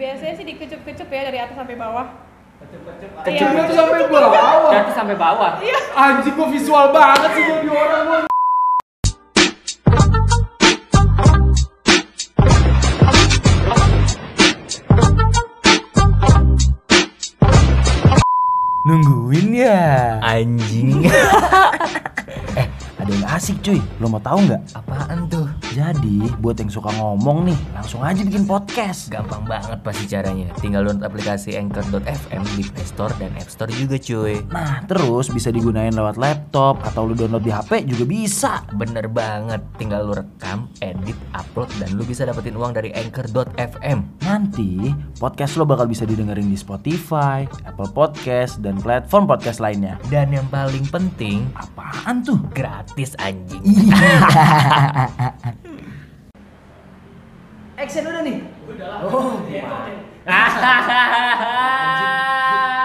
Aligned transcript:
biasanya 0.00 0.32
sih 0.32 0.46
dikecup-kecup 0.48 1.08
ya 1.12 1.22
dari 1.28 1.38
atas 1.44 1.56
sampai 1.60 1.76
bawah. 1.76 2.06
Kecup 3.20 3.52
Iya. 3.52 3.64
itu 3.68 3.74
sampai 3.76 4.08
bawah. 4.08 4.72
Dari 4.72 4.92
sampai 4.96 5.16
bawah. 5.20 5.50
Anjing 5.92 6.32
gua 6.32 6.48
visual 6.48 6.86
banget 6.88 7.30
sih 7.36 7.44
jadi 7.44 7.68
orang 7.68 8.02
gua. 8.08 8.18
Nungguin 18.88 19.48
ya. 19.52 19.80
Anjing. 20.24 21.04
Eh, 22.58 22.66
ada 22.98 23.10
yang 23.14 23.26
asik 23.30 23.62
cuy. 23.62 23.78
Lo 24.02 24.10
mau 24.10 24.18
tahu 24.18 24.42
nggak? 24.42 24.74
Apaan 24.74 25.30
tuh? 25.30 25.39
Jadi, 25.70 26.26
buat 26.42 26.58
yang 26.58 26.66
suka 26.66 26.90
ngomong 26.98 27.46
nih, 27.46 27.58
langsung 27.70 28.02
aja 28.02 28.26
bikin 28.26 28.42
podcast. 28.42 29.06
Gampang 29.06 29.46
banget 29.46 29.78
pasti 29.86 30.04
caranya. 30.10 30.50
Tinggal 30.58 30.82
download 30.82 31.06
aplikasi 31.06 31.54
Anchor.fm 31.54 32.42
di 32.58 32.66
Play 32.66 32.86
Store 32.86 33.14
dan 33.22 33.30
App 33.38 33.46
Store 33.46 33.70
juga 33.70 33.94
cuy. 33.94 34.42
Nah, 34.50 34.82
terus 34.90 35.30
bisa 35.30 35.54
digunain 35.54 35.94
lewat 35.94 36.18
laptop 36.18 36.82
atau 36.82 37.06
lu 37.06 37.14
download 37.14 37.46
di 37.46 37.54
HP 37.54 37.86
juga 37.86 38.02
bisa. 38.02 38.52
Bener 38.74 39.06
banget, 39.06 39.62
tinggal 39.78 40.10
lu 40.10 40.18
rekam, 40.18 40.66
edit, 40.82 41.14
upload, 41.38 41.70
dan 41.78 41.94
lu 41.94 42.02
bisa 42.02 42.26
dapetin 42.26 42.58
uang 42.58 42.74
dari 42.74 42.90
Anchor.fm. 42.90 44.26
Nanti 44.26 44.90
podcast 45.22 45.54
lo 45.54 45.62
bakal 45.62 45.86
bisa 45.86 46.02
didengerin 46.02 46.50
di 46.50 46.58
Spotify, 46.58 47.46
Apple 47.62 47.94
Podcast, 47.94 48.58
dan 48.58 48.74
platform 48.82 49.30
podcast 49.30 49.62
lainnya. 49.62 50.02
Dan 50.10 50.34
yang 50.34 50.50
paling 50.50 50.82
penting, 50.90 51.46
Apaan 51.54 52.26
tuh? 52.26 52.42
gratis 52.50 53.14
anjing. 53.22 53.62
Action 57.80 58.04
udah 58.04 58.20
nih. 58.20 58.38
Oh, 59.02 59.40
gimana? 59.42 59.88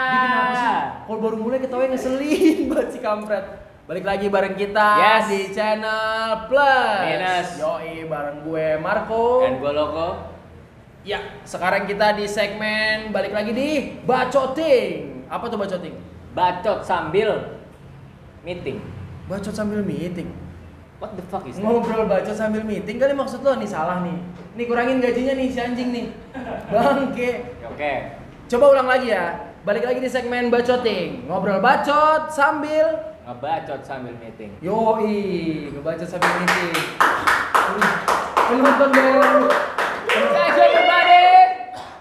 Bikin 0.07 0.31
apa 0.31 0.53
sih? 0.55 0.75
Kalau 1.05 1.19
baru 1.19 1.35
mulai 1.37 1.59
ketawa 1.59 1.83
ngeselin 1.85 2.57
banget 2.71 2.87
si 2.89 2.99
kampret. 2.99 3.45
Balik 3.85 4.01
lagi 4.01 4.31
bareng 4.31 4.55
kita 4.55 4.87
Yes. 4.97 5.23
di 5.29 5.39
channel 5.51 6.47
Plus. 6.47 7.01
Minus. 7.05 7.47
Yoi 7.59 8.07
bareng 8.07 8.37
gue 8.41 8.67
Marco. 8.79 9.43
Dan 9.43 9.59
gue 9.59 9.69
loko. 9.69 10.09
Ya, 11.05 11.21
sekarang 11.45 11.85
kita 11.85 12.17
di 12.17 12.25
segmen 12.25 13.13
balik 13.13 13.29
lagi 13.29 13.53
di 13.53 13.69
bacoting. 14.01 15.27
Apa 15.29 15.45
tuh 15.45 15.59
bacoting? 15.59 15.93
Bacot 16.33 16.81
sambil 16.81 17.61
meeting. 18.41 18.81
Bacot 19.27 19.53
sambil 19.53 19.85
meeting. 19.85 20.33
What 21.05 21.21
the 21.21 21.25
fuck 21.29 21.45
is 21.45 21.61
that? 21.61 21.69
Ngobrol 21.69 22.09
bacot 22.09 22.33
sambil 22.33 22.65
meeting 22.65 22.97
kali 22.97 23.13
maksud 23.13 23.45
lo 23.45 23.53
nih 23.61 23.69
salah 23.69 24.01
nih. 24.01 24.17
Nih 24.57 24.65
kurangin 24.65 24.97
gajinya 24.97 25.37
nih 25.37 25.53
si 25.53 25.61
anjing 25.61 25.93
nih. 25.93 26.09
Bangke. 26.73 27.45
Oke. 27.69 27.93
Coba 28.49 28.65
ulang 28.73 28.89
lagi 28.89 29.13
ya. 29.13 29.53
Balik 29.61 29.85
lagi 29.85 30.01
di 30.01 30.09
segmen 30.09 30.49
bacoting. 30.49 31.29
Ngobrol 31.29 31.61
bacot 31.61 32.33
sambil 32.33 33.13
Ngebacot 33.21 33.81
sambil 33.85 34.17
meeting. 34.17 34.49
Yoi, 34.65 35.69
ngebacot 35.77 36.09
sambil 36.09 36.29
meeting. 36.41 36.73
Penonton 38.49 38.89
bayaran 38.89 39.45
Guys, 40.09 40.57
everybody. 40.57 41.25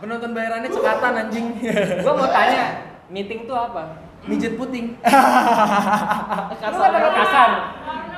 penonton 0.01 0.31
bayarannya 0.33 0.69
cekatan 0.73 1.13
anjing. 1.17 1.47
Gue 2.05 2.13
mau 2.13 2.29
tanya, 2.29 2.65
meeting 3.13 3.49
tuh 3.49 3.57
apa? 3.57 4.01
Mijet 4.25 4.57
puting. 4.57 4.97
Kata 5.05 6.85
lu 6.89 7.11
kasar. 7.13 7.51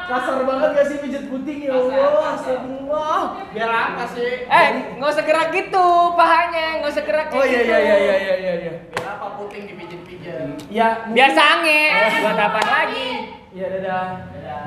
Kasar 0.07 0.39
banget 0.47 0.71
gak 0.71 0.87
sih 0.87 0.97
mijet 1.03 1.27
puting 1.27 1.67
ya 1.67 1.75
Allah, 1.75 2.39
astagfirullah. 2.39 3.23
Biar 3.51 3.71
apa 3.71 4.05
sih? 4.15 4.47
Eh, 4.47 4.67
nggak 4.95 5.11
usah 5.11 5.25
gerak 5.27 5.49
gitu 5.51 5.87
pahanya, 6.15 6.79
nggak 6.79 6.93
usah 6.95 7.03
gerak 7.03 7.27
Oh 7.27 7.43
kayak 7.43 7.51
iya 7.51 7.59
gitu. 7.59 7.75
iya 7.75 7.79
iya 7.83 7.97
iya 7.99 8.15
iya 8.15 8.35
iya 8.39 8.53
iya. 8.63 8.73
Biar 8.95 9.07
apa 9.19 9.27
puting 9.35 9.67
dipijit-pijit? 9.67 10.63
Ya, 10.71 11.11
Biar 11.11 11.31
sange, 11.35 11.83
buat 12.23 12.39
apa 12.39 12.61
lagi? 12.63 13.35
Iya 13.51 13.67
dadah. 13.73 14.07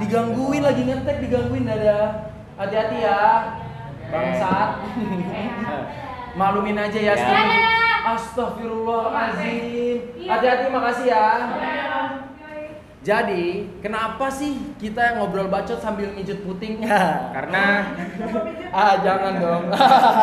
Digangguin 0.03 0.59
lagi 0.59 0.81
ngetek, 0.83 1.17
digangguin 1.23 1.63
dadah. 1.63 2.35
Hati-hati 2.59 2.97
ya. 2.99 3.21
Bangsat. 4.11 4.69
Maklumin 6.39 6.75
aja 6.75 6.99
ya. 6.99 7.13
Ya. 7.13 7.15
sedikit. 7.15 7.63
Astagfirullahalazim. 8.09 9.97
Hati-hati 10.27 10.65
makasih 10.67 11.05
ya. 11.07 11.25
Jadi, 12.99 13.63
kenapa 13.79 14.27
sih 14.27 14.75
kita 14.75 14.99
yang 14.99 15.15
ngobrol 15.23 15.47
bacot 15.47 15.79
sambil 15.79 16.11
mijet 16.11 16.43
puting? 16.43 16.83
Karena 17.35 17.95
ah, 18.75 18.99
jangan 18.99 19.39
dong. 19.39 19.63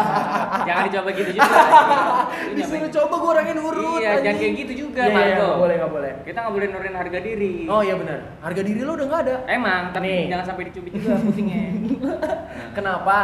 jangan 0.68 0.82
dicoba 0.84 1.08
gitu 1.16 1.30
juga. 1.40 1.60
Disuruh 2.56 2.90
coba 2.92 3.14
gue 3.16 3.30
orangin 3.32 3.58
urut. 3.64 4.00
Iya, 4.04 4.20
jangan 4.20 4.36
kayak 4.44 4.54
gitu 4.60 4.72
juga, 4.84 5.08
Iya, 5.08 5.16
iya, 5.24 5.36
nggak 5.40 5.56
boleh, 5.56 5.74
nggak 5.80 5.92
boleh. 5.96 6.12
Kita 6.28 6.38
nggak 6.44 6.54
boleh 6.60 6.66
nurunin 6.68 6.96
harga 7.00 7.18
diri. 7.24 7.54
Oh 7.64 7.80
iya 7.80 7.94
benar. 7.96 8.18
Harga 8.44 8.60
diri 8.60 8.80
lo 8.84 8.92
udah 8.92 9.06
nggak 9.08 9.22
ada. 9.24 9.36
Emang, 9.48 9.82
tapi 9.96 10.04
Nih. 10.12 10.22
jangan 10.28 10.44
sampai 10.52 10.64
dicubit 10.68 10.92
juga 10.92 11.16
putingnya. 11.16 11.64
Kenapa? 12.76 13.18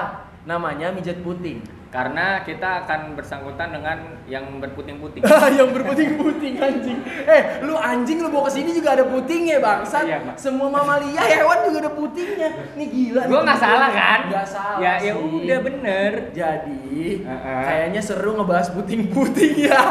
Namanya 0.48 0.88
mijet 0.96 1.20
puting. 1.20 1.81
Karena 1.92 2.40
kita 2.40 2.88
akan 2.88 3.20
bersangkutan 3.20 3.68
dengan 3.68 4.16
yang 4.24 4.48
berputing-puting. 4.64 5.20
yang 5.60 5.76
berputing-puting 5.76 6.56
anjing. 6.56 7.04
Eh, 7.04 7.60
lu 7.68 7.76
anjing 7.76 8.16
lu 8.24 8.32
bawa 8.32 8.48
ke 8.48 8.56
sini 8.56 8.72
juga 8.72 8.96
ada 8.96 9.04
putingnya, 9.04 9.60
bangsat. 9.60 10.08
Iya, 10.08 10.24
Pak. 10.24 10.40
Semua 10.40 10.72
mamalia 10.72 11.20
hewan 11.20 11.68
juga 11.68 11.84
ada 11.84 11.92
putingnya. 11.92 12.48
Nih 12.80 12.88
gila. 12.88 13.28
Nih. 13.28 13.36
nggak 13.44 13.60
salah 13.60 13.90
kan? 13.92 14.20
Nggak 14.24 14.48
salah. 14.48 14.80
Ya, 14.80 14.92
ya 15.04 15.12
udah 15.20 15.58
bener. 15.60 16.10
Jadi, 16.32 17.28
Heeh. 17.28 17.64
kayaknya 17.68 18.00
seru 18.00 18.40
ngebahas 18.40 18.72
puting-puting 18.72 19.68
ya. 19.68 19.76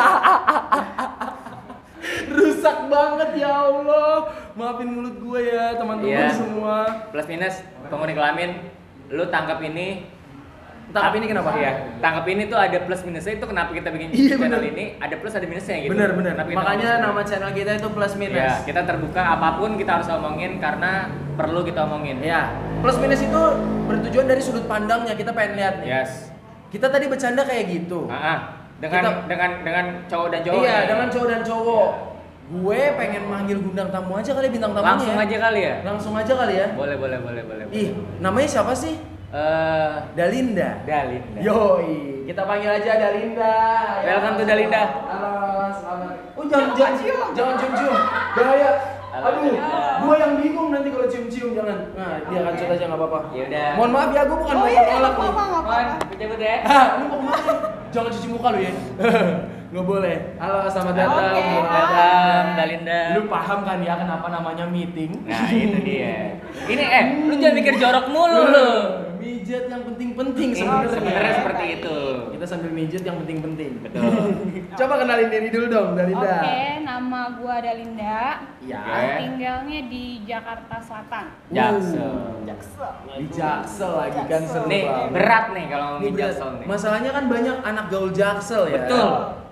Rusak 2.34 2.90
banget 2.90 3.46
ya 3.46 3.70
Allah. 3.70 4.26
Maafin 4.58 4.90
mulut 4.90 5.22
gue 5.22 5.54
ya, 5.54 5.78
teman-teman 5.78 6.18
Iya. 6.18 6.34
semua. 6.34 6.78
Plus 7.14 7.30
minus 7.30 7.62
penghuni 7.94 8.18
kelamin, 8.18 8.58
lu 9.14 9.30
tangkap 9.30 9.62
ini 9.62 10.10
Tangkap 10.92 11.14
ini 11.16 11.26
kenapa? 11.32 11.50
Iya, 11.56 11.72
tangkap 12.04 12.26
ini 12.28 12.44
tuh 12.52 12.60
ada 12.60 12.78
plus 12.84 13.02
minusnya 13.08 13.40
itu 13.40 13.46
kenapa 13.48 13.72
kita 13.72 13.90
bikin 13.96 14.12
Iya, 14.12 14.36
channel 14.36 14.60
bener. 14.60 14.72
ini 14.76 14.86
ada 15.00 15.16
plus 15.16 15.34
ada 15.40 15.48
minusnya 15.48 15.78
gitu. 15.80 15.92
Bener 15.96 16.10
bener. 16.12 16.34
Kenapa 16.36 16.52
Makanya 16.52 16.90
nama 17.00 17.22
channel 17.24 17.52
kita 17.56 17.72
itu 17.80 17.88
plus 17.96 18.14
minus. 18.20 18.44
Ya, 18.44 18.54
kita 18.68 18.82
terbuka 18.84 19.22
apa 19.24 19.56
pun 19.56 19.80
kita 19.80 19.92
harus 19.96 20.12
omongin 20.12 20.60
karena 20.60 21.08
perlu 21.40 21.64
kita 21.64 21.88
omongin. 21.88 22.20
Ya, 22.20 22.52
plus 22.84 23.00
minus 23.00 23.24
itu 23.24 23.42
bertujuan 23.88 24.28
dari 24.28 24.42
sudut 24.44 24.68
pandangnya 24.68 25.16
kita 25.16 25.32
pengen 25.32 25.56
lihat 25.56 25.80
nih. 25.80 25.88
Yes. 26.04 26.28
Kita 26.68 26.92
tadi 26.92 27.08
bercanda 27.08 27.48
kayak 27.48 27.72
gitu. 27.72 28.12
Ah, 28.12 28.16
ah. 28.16 28.40
dengan 28.84 29.02
Kita- 29.06 29.24
dengan 29.30 29.50
dengan 29.64 29.86
cowok 30.12 30.28
dan 30.28 30.42
cowok. 30.44 30.60
iya, 30.60 30.76
ya. 30.76 30.88
dengan 30.92 31.08
cowok 31.08 31.28
dan 31.30 31.42
cowok. 31.46 31.90
Gue 32.52 32.80
pengen 33.00 33.24
manggil 33.32 33.58
gundang 33.64 33.88
tamu 33.88 34.20
aja 34.20 34.36
kali 34.36 34.52
bintang 34.52 34.76
tamunya. 34.76 34.92
Langsung 34.92 35.16
aja 35.16 35.38
kali 35.40 35.60
ya. 35.64 35.76
Langsung 35.88 36.14
aja 36.20 36.34
kali 36.36 36.54
ya. 36.60 36.68
Boleh, 36.76 37.00
boleh, 37.00 37.18
boleh, 37.24 37.44
boleh. 37.48 37.64
Ih, 37.72 37.96
namanya 38.20 38.50
siapa 38.52 38.76
sih? 38.76 39.00
Eh, 39.32 39.92
Dalinda. 40.12 40.84
Dalinda. 40.84 41.40
Yoi, 41.40 42.28
kita 42.28 42.44
panggil 42.44 42.68
aja 42.68 43.00
Dalinda. 43.00 43.56
Welcome 44.04 44.36
to 44.36 44.44
Dalinda. 44.44 44.84
Halo, 45.08 45.32
selamat. 45.72 46.36
Oh, 46.36 46.44
jangan 46.52 46.76
jangan 46.76 46.96
jangan 47.32 47.56
cium-cium. 47.56 47.96
Bahaya. 48.36 48.72
Halo, 49.12 49.28
Aduh, 49.32 49.56
gua 50.04 50.16
yang 50.20 50.34
bingung 50.36 50.76
nanti 50.76 50.92
kalau 50.92 51.08
cium-cium 51.08 51.56
jangan. 51.56 51.96
Nah, 51.96 52.28
dia 52.28 52.40
kan 52.44 52.54
aja 52.60 52.84
nggak 52.92 53.00
apa-apa. 53.00 53.20
Ya 53.32 53.44
udah. 53.48 53.68
Mohon 53.80 53.92
maaf 53.96 54.10
ya, 54.12 54.22
gua 54.28 54.38
bukan 54.44 54.56
Oh 54.56 54.60
mau 54.60 54.68
iya, 54.68 54.82
nolak 54.84 55.00
nggak 55.16 55.16
nih. 55.16 55.32
apa-apa, 55.32 55.76
cabut 56.20 56.40
ya. 56.44 56.56
Hah, 56.68 56.86
lu 57.00 57.04
mau 57.08 57.16
ke 57.16 57.26
mana? 57.32 57.54
Jangan 57.96 58.10
cuci 58.12 58.28
muka 58.28 58.48
lu 58.52 58.60
ya. 58.60 58.74
Nggak 59.72 59.88
boleh. 59.88 60.16
Halo, 60.36 60.68
selamat 60.68 60.96
datang. 61.00 61.32
Oke. 61.32 61.44
Selamat 61.48 61.72
Datang, 61.72 62.46
Dalinda. 62.60 63.00
Lu 63.16 63.22
paham 63.32 63.60
kan 63.64 63.80
ya 63.80 63.94
kenapa 63.96 64.28
namanya 64.28 64.66
meeting? 64.68 65.24
Nah, 65.24 65.48
itu 65.48 65.80
dia. 65.80 66.36
Ini 66.76 66.84
eh, 66.84 67.04
lu 67.24 67.40
jangan 67.40 67.56
mikir 67.56 67.74
jorok 67.80 68.06
mulu 68.12 68.42
lu. 68.52 68.68
Mijet 69.22 69.64
yang 69.68 69.84
penting-penting 69.84 70.50
sebenarnya. 70.52 70.90
sebenarnya 70.92 71.34
seperti 71.36 71.66
itu. 71.78 71.98
Kita 72.32 72.46
sambil 72.46 72.70
mijet 72.70 73.04
yang 73.04 73.18
penting-penting. 73.18 73.72
Betul. 73.80 74.02
Coba 74.80 74.94
kenalin 74.98 75.30
diri 75.30 75.48
dulu 75.48 75.66
dong, 75.68 75.90
Dalinda. 75.94 76.34
Oke, 76.36 76.62
nama 76.82 77.22
gua 77.38 77.56
Dalinda. 77.60 78.22
Ya. 78.60 78.82
Oke. 78.82 79.14
Tinggalnya 79.20 79.80
di 79.86 80.04
Jakarta 80.24 80.76
Selatan. 80.80 81.26
Jaksel. 81.48 82.14
Jaksel. 82.44 82.92
Di 83.14 83.26
Jaksel 83.30 83.92
lagi 83.94 84.22
kan 84.26 84.42
seru 84.44 84.66
Nih, 84.66 84.84
banget. 84.84 85.10
berat 85.12 85.46
nih 85.52 85.66
kalau 85.68 85.88
Ini 85.88 85.94
ngomongin. 86.02 86.18
Jaksel 86.18 86.50
nih. 86.52 86.66
Masalahnya 86.66 87.12
kan 87.12 87.24
banyak 87.28 87.56
anak 87.62 87.86
gaul 87.88 88.10
Jaksel 88.12 88.64
ya. 88.68 88.76
Betul. 88.82 89.10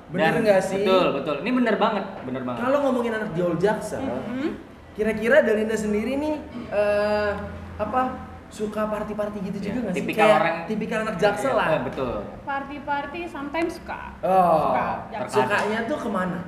Bener 0.09 0.33
nggak 0.41 0.61
sih? 0.65 0.81
Betul, 0.81 1.05
betul. 1.15 1.35
Ini 1.39 1.51
bener 1.53 1.75
banget, 1.77 2.05
bener 2.25 2.41
banget. 2.41 2.59
Kalau 2.59 2.77
ngomongin 2.81 3.13
anak 3.13 3.29
gaul 3.31 3.55
Jaksel, 3.55 4.01
Mhm. 4.01 4.49
kira-kira 4.91 5.39
Dalinda 5.39 5.77
sendiri 5.77 6.17
nih 6.17 6.35
eh 6.67 7.31
apa 7.77 8.01
suka 8.49 8.81
party-party 8.83 9.37
gitu 9.43 9.57
Ya, 9.57 9.63
juga 9.63 9.77
nggak 9.79 9.93
sih? 9.93 9.97
tipikal 9.99 10.25
Kayak 10.25 10.39
orang- 10.39 10.59
tipikal 10.65 10.99
anak 11.01 11.15
Jaksel 11.15 11.53
lah. 11.53 11.67
Eh, 11.69 11.81
betul. 11.83 12.13
Party-party 12.43 13.21
sometimes 13.25 13.71
suka. 13.75 14.01
Oh, 14.19 14.73
Suka, 14.73 14.87
Jaksel. 15.11 15.35
sukanya 15.39 15.79
tuh 15.85 15.97
ke 15.97 16.09
mana? 16.09 16.39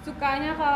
Sukanya 0.00 0.50
ke 0.52 0.72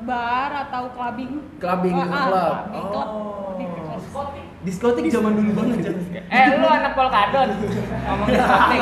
bar 0.00 0.50
atau 0.66 0.82
clubbing. 0.90 1.32
Clubbing 1.56 1.94
Oh, 1.94 2.02
ke 2.02 2.08
ah, 2.08 2.24
klub. 2.24 2.34
clubbing, 2.34 2.84
klub. 2.84 3.08
Oh. 3.08 3.54
Di 3.54 3.64
klub. 4.10 4.28
Diskotik 4.60 5.04
zaman 5.08 5.32
dulu 5.34 5.50
banget. 5.56 5.78
Eh, 6.30 6.44
lu 6.52 6.66
anak 6.66 6.92
polkadot. 6.92 7.48
Ngomong 7.48 8.28
diskotik. 8.30 8.78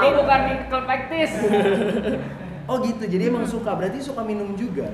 Itu 0.00 0.10
bukan 0.16 0.40
ektis. 0.88 1.30
Oh 2.64 2.76
gitu, 2.80 3.02
jadi 3.02 3.28
emang 3.28 3.44
suka. 3.44 3.72
Berarti 3.72 3.98
suka 3.98 4.20
minum 4.20 4.52
juga. 4.52 4.88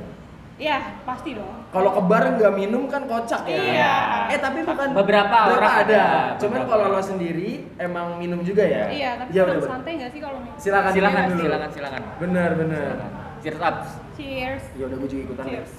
Iya, 0.55 1.03
pasti 1.03 1.35
dong. 1.35 1.67
Kalau 1.69 1.91
ke 1.91 2.03
bar 2.07 2.25
nggak 2.31 2.55
minum 2.55 2.87
kan 2.87 3.03
kocak 3.05 3.43
ya. 3.43 3.59
Iya. 3.59 3.95
Eh 4.31 4.39
tapi 4.39 4.63
bukan 4.63 4.95
Beberapa 4.95 5.37
orang 5.51 5.75
ada. 5.83 5.83
ada. 5.83 6.05
Cuman 6.39 6.63
Beberapa. 6.63 6.71
kalau 6.71 6.95
lo 6.95 7.03
sendiri 7.03 7.51
emang 7.75 8.23
minum 8.23 8.39
juga 8.41 8.63
ya? 8.63 8.87
Iya, 8.87 9.11
tapi 9.19 9.35
ya, 9.35 9.43
udah, 9.45 9.67
santai 9.67 9.93
nggak 9.99 10.11
sih 10.15 10.21
kalau 10.23 10.39
minum? 10.39 10.55
Silakan 10.55 10.91
Silakan, 10.95 11.23
dulu. 11.29 11.43
silakan, 11.43 11.71
silakan. 11.75 12.01
Bener 12.23 12.51
bener. 12.55 12.95
Cheers 13.43 13.59
up. 13.59 13.77
Cheers. 14.15 14.63
Ya 14.73 14.85
udah 14.87 14.97
gue 14.97 15.09
juga 15.11 15.23
ikutan. 15.27 15.45
Cheers. 15.45 15.73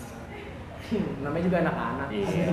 Hmm, 0.86 1.08
namanya 1.24 1.44
juga 1.44 1.58
anak-anak. 1.64 2.08
Iya. 2.12 2.46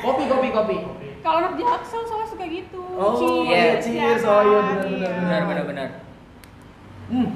Kopi 0.00 0.24
kopi 0.24 0.48
kopi. 0.52 0.76
Kalau 1.20 1.36
anak 1.42 1.52
jaksel 1.58 2.02
soalnya 2.06 2.28
suka 2.30 2.44
gitu. 2.46 2.82
Oh, 2.94 3.18
cheers, 3.18 3.50
iya, 3.50 3.58
ya 3.58 3.74
cheers. 3.82 4.22
kan? 4.22 4.30
Oh, 4.30 4.42
iya, 4.42 4.58
benar, 4.62 4.84
Iya. 4.86 4.94
benar, 4.94 5.10
Benar, 5.18 5.42
benar, 5.42 5.64
benar. 5.66 5.88
Hmm. 7.06 7.28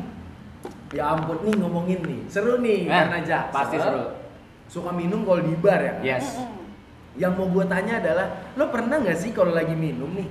Ya 0.91 1.07
ampun 1.09 1.39
nih 1.43 1.55
ngomongin 1.55 2.01
nih. 2.03 2.21
Seru 2.27 2.59
nih 2.59 2.85
Eh, 2.85 2.91
karena 2.91 3.19
Jaksel. 3.23 3.55
pasti 3.55 3.77
seru. 3.79 4.03
Suka 4.67 4.91
minum 4.91 5.23
kalau 5.23 5.39
di 5.41 5.55
bar 5.55 5.79
ya? 5.79 5.95
Yes. 6.01 6.39
Yang 7.15 7.33
mau 7.35 7.47
gue 7.49 7.65
tanya 7.65 7.99
adalah, 7.99 8.27
lo 8.55 8.71
pernah 8.71 8.99
nggak 8.99 9.15
sih 9.17 9.31
kalau 9.31 9.51
lagi 9.51 9.75
minum 9.75 10.11
nih 10.11 10.31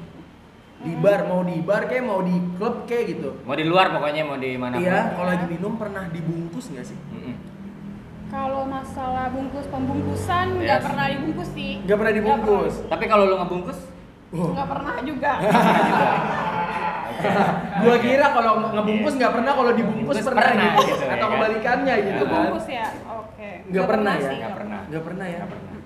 di 0.79 0.95
bar, 0.95 1.27
mau 1.27 1.43
di 1.43 1.59
bar 1.59 1.85
kayak 1.85 2.03
mau 2.03 2.19
di 2.19 2.31
klub 2.55 2.87
kayak 2.87 3.03
gitu? 3.09 3.35
Mau 3.43 3.51
di 3.51 3.67
luar 3.67 3.91
pokoknya 3.91 4.23
mau 4.23 4.39
di 4.39 4.55
mana 4.55 4.79
Iya, 4.79 5.11
kalau 5.11 5.27
lagi 5.27 5.45
minum 5.45 5.75
pernah 5.75 6.07
dibungkus 6.07 6.71
nggak 6.71 6.87
sih? 6.87 6.95
Kalau 8.29 8.63
masalah 8.63 9.27
bungkus 9.27 9.67
pembungkusan 9.67 10.45
nggak 10.57 10.79
Yes. 10.79 10.85
pernah 10.85 11.05
dibungkus 11.09 11.49
sih. 11.51 11.71
Nggak 11.83 11.97
pernah 11.97 12.13
dibungkus. 12.13 12.73
Tapi 12.85 13.05
kalau 13.07 13.23
lu 13.25 13.35
ngebungkus, 13.37 13.79
Oh. 14.29 14.53
Nggak 14.53 14.67
pernah 14.69 14.95
juga. 15.01 15.31
Gua 17.83 17.95
kira 17.97 18.25
kalau 18.31 18.51
nge- 18.59 18.71
ngebungkus 18.75 19.13
nggak 19.15 19.33
pernah, 19.35 19.51
kalau 19.55 19.71
dibungkus 19.71 20.05
Bungkus 20.09 20.25
pernah, 20.25 20.43
pernah 20.43 20.65
gitu. 20.65 20.81
gitu 20.81 21.03
ya 21.03 21.09
Atau 21.09 21.27
kan? 21.27 21.33
kebalikannya 21.35 21.95
gitu 22.01 22.23
kan? 22.23 22.33
Bungkus 22.33 22.67
ya. 22.67 22.87
Oke. 23.15 23.49
Nggak 23.69 23.85
pernah 23.87 24.13
ya? 24.13 24.31
Nggak 24.31 24.53
pernah. 24.55 24.79
Nggak 24.87 25.03
pernah 25.03 25.25
ya? 25.25 25.39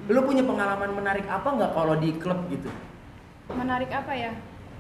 Lo 0.03 0.19
punya 0.24 0.44
pengalaman 0.44 0.89
menarik 0.94 1.25
apa 1.27 1.47
nggak 1.47 1.71
kalau 1.71 1.95
di 1.95 2.09
klub 2.18 2.39
gitu? 2.47 2.69
Menarik 3.50 3.91
apa 3.91 4.13
ya? 4.13 4.31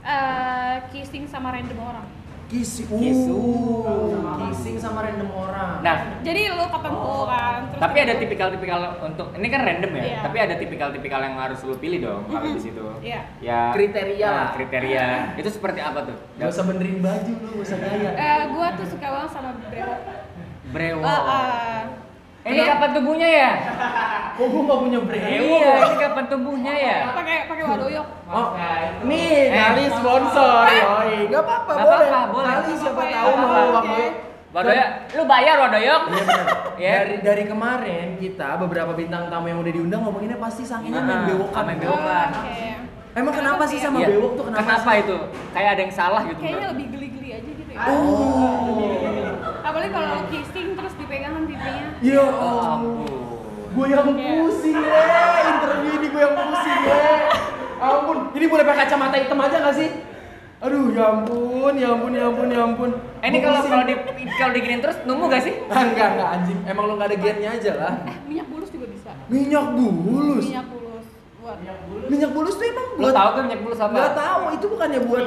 Eh, 0.03 0.75
kissing 0.91 1.23
sama 1.25 1.55
random 1.55 1.79
orang. 1.79 2.05
Kissing, 2.53 2.85
Kisu. 2.85 3.33
uh, 3.81 4.37
kissing 4.45 4.77
sama 4.77 5.01
random 5.01 5.25
orang. 5.25 5.81
nah 5.81 6.21
Jadi 6.21 6.53
lu 6.53 6.69
ketemu 6.69 7.13
kan. 7.25 7.59
terus 7.65 7.81
tapi 7.81 7.97
ada 7.97 8.13
tipikal-tipikal 8.13 8.79
untuk 9.01 9.27
ini 9.33 9.47
kan 9.49 9.61
random 9.65 9.91
ya, 9.97 10.03
Iya. 10.05 10.19
tapi 10.21 10.37
ada 10.37 10.55
tipikal-tipikal 10.61 11.19
yang 11.19 11.33
harus 11.33 11.59
lu 11.65 11.73
pilih 11.81 12.05
dong 12.05 12.21
kalau 12.29 12.45
di 12.45 12.61
situ. 12.61 12.85
Iya. 13.01 13.21
Ya 13.41 13.73
Kriteria 13.73 14.21
nah, 14.21 14.37
lah. 14.37 14.49
kriteria. 14.53 15.05
Itu 15.33 15.49
seperti 15.49 15.81
apa 15.81 16.05
tuh? 16.05 16.17
Gak 16.37 16.49
usah 16.53 16.63
benerin 16.63 17.01
baju 17.01 17.33
lu, 17.33 17.49
gak 17.57 17.65
usah 17.65 17.77
gaya. 17.81 18.09
Eh, 18.13 18.41
gua 18.53 18.67
tuh 18.77 18.85
suka 18.85 19.07
banget 19.09 19.29
sama 19.33 19.49
brewok. 19.57 19.99
Brewok. 20.69 21.05
Eh, 21.09 21.81
eh, 22.43 22.45
Eh, 22.45 22.51
ini 22.51 22.61
kapan 22.61 22.89
tubuhnya 22.91 23.29
ya? 23.29 23.51
Kok 24.33 24.45
gua 24.51 24.61
gak 24.65 24.79
punya 24.81 24.99
brewo? 24.99 25.55
Iya, 25.55 25.73
ini 25.79 25.95
kapan 25.97 26.25
tubuhnya 26.27 26.73
ya? 26.75 26.97
pakai 27.09 27.37
pakai 27.47 27.63
wadoyok. 27.65 28.07
Oh, 28.27 28.47
nih 29.03 29.31
Eh. 29.45 29.55
kali 29.55 29.83
sponsor, 29.89 30.63
yoi. 30.67 31.17
Gak 31.27 31.41
apa-apa, 31.41 31.71
Nggak 31.71 31.85
boleh. 31.85 32.07
apa-apa, 32.07 32.33
boleh. 32.33 32.51
Kali 32.53 32.73
siapa 32.75 33.01
tahu 33.05 33.31
mau 33.37 33.67
waktu. 33.73 34.05
Wadoyok, 34.53 34.89
lu 35.09 35.23
bayar 35.25 35.55
Wadoyok? 35.57 36.01
Iya 36.05 36.23
benar. 36.23 36.45
Ya. 36.75 36.91
Dari 36.99 37.15
dari 37.21 37.43
kemarin 37.43 38.07
kita 38.17 38.49
beberapa 38.57 38.93
bintang 38.93 39.25
tamu 39.25 39.47
yang 39.47 39.59
udah 39.59 39.73
diundang 39.73 40.01
ngomonginnya 40.01 40.37
pasti 40.37 40.61
sanginya 40.61 41.01
main 41.01 41.15
Ah, 41.15 41.25
bewokan. 41.25 41.63
main 41.65 41.79
bewokan. 41.79 42.29
Oke. 42.35 42.69
Emang 43.13 43.29
kenapa 43.31 43.63
sih 43.63 43.77
sama 43.77 43.97
Iya. 43.97 44.07
bewok 44.11 44.31
tuh 44.35 44.43
kenapa? 44.43 44.61
Kenapa 44.63 44.89
sih? 44.91 45.01
itu? 45.01 45.17
Kayak 45.53 45.69
ada 45.71 45.81
yang 45.81 45.93
salah 45.93 46.21
gitu. 46.23 46.37
Kayaknya 46.39 46.67
lebih 46.69 46.85
geli-geli 46.87 47.29
aja 47.31 47.49
gitu 47.51 47.71
ya. 47.71 47.81
Oh. 47.87 49.33
Apalagi 49.63 49.91
kalau 49.91 50.17
kissing 50.29 50.67
terus 50.73 50.92
dipegangan 51.13 51.43
pipinya. 51.45 51.85
Ya 52.01 52.23
Oh, 52.25 52.57
ampun. 52.65 53.21
Gue 53.73 53.85
yang 53.89 54.05
pusing 54.13 54.77
le, 54.77 55.09
interview 55.49 55.91
ini 55.97 56.07
gue 56.09 56.21
yang 56.21 56.35
pusing 56.37 56.81
le. 56.89 57.05
Ampun, 57.83 58.17
ini 58.33 58.45
boleh 58.49 58.63
pakai 58.65 58.79
kacamata 58.85 59.15
hitam 59.17 59.39
aja 59.41 59.57
gak 59.61 59.75
sih? 59.77 59.89
Aduh, 60.63 60.95
ya 60.95 61.03
ampun, 61.11 61.73
ya 61.75 61.87
ampun, 61.91 62.11
ya 62.15 62.23
ampun, 62.31 62.47
ya 62.47 62.59
ampun. 62.63 62.89
Eh, 63.19 63.27
ini 63.27 63.39
kalau 63.43 63.59
kalau 63.67 63.83
di 63.83 63.93
kalau 64.39 64.53
diginin 64.55 64.79
terus 64.79 64.97
nunggu 65.03 65.25
gak 65.29 65.43
sih? 65.43 65.53
Ah, 65.67 65.83
enggak, 65.83 66.09
enggak 66.17 66.29
anjing. 66.39 66.59
Emang 66.65 66.83
lo 66.87 66.93
gak 66.97 67.09
ada 67.13 67.17
gennya 67.19 67.49
aja 67.53 67.71
lah. 67.77 67.93
Eh, 68.07 68.17
minyak 68.29 68.47
bulus 68.47 68.69
juga 68.71 68.87
bisa. 68.89 69.11
Minyak 69.27 69.65
bulus. 69.75 70.45
Minyak 70.47 70.65
bulus 70.69 71.05
buat 71.43 71.57
Minyak 72.07 72.31
bulus 72.31 72.55
tuh 72.55 72.65
emang 72.71 72.87
Lu 72.95 73.03
buat 73.03 73.15
tahu 73.15 73.29
kan 73.35 73.41
minyak 73.51 73.61
bulus 73.67 73.79
apa? 73.83 73.91
Enggak 73.91 74.15
tahu, 74.15 74.41
itu 74.55 74.65
bukannya 74.71 74.99
buat 75.03 75.25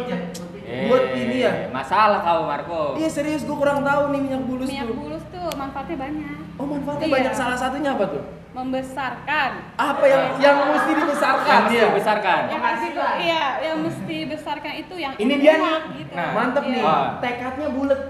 Eh, 0.66 0.90
buat 0.90 1.04
ini 1.14 1.36
ya? 1.46 1.52
Masalah 1.70 2.26
kau 2.26 2.42
Marco. 2.42 2.82
Iya 2.98 3.06
serius, 3.06 3.46
gue 3.46 3.54
kurang 3.54 3.86
tahu 3.86 4.10
nih 4.10 4.20
minyak 4.24 4.42
bulus 4.50 4.66
minyak 4.66 4.90
tuh. 4.90 4.96
bulus 4.98 5.22
tuh 5.30 5.35
manfaatnya 5.54 5.96
banyak. 5.96 6.36
Oh 6.56 6.66
manfaatnya 6.66 7.06
Iya. 7.06 7.14
banyak. 7.14 7.32
Salah 7.32 7.58
satunya 7.58 7.90
apa 7.92 8.04
tuh? 8.08 8.22
Membesarkan. 8.50 9.50
Apa 9.76 10.04
yang 10.08 10.22
yang 10.40 10.56
mesti 10.72 10.92
dibesarkan? 10.96 11.44
Yang 11.44 11.64
Iya. 11.68 11.84
dibesarkan. 11.86 12.40
Yang 12.48 12.62
tuh, 12.96 13.08
iya, 13.20 13.44
yang 13.60 13.76
mesti 13.84 14.16
besarkan 14.24 14.72
itu 14.74 14.94
yang 14.96 15.12
Ini 15.14 15.34
dia 15.36 15.54
nih. 15.60 15.80
gitu. 16.00 16.12
Nah, 16.16 16.28
Mantep 16.32 16.64
Iya. 16.64 16.72
nih, 16.72 16.82
Wah. 16.82 17.06
tekadnya 17.20 17.68
bulat. 17.68 18.00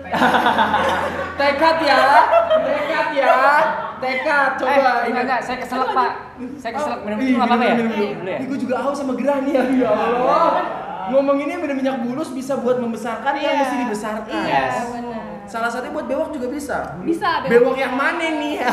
Tekad 1.37 1.77
ya, 1.83 1.99
tekad 2.63 3.07
ya, 3.13 3.27
tekad. 3.99 4.51
Coba 4.57 4.71
eh, 4.71 4.79
ingat. 4.79 5.03
enggak, 5.11 5.23
enggak, 5.27 5.41
saya 5.43 5.57
keselak 5.59 5.89
Pak. 5.91 6.11
Saya 6.57 6.73
keselak 6.73 7.01
minum 7.03 7.19
itu 7.19 7.31
nggak 7.35 7.45
apa-apa 7.45 7.65
ya? 7.65 7.75
minum, 7.75 7.87
minum, 7.89 8.11
Boleh 8.17 8.33
ya? 8.33 8.39
Ini 8.39 8.45
gue 8.47 8.59
juga 8.63 8.75
haus 8.79 8.97
sama 8.97 9.13
gerah 9.19 9.39
nih, 9.43 9.55
aduh, 9.57 9.77
ya 9.77 9.89
Allah. 9.91 10.51
Ngomonginnya 11.07 11.57
minum 11.59 11.77
minyak 11.77 11.97
bulus 12.03 12.31
bisa 12.31 12.55
buat 12.57 12.79
membesarkan 12.79 13.33
yang 13.35 13.43
Iya. 13.49 13.61
mesti 13.61 13.77
dibesarkan. 13.83 14.43
Iya, 14.43 14.63
Yes. 14.63 14.75
benar. 14.89 15.26
Salah 15.47 15.71
satunya 15.71 15.95
buat 15.95 16.07
bewok 16.11 16.35
juga 16.35 16.51
bisa. 16.51 16.99
Bisa 17.07 17.47
Bewok 17.47 17.79
yang 17.79 17.95
mana 17.95 18.27
nih? 18.35 18.59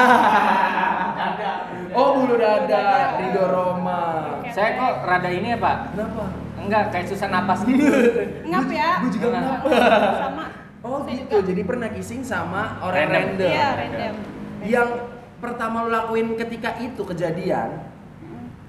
oh 1.98 2.08
bulu 2.18 2.36
dada, 2.36 2.66
dada. 2.66 3.08
Rido 3.22 3.44
Roma. 3.48 4.02
Saya 4.50 4.78
kok 4.78 4.94
rada 5.06 5.30
ini 5.30 5.54
ya 5.54 5.58
Pak? 5.62 5.78
Kenapa? 5.94 6.24
Enggak, 6.64 6.84
kayak 6.96 7.08
susah 7.10 7.28
napas 7.30 7.60
gitu. 7.70 7.86
Ngap 8.50 8.68
ya. 8.74 8.92
Gue 9.06 9.12
juga 9.14 9.28
kenapa? 9.38 9.66
Sama. 10.18 10.46
Oh 10.84 11.00
Saya 11.08 11.16
gitu, 11.16 11.36
juga. 11.40 11.48
jadi 11.48 11.62
pernah 11.64 11.90
kissing 11.94 12.22
sama 12.26 12.82
orang 12.82 13.08
Random. 13.08 13.24
random. 13.40 13.52
Iya, 13.54 13.68
random. 13.78 14.14
Yang 14.64 14.90
pertama 15.40 15.76
lo 15.84 15.90
lakuin 15.92 16.28
ketika 16.36 16.76
itu 16.80 17.02
kejadian 17.04 17.70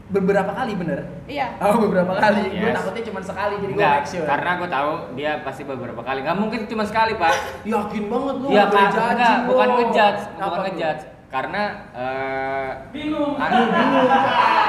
beberapa 0.06 0.52
kali 0.52 0.72
bener? 0.74 1.00
Iya. 1.24 1.56
Oh 1.58 1.80
beberapa 1.80 2.12
kali. 2.14 2.42
Gue 2.52 2.66
Yes. 2.66 2.76
takutnya 2.76 3.02
cuma 3.04 3.20
sekali 3.20 3.54
jadi 3.56 3.72
gue 3.72 3.80
make 3.82 4.04
sure. 4.06 4.26
karena 4.26 4.48
aku 4.52 4.64
tahu 4.66 4.90
dia 5.14 5.32
pasti 5.40 5.62
beberapa 5.62 6.00
kali. 6.00 6.18
Nggak 6.20 6.38
mungkin 6.38 6.60
cuma 6.64 6.84
sekali 6.84 7.12
Pak. 7.14 7.34
Yakin 7.64 8.04
banget 8.06 8.34
lu. 8.36 8.46
Iya 8.48 8.62
nggak 8.62 8.70
Pak, 8.70 8.84
ngejudge 8.84 9.10
enggak, 9.10 9.32
lo. 9.34 9.46
bukan 9.48 9.68
ngejudge, 9.74 10.22
bukan 10.36 10.60
ngejudge. 10.62 11.02
Karena 11.26 11.62
eh 11.92 12.68
Bingung. 12.90 13.34
anu 13.34 13.58
bingung. 13.66 14.08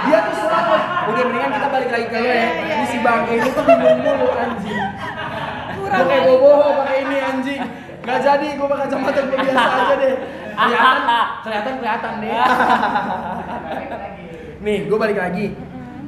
Dia 0.03 0.19
tuh 0.23 0.35
selalu 0.35 0.73
udah 1.05 1.23
mendingan 1.23 1.51
kita 1.51 1.67
balik 1.69 1.89
lagi 1.91 2.05
ke 2.05 2.17
lo 2.17 2.25
ya. 2.25 2.33
Iya, 2.33 2.49
iya, 2.57 2.73
Ini 2.73 2.85
si 2.85 2.97
iya. 2.97 3.05
bangke 3.05 3.33
ini 3.35 3.49
tuh 3.51 3.63
bingung 3.63 3.99
mulu 4.01 4.27
anjing. 4.33 4.79
Kurang 5.75 5.99
Gue 5.99 6.09
kayak 6.09 6.23
bobo 6.25 6.49
pakai 6.79 6.97
ini 7.01 7.17
anjing. 7.19 7.61
Gak 8.01 8.19
jadi, 8.21 8.47
gue 8.53 8.67
pakai 8.67 8.83
kacamata 8.85 9.19
gue 9.19 9.33
biasa 9.35 9.65
aja 9.75 9.95
deh. 9.95 10.15
Kelihatan, 10.55 10.97
kelihatan, 11.43 11.73
kelihatan 11.75 12.13
deh. 12.17 12.33
Nih, 14.65 14.89
gue 14.89 14.97
balik 14.97 15.21
lagi. 15.21 15.53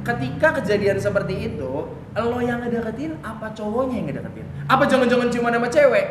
Ketika 0.02 0.58
kejadian 0.58 0.98
seperti 0.98 1.46
itu, 1.46 1.72
lo 2.18 2.38
yang 2.42 2.58
ngedeketin 2.58 3.14
apa 3.22 3.54
cowoknya 3.54 4.02
yang 4.02 4.06
ngedeketin? 4.10 4.46
Apa 4.66 4.82
jangan-jangan 4.90 5.30
cuma 5.30 5.48
nama 5.54 5.70
cewek? 5.70 6.10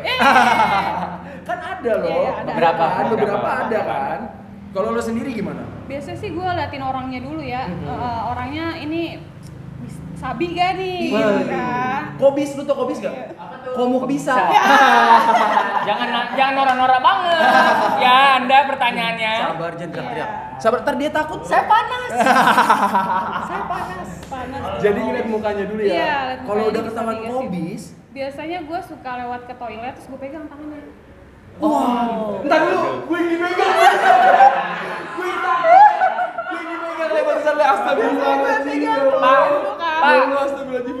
kan 1.48 1.58
ada 1.60 1.92
loh. 2.00 2.08
Iya, 2.08 2.16
iya, 2.24 2.32
ada. 2.40 2.48
Beberapa, 2.56 2.84
kan, 2.88 3.04
beberapa 3.12 3.36
beberapa. 3.36 3.50
ada 3.68 3.78
kan. 3.84 4.18
Kalau 4.72 4.88
lo 4.96 5.00
sendiri 5.04 5.36
gimana? 5.36 5.60
Biasanya 5.92 6.18
sih 6.24 6.30
gue 6.32 6.48
liatin 6.48 6.80
orangnya 6.80 7.20
dulu 7.20 7.42
ya. 7.44 7.68
Mhm. 7.68 7.84
Eh, 7.84 8.20
orangnya 8.32 8.66
ini 8.80 9.02
sabi 10.16 10.44
gak 10.56 10.72
nih? 10.80 11.00
Gitu 11.12 11.42
kan. 11.52 12.00
Kobis, 12.16 12.56
lu 12.56 12.64
tau 12.64 12.80
kobis 12.80 13.04
gak? 13.04 13.12
Komuk 13.74 14.04
bisa. 14.10 14.34
jangan 15.88 16.08
jangan 16.34 16.52
norak-norak 16.58 17.00
banget. 17.00 17.42
ya, 18.04 18.16
Anda 18.42 18.56
pertanyaannya. 18.66 19.32
Sabar, 19.38 19.70
jangan 19.78 19.92
teriak-teriak. 19.94 20.30
Iya. 20.30 20.58
Sabar, 20.58 20.78
ntar 20.82 20.94
dia 20.98 21.10
takut. 21.14 21.40
Saya 21.46 21.64
panas. 21.70 22.10
Saya 23.48 23.62
panas. 23.70 24.08
Panas. 24.28 24.62
Jadi 24.82 24.98
ngeliat 24.98 25.26
mukanya 25.30 25.64
dulu 25.70 25.82
ya. 25.82 25.94
Iya, 25.94 26.16
Kalau 26.42 26.62
udah 26.68 26.82
bisa 26.82 26.92
ketahuan 26.92 27.16
digesit. 27.16 27.32
kobis, 27.32 27.82
Biasanya 28.08 28.58
gue 28.66 28.80
suka 28.82 29.10
lewat 29.24 29.40
ke 29.46 29.54
toilet 29.54 29.92
terus 29.94 30.06
gue 30.10 30.18
pegang 30.18 30.46
tangannya. 30.50 30.82
Wow. 31.58 32.42
Entar 32.42 32.60
dulu, 32.66 32.82
gue 33.06 33.18
dipegang. 33.30 33.72
Gue 35.14 35.26
yang 35.26 35.42
lebar 37.18 37.34
besar 37.36 37.54
le 37.54 37.64
astagfirullahaladzim. 37.66 38.80
Pak, 39.18 39.44
Pak. 39.78 40.16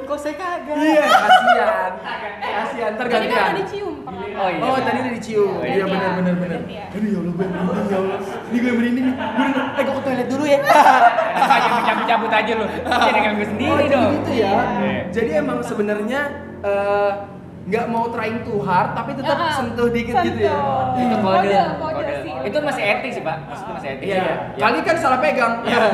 Kok 0.04 0.18
saya 0.18 0.34
kagak? 0.34 0.74
Iya, 0.74 1.04
kasihan. 1.06 1.92
Kasihan, 2.40 2.90
ntar 2.92 3.06
Jadi 3.06 3.26
kan 3.26 3.38
udah 3.38 3.56
dicium? 3.56 3.94
Oh 4.08 4.48
iya. 4.48 4.62
Oh, 4.64 4.78
tadi 4.78 4.98
udah 4.98 5.12
dicium. 5.14 5.50
Oh, 5.52 5.62
Iya 5.62 5.74
iya. 5.74 5.84
benar 5.86 6.10
benar 6.16 6.34
benar. 6.34 6.60
Iya. 6.64 6.84
Aduh 6.88 7.08
ya 7.08 7.18
Allah 7.18 7.32
gue 7.32 7.46
merinding 7.46 7.86
ya 7.86 7.96
Allah. 7.98 8.18
Ini 8.48 8.56
gue 8.58 8.72
merinding 8.72 9.04
nih. 9.04 9.14
Gue 9.14 9.48
eh 9.76 9.82
gue 9.84 9.94
ke 9.94 10.02
toilet 10.02 10.28
dulu 10.28 10.44
ya. 10.44 10.58
Aja 11.54 11.68
cabut-cabut 11.84 12.30
aja 12.30 12.52
lu. 12.54 12.66
Jangan 13.04 13.20
ganggu 13.20 13.38
Oh, 13.38 13.48
sendiri 13.48 13.72
jadi 13.78 13.88
dong. 13.90 14.10
gitu 14.16 14.32
ya. 14.34 14.52
Iya. 14.78 15.00
Jadi 15.10 15.30
emang 15.34 15.58
sebenarnya 15.60 16.20
eh, 16.60 17.10
nggak 17.68 17.84
mau 17.86 18.08
trying 18.08 18.40
too 18.42 18.60
hard 18.60 18.96
tapi 18.96 19.12
tetap 19.12 19.36
sentuh 19.52 19.88
dikit 19.88 20.14
gitu 20.24 20.40
ya. 20.40 20.56
Itu 20.96 21.16
kode, 21.20 21.60
Itu 22.44 22.58
masih 22.60 22.82
etik 22.84 23.10
sih, 23.10 23.22
Pak. 23.22 23.36
Maksudnya 23.48 23.74
masih 23.74 23.88
etik. 23.96 24.06
Iya. 24.06 24.22
Ya. 24.22 24.34
Kali 24.60 24.78
kan 24.84 24.96
salah 24.98 25.18
pegang. 25.18 25.54
Iya. 25.64 25.86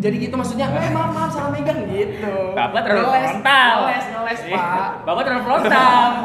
Jadi 0.00 0.16
gitu 0.16 0.32
maksudnya, 0.32 0.66
eh 0.72 0.90
maaf 0.90 1.12
maaf 1.12 1.28
salah 1.28 1.52
megang 1.52 1.84
gitu. 1.84 2.56
Bapak 2.56 2.80
terlalu 2.88 3.04
frontal. 3.12 3.76
Ngeles, 3.84 4.06
ngeles 4.08 4.40
Iya. 4.48 4.56
pak. 4.56 4.90
Bapak 5.04 5.22
terlalu 5.28 5.42
frontal. 5.44 6.08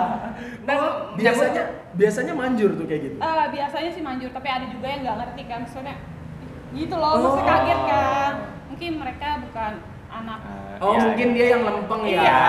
Nah, 0.65 0.75
Oh, 0.81 1.13
biasanya 1.13 1.61
biasanya 1.93 2.33
manjur 2.33 2.73
tuh 2.73 2.89
kayak 2.89 3.01
gitu. 3.05 3.17
Eh, 3.21 3.45
biasanya 3.53 3.89
sih 3.93 4.01
manjur, 4.01 4.33
tapi 4.33 4.49
ada 4.49 4.65
juga 4.65 4.89
yang 4.89 5.05
nggak 5.05 5.17
ngerti 5.21 5.43
kan, 5.45 5.61
soalnya 5.69 5.93
gitu 6.73 6.95
loh, 6.97 7.13
Oh. 7.13 7.21
maksudnya 7.21 7.45
kaget 7.45 7.79
kan. 7.85 8.33
Mungkin 8.73 8.91
mereka 8.97 9.27
bukan 9.45 9.71
anak. 10.17 10.39
Oh 10.75 10.91
Iya, 10.91 10.99
mungkin 11.07 11.27
dia 11.31 11.45
yang 11.49 11.63
lempeng 11.63 12.03
ya. 12.03 12.19
Iya. 12.19 12.43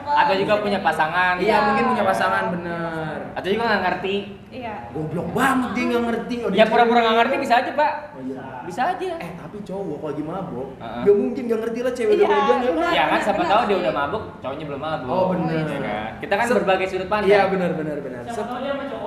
Atau 0.00 0.34
juga 0.34 0.54
punya 0.58 0.80
pasangan. 0.80 1.36
Iya 1.36 1.56
mungkin 1.62 1.84
punya 1.90 2.04
pasangan 2.04 2.44
bener. 2.50 3.16
Atau 3.32 3.48
juga 3.50 3.64
nggak 3.66 3.82
ngerti. 3.84 4.16
Iya. 4.48 4.74
Goblok 4.90 5.28
banget 5.30 5.70
dia 5.70 5.84
nggak 5.86 6.04
ngerti. 6.08 6.34
Oh, 6.40 6.48
Ya 6.50 6.64
pura-pura 6.64 7.00
nggak 7.02 7.16
ngerti 7.20 7.34
bisa 7.36 7.54
aja, 7.60 7.70
Pak. 7.70 7.92
Oh, 8.10 8.22
iya. 8.22 8.44
Bisa 8.64 8.82
aja. 8.88 9.10
Eh 9.18 9.30
tapi 9.36 9.56
cowok 9.60 9.96
kalau 9.98 10.08
lagi 10.08 10.22
mabok, 10.24 10.68
Heeh. 10.74 11.00
nggak 11.04 11.16
mungkin 11.16 11.42
nggak 11.44 11.60
ngerti 11.60 11.78
lah 11.78 11.92
cewek 11.92 12.10
udah 12.10 12.16
Iya, 12.18 12.32
megang 12.32 12.48
ya. 12.58 12.70
benar. 12.72 12.90
Ya 12.90 13.04
kan 13.06 13.20
siapa 13.20 13.42
tahu 13.44 13.62
dia 13.68 13.76
udah 13.78 13.92
mabuk, 13.94 14.22
cowoknya 14.40 14.64
belum 14.64 14.80
mabuk. 14.80 15.10
Oh 15.10 15.24
bener. 15.30 15.52
Iya 15.60 15.78
kan? 15.78 16.10
Kita 16.16 16.34
kan 16.34 16.46
Se- 16.48 16.56
berbagai 16.56 16.86
sudut 16.88 17.08
pandang. 17.08 17.28
Iya 17.28 17.42
benar 17.46 17.70
benar 17.74 17.98
benar. 18.00 18.20
Siapa 18.24 18.40
tahu 18.42 18.58
dia 18.58 18.72
sama 18.72 18.84
cowok. 18.88 19.05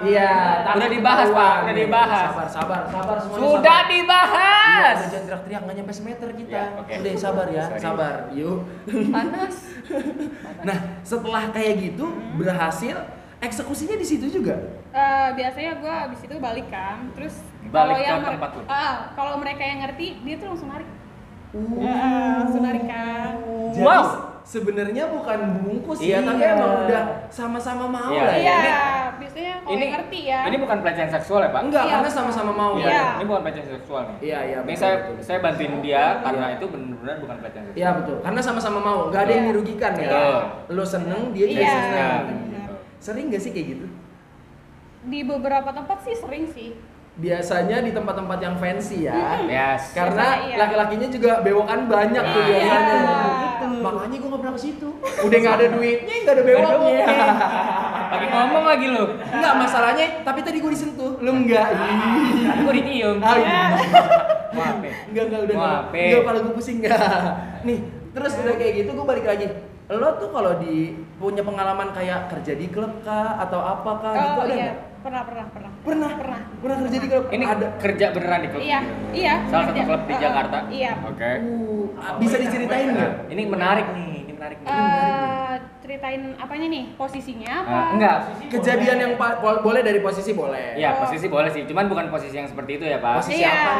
Iya. 0.00 0.32
Udah 0.62 0.74
takut 0.76 0.90
dibahas, 0.92 1.28
Pak. 1.30 1.54
Udah 1.60 1.74
dibahas. 1.76 2.26
Sabar 2.26 2.46
sabar 2.48 2.80
sabar 2.86 3.16
semuanya. 3.18 3.40
Sudah 3.42 3.60
sabar. 3.76 3.90
Dibahas. 3.90 4.94
udah 4.94 5.08
jangan 5.08 5.24
teriak-teriak 5.24 5.60
nggak 5.60 5.76
nyampe 5.76 5.92
semeter 5.92 6.28
kita. 6.32 6.52
Ya, 6.52 6.64
oke. 6.74 6.92
Udah 6.94 7.12
sabar 7.16 7.46
ya, 7.48 7.64
Sorry. 7.66 7.80
sabar. 7.80 8.14
Yuk. 8.32 8.58
Panas. 9.08 9.56
Nah, 10.60 10.76
setelah 11.00 11.48
kayak 11.50 11.74
gitu 11.80 12.04
berhasil, 12.34 12.92
eksekusinya 13.38 13.96
di 13.96 14.04
situ 14.04 14.28
juga. 14.30 14.54
Eh, 14.88 15.28
biasanya 15.32 15.72
gue 15.76 15.94
abis 16.04 16.20
itu 16.22 16.36
balik 16.36 16.68
kan, 16.68 17.08
terus 17.12 17.40
Balik 17.64 17.72
kalau 17.72 17.96
yang 17.98 18.20
mer- 18.20 18.34
tempat 18.34 18.50
lu? 18.52 18.62
Ah, 18.66 18.94
kalau 19.10 19.34
mereka 19.36 19.62
yang 19.62 19.80
ngerti, 19.80 20.20
dia 20.20 20.36
tuh 20.36 20.46
langsung 20.48 20.68
narik. 20.68 20.88
Uh. 21.50 21.80
Ya, 21.80 21.98
langsung 22.38 22.60
narik 22.60 22.84
kan. 22.84 23.32
Jadi 23.72 23.82
Wow. 23.82 24.04
sebenarnya 24.42 25.04
bukan 25.08 25.38
bungkus 25.58 25.98
Iya. 25.98 26.20
ya, 26.20 26.28
tapi 26.28 26.42
emang 26.44 26.72
udah 26.84 27.02
sama-sama 27.26 27.84
mau 27.86 28.10
Iya. 28.12 28.22
lah 28.22 28.36
ya. 28.36 28.40
Iya, 28.40 28.54
ini- 28.60 28.74
biasanya 29.20 29.52
kalau 29.60 29.70
Ini 29.70 29.82
yang 29.82 29.92
ngerti 29.94 30.20
ya. 30.24 30.40
Ini 30.48 30.56
bukan 30.56 30.78
pelecehan 30.80 31.10
seksual 31.12 31.40
ya, 31.44 31.50
Pak? 31.52 31.62
Enggak, 31.62 31.84
Iya. 31.84 31.92
karena 31.92 32.08
sama-sama 32.10 32.50
mau. 32.50 32.72
Iya, 32.74 32.88
Iya. 32.88 33.04
ini 33.14 33.24
bukan 33.24 33.40
pelecehan 33.44 33.68
seksual 33.70 34.02
nih. 34.02 34.16
Iya, 34.24 34.38
iya. 34.40 34.56
Ini 34.56 34.66
betul, 34.66 34.80
saya 34.80 34.94
betul. 34.96 35.14
saya 35.20 35.38
bantuin 35.38 35.72
dia 35.80 36.04
karena 36.20 36.46
Iya. 36.48 36.56
itu 36.56 36.64
benar-benar 36.66 37.16
bukan 37.20 37.36
pelecehan 37.38 37.64
seksual. 37.68 37.80
Iya 37.80 37.90
betul, 37.94 38.16
karena 38.20 38.40
sama-sama 38.40 38.78
mau, 38.80 38.98
nggak 39.08 39.22
ada 39.22 39.30
yang 39.30 39.44
Iya. 39.44 39.50
dirugikan 39.52 39.92
ya. 39.92 40.08
Betul. 40.08 40.36
Lo 40.72 40.84
seneng, 40.84 41.20
dia 41.30 41.46
juga 41.46 41.60
Iya. 41.62 41.74
seneng. 41.76 42.22
Benar. 42.26 42.68
Sering 42.98 43.24
gak 43.28 43.40
sih 43.40 43.50
kayak 43.50 43.66
gitu? 43.70 43.86
Di 45.02 45.20
beberapa 45.22 45.70
tempat 45.70 45.98
sih 46.00 46.12
sering 46.12 46.44
sih. 46.46 46.70
Biasanya 47.10 47.84
di 47.84 47.92
tempat-tempat 47.92 48.38
yang 48.38 48.56
fancy 48.56 49.04
ya. 49.04 49.40
Yes. 49.44 49.92
Karena 49.92 50.40
iya. 50.40 50.56
laki-lakinya 50.56 51.08
juga 51.08 51.40
bewokan 51.40 51.84
banyak 51.84 52.22
tuh 52.22 52.42
biasanya. 52.44 52.80
iya. 52.96 53.20
Makanya 53.80 54.16
gue 54.20 54.28
nggak 54.28 54.40
pernah 54.40 54.54
ke 54.54 54.62
situ. 54.62 54.88
Udah 55.20 55.36
nggak 55.36 55.56
ada 55.56 55.66
duitnya, 55.72 56.14
nggak 56.22 56.34
ada 56.36 56.44
bewoknya. 56.44 57.06
Pakai 58.10 58.26
ngomong 58.26 58.64
lagi 58.66 58.86
lu. 58.90 59.04
Enggak 59.30 59.54
masalahnya, 59.54 60.06
tapi 60.26 60.40
tadi 60.42 60.58
gue 60.58 60.72
disentuh, 60.74 61.14
lu 61.22 61.30
enggak. 61.30 61.70
Tapi 61.70 62.60
gua 62.66 62.74
dicium. 62.74 63.16
Ah, 63.22 63.36
iya. 63.38 63.62
Maaf 64.50 64.78
ya. 64.82 64.92
Enggak, 65.06 65.24
enggak 65.30 65.40
udah. 65.46 65.56
Maaf. 65.56 65.84
Enggak 65.94 66.20
kepala 66.26 66.38
gue 66.42 66.54
pusing 66.58 66.76
enggak. 66.82 66.98
Nih, 67.66 67.78
terus 68.10 68.32
udah 68.34 68.54
kayak 68.58 68.72
gitu 68.82 68.90
gue 68.98 69.06
balik 69.06 69.26
lagi. 69.30 69.46
Lo 69.90 70.14
tuh 70.22 70.30
kalau 70.30 70.54
di 70.62 70.94
punya 71.18 71.42
pengalaman 71.42 71.90
kayak 71.90 72.30
kerja 72.30 72.54
di 72.54 72.70
klub 72.70 73.02
kah 73.02 73.42
atau 73.42 73.58
apa 73.58 73.90
kah 73.98 74.12
gitu 74.14 74.38
Oh 74.38 74.46
ada 74.46 74.54
iya, 74.54 74.72
pernah 75.02 75.22
pernah 75.26 75.46
pernah. 75.50 75.70
Pernah, 75.82 76.10
Pernah. 76.14 76.40
Pernah 76.62 76.76
kerja 76.86 76.98
di 77.02 77.08
klub? 77.10 77.24
Ini 77.26 77.44
ada. 77.48 77.66
kerja 77.82 78.06
beneran 78.14 78.38
di 78.38 78.48
klub. 78.54 78.60
Iya, 78.62 78.80
iya. 79.10 79.34
Salah 79.50 79.64
satu 79.66 79.82
klub 79.82 80.02
di. 80.06 80.14
Jakarta. 80.14 80.58
Iya. 80.70 80.92
Oke. 81.10 81.30
Uh, 81.42 81.86
bisa 82.22 82.36
diceritain 82.38 82.86
nggak? 82.94 83.12
Ini 83.34 83.42
menarik 83.50 83.86
nih, 83.90 84.12
ini 84.22 84.32
menarik 84.38 84.58
nih. 84.62 84.70
Eh, 84.70 85.39
ceritain 85.90 86.38
apanya 86.38 86.66
nih? 86.70 86.84
Posisinya 86.94 87.50
apa? 87.50 87.74
Ah, 87.74 87.88
enggak. 87.90 88.16
Kejadian 88.46 88.96
yang 88.96 89.12
pa- 89.18 89.42
pol- 89.42 89.58
boleh 89.58 89.82
dari 89.82 89.98
posisi 89.98 90.30
boleh. 90.32 90.78
Iya, 90.78 90.94
posisi 90.96 91.26
boleh 91.26 91.50
sih, 91.50 91.66
cuman 91.66 91.90
bukan 91.90 92.06
posisi 92.06 92.38
yang 92.38 92.46
seperti 92.46 92.78
itu 92.78 92.86
ya, 92.86 93.02
Pak. 93.02 93.18
Posisi 93.18 93.42
Iya. 93.42 93.50
apa? 93.50 93.74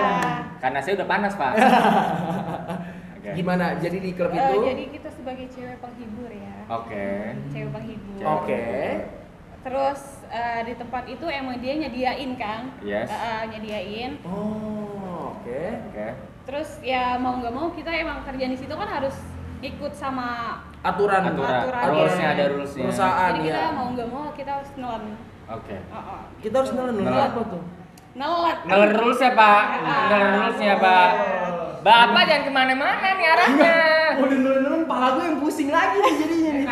Karena 0.59 0.79
saya 0.83 0.99
udah 0.99 1.07
panas, 1.07 1.33
Pak. 1.39 1.53
Oke. 3.15 3.31
Gimana? 3.37 3.79
Jadi 3.79 3.97
di 4.01 4.11
klub 4.11 4.33
Eh, 4.33 4.43
itu? 4.43 4.59
jadi 4.67 4.85
kita 4.91 5.09
sebagai 5.13 5.47
cewek 5.47 5.79
penghibur 5.79 6.31
ya. 6.31 6.57
Oke. 6.69 7.07
Cewek 7.49 7.71
penghibur. 7.71 8.21
Oke. 8.27 8.65
Terus 9.61 10.01
eh, 10.27 10.61
di 10.65 10.75
tempat 10.75 11.05
itu 11.07 11.27
emang 11.31 11.61
dia 11.61 11.75
nyediain 11.77 12.33
kan? 12.35 12.75
Yes. 12.83 13.07
Eh, 13.07 13.15
eh, 13.15 13.43
nyediain. 13.47 14.11
Oh, 14.25 15.37
oke. 15.37 15.63
Oke. 15.87 16.07
Terus 16.43 16.81
ya 16.83 17.21
mau 17.21 17.39
nggak 17.39 17.53
mau 17.53 17.69
kita 17.71 17.93
emang 17.93 18.25
kerja 18.25 18.45
di 18.49 18.57
situ 18.57 18.73
kan 18.73 18.89
harus 18.89 19.15
ikut 19.61 19.93
sama 19.93 20.59
Aturan. 20.81 21.23
Aturan. 21.29 21.61
Aturan. 21.61 21.83
Rulesnya 21.93 22.27
ada 22.33 22.45
rulesnya. 22.49 22.83
Perusahaan 22.89 23.31
jadi 23.31 23.41
kita 23.45 23.61
ya. 23.61 23.71
mau 23.77 23.87
nggak 23.93 24.09
mau 24.09 24.27
kita 24.33 24.51
harus 24.57 24.71
nelen. 24.77 25.05
Oke. 25.51 25.77
Oh, 25.91 25.97
oh, 25.99 26.21
Kita 26.39 26.55
harus 26.63 26.73
nelen 26.73 26.95
nelen 26.97 27.11
Nelen. 27.11 27.29
apa 27.29 27.41
tuh? 27.45 27.63
Nelet. 28.11 28.59
Ngeler 28.67 28.91
rules 28.97 29.21
ya, 29.21 29.31
Pak. 29.35 29.63
Ngeler 30.09 30.29
rulesnya, 30.35 30.75
Pak. 30.79 31.11
Bapak 31.81 32.23
jangan 32.29 32.43
ke 32.45 32.53
mana-mana 32.53 33.09
nih 33.17 33.27
arahnya. 33.27 33.77
Udah 34.21 34.37
nelen 34.37 34.61
nelen, 34.63 34.83
pala 34.85 35.17
gue 35.17 35.25
yang 35.25 35.39
pusing 35.41 35.71
lagi 35.73 35.97
nih 35.97 36.13
jadinya 36.17 36.53
nih. 36.53 36.67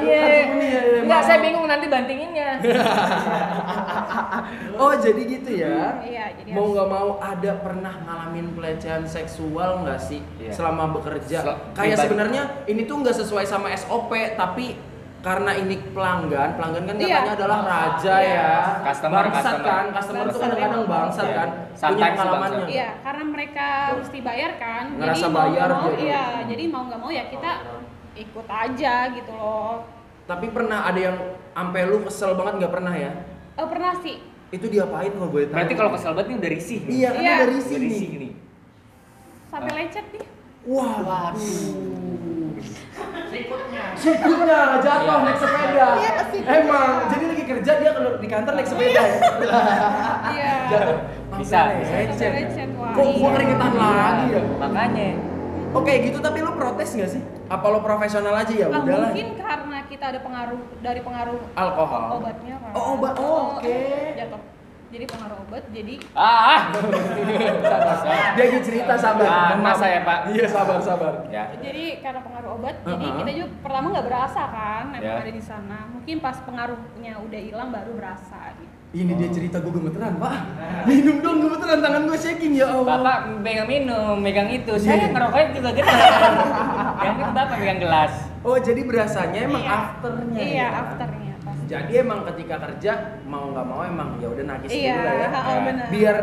Iya. 0.00 0.20
Kartu 0.20 0.42
kuning 0.48 0.68
ya, 0.68 0.80
ya, 0.80 1.00
Enggak, 1.00 1.16
maaf. 1.16 1.26
saya 1.26 1.38
bingung 1.40 1.66
nanti 1.66 1.86
bantinginnya. 1.86 2.50
Oh 4.78 4.92
jadi 4.94 5.20
gitu 5.20 5.50
ya? 5.52 5.98
Iya, 6.00 6.24
jadi 6.36 6.50
mau 6.50 6.70
nggak 6.70 6.88
mau 6.88 7.08
ada 7.18 7.52
pernah 7.58 7.94
ngalamin 7.98 8.54
pelecehan 8.54 9.04
seksual 9.04 9.82
nggak 9.82 10.00
sih 10.00 10.22
Iya. 10.38 10.52
selama 10.52 10.94
bekerja? 10.94 11.38
Sel- 11.42 11.60
Kayak 11.74 11.96
sebenarnya 11.98 12.42
ini 12.64 12.82
tuh 12.84 13.02
nggak 13.02 13.16
sesuai 13.16 13.44
sama 13.44 13.68
SOP 13.70 14.08
tapi 14.34 14.78
karena 15.18 15.50
ini 15.52 15.82
pelanggan, 15.90 16.54
pelanggan 16.54 16.84
kan 16.84 16.94
Iya. 16.96 17.10
katanya 17.18 17.32
adalah 17.34 17.58
raja 17.60 18.14
Iya. 18.16 18.30
ya. 18.32 18.54
Customer, 18.86 19.18
bangsat 19.20 19.42
customer. 19.42 19.66
kan, 19.66 19.84
customer 19.90 20.22
tuh 20.22 20.30
Bangsat, 20.30 20.42
kadang-kadang 20.46 20.78
iya. 20.78 20.88
bangsat 20.88 21.26
Iya. 21.26 21.34
kan. 21.34 21.48
Punya 21.90 22.06
pengalamannya. 22.08 22.66
Iya, 22.68 22.88
karena 23.00 23.24
mereka 23.26 23.66
mesti 23.98 24.18
bayar 24.20 24.50
kan. 24.56 24.84
Ngerasa 24.94 25.18
jadi 25.18 25.26
mau 25.28 25.42
bayar 25.42 25.68
mau, 25.68 25.82
jadi. 25.84 26.00
iya, 26.00 26.24
jadi 26.46 26.64
mau 26.68 26.82
nggak 26.86 27.00
mau 27.00 27.10
ya 27.10 27.24
kita 27.26 27.50
ikut 28.14 28.46
aja 28.46 28.94
gitu 29.12 29.32
loh. 29.34 29.84
Tapi 30.24 30.46
pernah 30.48 30.84
ada 30.84 31.00
yang 31.00 31.16
sampai 31.52 31.80
lu 31.84 32.04
kesel 32.04 32.36
banget 32.36 32.54
nggak 32.62 32.72
pernah 32.72 32.94
ya? 32.94 33.12
Oh 33.56 33.66
pernah 33.66 33.96
sih. 33.98 34.20
Itu 34.48 34.68
diapain 34.68 35.12
kalau 35.12 35.28
boleh 35.28 35.48
tahu? 35.48 35.56
Berarti 35.56 35.74
kalau 35.74 35.90
kesel 35.92 36.12
banget 36.16 36.28
ini 36.28 36.36
udah 36.38 36.52
risih. 36.52 36.78
nih. 36.80 36.92
Iya, 36.94 37.08
kan 37.12 37.20
Iya. 37.20 37.34
dari 37.36 37.52
Udah 37.52 37.64
sini. 37.64 37.84
risih 37.84 38.08
nih. 38.16 38.32
Sampai 39.48 39.72
lecet 39.74 40.06
nih. 40.12 40.24
Wah, 40.68 40.94
waduh. 41.00 41.60
Sikutnya. 43.28 43.84
Sikutnya 43.94 44.60
jatuh 44.80 45.04
Iya. 45.04 45.24
naik 45.24 45.38
sepeda. 45.38 45.86
Iya. 45.96 46.12
Emang, 46.48 46.90
jadi 47.08 47.24
lagi 47.28 47.44
kerja 47.44 47.72
dia 47.76 47.90
kalau 47.92 48.10
di 48.16 48.28
kantor 48.28 48.52
naik 48.56 48.68
sepeda 48.68 49.02
ya. 49.02 49.16
Iya. 50.32 50.52
Jatuh. 50.68 50.96
Bisa, 51.38 51.58
lecet. 51.72 52.68
Kok 52.72 53.04
gua 53.04 53.08
iya. 53.20 53.28
keringetan 53.32 53.72
lagi 53.74 54.26
ya? 54.32 54.42
Makanya. 54.58 55.08
Oke 55.68 55.92
gitu 56.00 56.18
tapi 56.18 56.38
lu 56.38 56.52
protes 56.52 56.90
nggak 56.90 57.10
sih? 57.10 57.22
Apa 57.46 57.66
lo 57.66 57.80
profesional 57.80 58.34
aja 58.34 58.48
ya 58.50 58.66
Ah, 58.66 58.80
udahlah. 58.80 59.08
mungkin 59.08 59.28
karena 59.34 59.78
kita 59.84 60.04
ada 60.06 60.20
pengaruh 60.20 60.60
dari 60.78 61.00
pengaruh 61.00 61.40
Alkohol. 61.54 62.04
obatnya 62.18 62.54
kan. 62.58 62.72
Oh, 62.72 62.84
obat. 62.94 63.14
Oh, 63.16 63.42
oke. 63.54 63.76
Jatuh. 64.14 64.42
Jadi 64.88 65.04
pengaruh 65.04 65.38
obat 65.42 65.64
jadi 65.68 65.94
Ah. 66.14 66.72
Dia 68.34 68.42
lagi 68.42 68.58
cerita 68.62 68.94
sabar. 68.96 69.28
Ah, 69.52 69.76
ya, 69.84 70.00
Pak? 70.00 70.18
Iya 70.32 70.46
sabar 70.48 70.78
sabar. 70.80 71.12
Ya. 71.28 71.44
jadi 71.58 72.00
karena 72.00 72.20
pengaruh 72.22 72.50
obat 72.56 72.74
jadi 72.80 72.96
Uh-uh. 72.98 73.18
kita 73.20 73.30
juga 73.34 73.48
pertama 73.60 73.86
nggak 73.92 74.06
berasa 74.06 74.42
kan 74.48 74.84
emang 74.90 75.04
Ya. 75.04 75.20
ada 75.20 75.32
di 75.32 75.44
sana 75.44 75.78
mungkin 75.86 76.16
pas 76.18 76.36
pengaruhnya 76.40 77.20
udah 77.20 77.40
hilang 77.42 77.68
baru 77.68 77.92
berasa 77.94 78.38
gitu. 78.56 78.67
Ini 78.88 79.12
dia 79.14 79.28
cerita 79.28 79.60
gue 79.60 79.68
gemeteran 79.70 80.16
pak. 80.16 80.34
Minum 80.86 81.20
dong 81.20 81.44
gemeteran 81.44 81.78
tangan 81.78 82.02
gue 82.04 82.16
shaking 82.16 82.56
ya 82.56 82.72
Allah. 82.72 82.96
Bapak 82.96 83.18
megang 83.38 83.68
minum, 83.68 84.16
megang 84.16 84.48
itu. 84.48 84.72
Iya. 84.72 84.80
Saya 84.80 85.12
ngerokoknya 85.12 85.48
juga 85.52 85.70
getar. 85.76 86.32
Yang 86.98 87.14
itu 87.14 87.30
Bapak 87.30 87.54
megang 87.54 87.78
gelas. 87.78 88.12
Oh 88.40 88.56
jadi 88.56 88.80
berasanya 88.80 89.40
emang 89.44 89.60
Iya. 89.60 89.76
afternya. 89.76 90.38
iya 90.38 90.56
ya? 90.64 90.66
afternya 90.74 91.32
Jadi 91.68 91.92
emang 91.98 92.24
ketika 92.24 92.56
kerja 92.58 92.92
mau 93.22 93.52
nggak 93.52 93.66
mau 93.66 93.84
emang 93.84 94.16
ya 94.16 94.26
udah 94.26 94.44
nangis 94.46 94.72
Iya, 94.72 94.88
dulu 94.90 95.04
lah 95.04 95.14
ya. 95.14 95.28
ha-ha, 95.28 95.52
benar. 95.60 95.86
Biar 95.90 96.16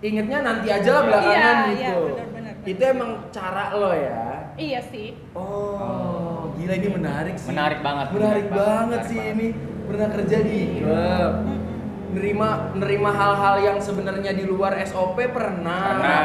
ingetnya 0.00 0.38
nanti 0.42 0.66
aja 0.68 0.90
lah 0.92 1.02
belakangan 1.02 1.32
Iya, 1.32 1.56
gitu. 1.56 1.72
iya, 1.72 1.88
benar, 1.88 2.26
benar, 2.28 2.52
benar. 2.52 2.68
Itu 2.68 2.82
emang 2.84 3.10
cara 3.30 3.64
lo 3.72 3.90
ya. 3.90 4.20
iya 4.58 4.80
sih 4.84 5.16
Oh, 5.32 6.52
gila 6.52 6.74
ini 6.74 6.88
menarik 6.90 7.34
sih. 7.34 7.48
Menarik 7.48 7.80
banget, 7.80 8.06
Menarik, 8.10 8.20
menarik 8.20 8.46
banget, 8.46 8.60
banget 8.60 8.84
menarik 8.92 9.08
sih 9.08 9.16
banget. 9.16 9.32
ini. 9.32 9.48
pernah 9.82 10.08
kerja 10.12 10.36
di 10.40 10.58
klub 10.76 11.34
nerima 12.10 12.48
nerima 12.74 13.10
hal-hal 13.10 13.56
yang 13.60 13.78
sebenarnya 13.78 14.32
di 14.32 14.42
luar 14.42 14.74
SOP 14.82 15.14
pernah. 15.30 15.82
Pernah. 15.94 16.22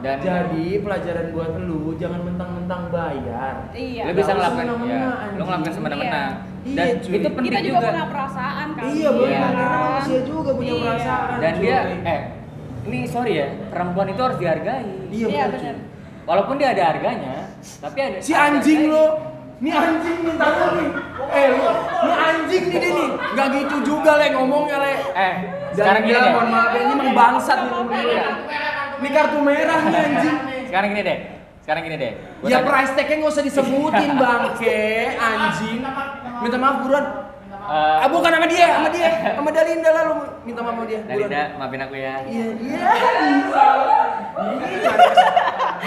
Dan 0.00 0.16
Jadi 0.18 0.80
pelajaran 0.80 1.26
buat 1.30 1.52
lu 1.58 1.94
jangan 1.94 2.20
mentang-mentang 2.22 2.88
bayar. 2.88 3.54
Iya. 3.70 4.02
lu 4.06 4.12
bisa 4.14 4.32
ngelakuin 4.32 4.68
ya, 4.86 5.04
lu 5.34 5.42
ngelakuin 5.42 5.74
semena-mena. 5.74 6.24
Iya. 6.62 6.74
Dan 6.74 6.86
Iya, 6.86 6.94
cuy. 6.98 7.14
itu 7.14 7.28
penting 7.28 7.52
Kita 7.52 7.60
juga, 7.62 7.78
juga. 7.78 7.88
punya 7.88 8.06
perasaan 8.08 8.66
kan. 8.72 8.82
Iya, 8.88 9.08
benar. 9.08 9.28
Iya. 9.28 9.40
Karena 9.46 9.78
manusia 9.78 10.20
juga 10.24 10.50
punya 10.52 10.72
Iya. 10.72 10.82
perasaan. 10.82 11.36
Dan 11.38 11.52
cuy. 11.52 11.62
dia 11.62 11.78
eh 12.04 12.20
ini 12.86 12.98
sorry 13.04 13.32
ya, 13.34 13.48
perempuan 13.68 14.06
itu 14.08 14.20
harus 14.20 14.36
dihargai. 14.36 14.86
Iya, 15.08 15.26
Iya, 15.26 15.44
benar. 15.48 15.76
Walaupun 16.26 16.54
dia 16.56 16.68
ada 16.70 16.84
harganya, 16.88 17.34
tapi 17.78 17.98
ada 18.00 18.18
Si 18.18 18.32
anjing 18.32 18.80
harganya. 18.82 18.94
lo. 18.96 19.06
Nih 19.56 19.72
anjing 19.72 20.16
minta 20.20 20.46
lu 20.46 20.66
nih. 20.76 20.88
Eh 21.26 21.46
lu, 21.48 21.64
nih 22.04 22.16
anjing 22.18 22.64
nih 22.66 22.78
dia 22.78 22.90
nih. 22.92 23.08
Enggak 23.32 23.48
gitu 23.54 23.76
juga 23.82 24.12
le 24.16 24.26
ngomongnya 24.30 24.76
le. 24.78 24.92
Eh, 25.16 25.34
sekarang 25.72 26.02
gini 26.04 26.18
deh. 26.18 26.30
mohon 26.30 26.48
maaf 26.50 26.70
ya, 26.70 26.80
ini 26.82 26.92
emang 26.92 27.10
bangsat 27.12 27.58
nih 27.58 27.70
lu. 27.70 27.80
Ini 28.96 29.08
kartu 29.10 29.38
merah 29.40 29.78
nih 29.82 29.96
anjing. 29.98 30.36
Sekarang 30.66 30.88
gini 30.90 31.02
deh. 31.02 31.18
Sekarang 31.60 31.82
gini 31.82 31.96
deh. 31.96 32.12
Gua 32.38 32.46
Ya 32.46 32.52
tanya- 32.54 32.68
price 32.68 32.92
tag-nya 32.94 33.14
nggak 33.16 33.32
usah 33.32 33.42
disebutin 33.42 34.10
bangke, 34.22 34.80
anjing. 35.14 35.80
Minta 36.38 36.56
maaf 36.56 36.76
buruan. 36.80 37.06
Eh, 37.66 37.98
Ah 37.98 38.06
bukan 38.06 38.30
sama 38.30 38.46
dia, 38.46 38.68
sama 38.70 38.88
dia, 38.88 39.10
sama 39.34 39.50
Dalinda 39.50 39.90
lah 39.90 40.02
lu 40.06 40.14
minta 40.44 40.60
maaf 40.62 40.76
sama 40.76 40.86
dia. 40.86 41.00
Dalinda, 41.02 41.42
maafin 41.58 41.80
aku 41.82 41.94
ya. 41.96 42.14
Iya, 42.22 42.46
iya. 42.62 42.86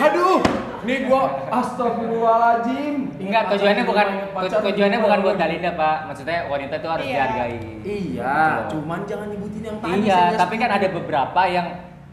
Aduh, 0.02 0.40
nih 0.82 0.98
gua 1.04 1.22
astagfirullahaladzim. 1.50 2.96
Enggak, 3.20 3.44
tujuannya 3.50 3.84
bukan 3.84 4.08
tujuannya 4.62 4.98
gua. 4.98 5.06
bukan 5.06 5.20
buat 5.22 5.36
Dalinda, 5.36 5.72
Pak. 5.74 5.98
Maksudnya 6.08 6.38
wanita 6.46 6.74
itu 6.76 6.88
harus 6.88 7.06
Iya. 7.06 7.14
dihargai. 7.16 7.56
Iya, 7.82 8.36
Gitu 8.60 8.64
cuman 8.72 9.00
jangan 9.04 9.28
nyebutin 9.28 9.62
yang 9.62 9.78
tadi. 9.78 9.94
Iya, 10.02 10.22
tapi 10.36 10.56
kan 10.56 10.70
ada 10.72 10.88
beberapa 10.90 11.42
yang 11.46 11.68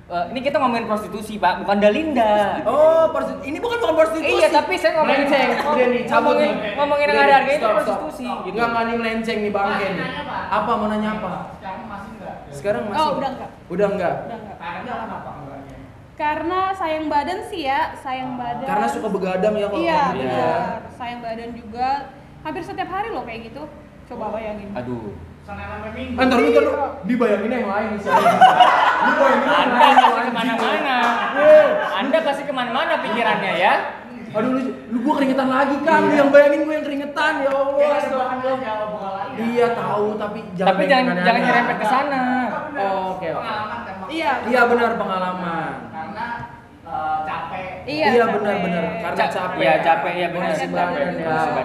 eh, 0.06 0.24
ini 0.30 0.38
kita 0.38 0.56
ngomongin 0.56 0.86
prostitusi, 0.86 1.34
Pak, 1.34 1.66
bukan 1.66 1.76
Dalinda. 1.76 2.62
Oh, 2.62 3.10
prostitu- 3.10 3.42
ini 3.42 3.58
bukan 3.58 3.74
bukan 3.76 3.94
prostitusi. 3.96 4.38
Iya, 4.38 4.48
tapi 4.50 4.74
saya 4.76 4.92
ngomongin 4.94 5.26
Melenceng, 5.26 5.50
udah 5.58 5.86
nih, 5.88 6.02
cabut 6.06 6.22
ngomongin 6.30 6.46
nih. 6.46 6.72
ngomongin 6.72 7.06
yang 7.06 7.18
ada 7.18 7.34
harganya 7.34 7.56
itu 7.56 7.66
prostitusi 7.68 8.22
gitu. 8.22 8.48
Enggak 8.48 8.66
enggak 8.68 8.84
nih 8.84 8.96
melenceng 8.96 9.38
nih 9.42 9.50
bangke 9.50 9.86
nih. 9.90 10.06
Apa 10.46 10.70
mau 10.72 10.86
nanya 10.86 11.10
apa? 11.12 11.30
Sekarang 11.52 11.82
masih 11.84 12.10
enggak? 12.14 12.34
Sekarang 12.48 12.82
masih. 12.86 13.02
Oh, 13.02 13.10
udah 13.12 13.28
enggak. 13.28 13.50
Udah 13.66 13.86
enggak. 13.88 14.14
Udah 14.22 14.36
enggak. 14.38 14.56
Karena 14.56 14.78
enggaknya? 14.94 15.45
Karena 16.16 16.72
sayang 16.72 17.12
badan 17.12 17.44
sih 17.44 17.68
ya, 17.68 17.92
sayang 18.00 18.40
badan. 18.40 18.64
Karena 18.64 18.86
suka 18.88 19.08
begadang 19.12 19.52
ya 19.52 19.68
kalau 19.68 19.84
Iya, 19.84 20.00
ngomong. 20.00 20.20
benar. 20.24 20.80
Sayang 20.96 21.20
badan 21.20 21.50
juga. 21.52 21.88
Hampir 22.40 22.62
setiap 22.64 22.88
hari 22.88 23.08
loh 23.12 23.22
kayak 23.28 23.52
gitu. 23.52 23.62
Coba 24.08 24.32
bayangin. 24.32 24.72
Aduh. 24.72 25.12
Sana 25.44 25.62
sampai 25.68 25.90
minggu. 25.92 26.16
Antar 26.16 26.38
lu, 26.40 26.48
antar 26.50 26.62
lu. 26.64 26.72
Dibayangin 27.04 27.50
yang 27.52 27.68
lain 27.68 27.86
nih 27.92 28.00
saya. 28.00 28.16
Dibayangin 29.06 29.46
yang 29.46 29.60
Anda 29.60 29.78
pasti 29.92 30.24
ke 30.24 30.32
mana-mana. 30.32 30.96
Anda 32.00 32.18
pasti 32.24 32.42
ke 32.48 32.52
mana-mana 32.56 32.92
pikirannya 33.04 33.52
ya. 33.60 33.74
Aduh 34.36 34.50
lu, 34.52 34.60
lu 34.90 34.98
gua 35.04 35.14
keringetan 35.20 35.48
lagi 35.48 35.76
kan. 35.84 36.00
Lu 36.02 36.12
yang 36.16 36.30
bayangin 36.32 36.60
gua 36.64 36.74
yang 36.80 36.86
keringetan 36.88 37.32
ya 37.44 37.50
Allah. 37.52 37.88
Iya 39.36 39.66
tahu 39.76 40.16
tapi 40.16 40.38
jangan 40.56 40.68
Tapi 40.72 40.82
jangan 40.88 41.14
jangan 41.20 41.40
nyerempet 41.44 41.76
ke 41.76 41.86
sana. 41.86 42.24
Oh, 42.76 43.16
Oke 43.16 43.28
oke. 43.32 43.44
Kan. 43.44 43.86
Iya. 44.08 44.32
Iya 44.48 44.60
benar 44.64 44.90
pengalaman. 44.96 45.85
Eh, 46.96 47.18
capek. 47.22 47.64
Iya, 47.86 48.06
Iya 48.08 48.22
capek. 48.22 48.34
benar-benar 48.34 48.84
karena 48.96 49.16
Ca- 49.18 49.30
capek. 49.30 49.58
Iya, 49.58 49.74
capek 49.78 50.12
ya 50.12 50.26
benar. 50.26 50.40
Kondisi 50.42 50.66
Capek. 50.66 51.02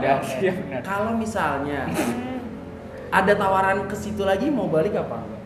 ya. 0.02 0.16
Iya 0.38 0.52
benar. 0.54 0.80
Kalau 0.82 1.12
misalnya 1.16 1.82
ada 3.10 3.34
tawaran 3.34 3.78
ke 3.86 3.96
situ 3.96 4.22
lagi 4.22 4.48
mau 4.48 4.68
balik 4.68 4.94
apa 4.94 5.16
enggak? 5.18 5.42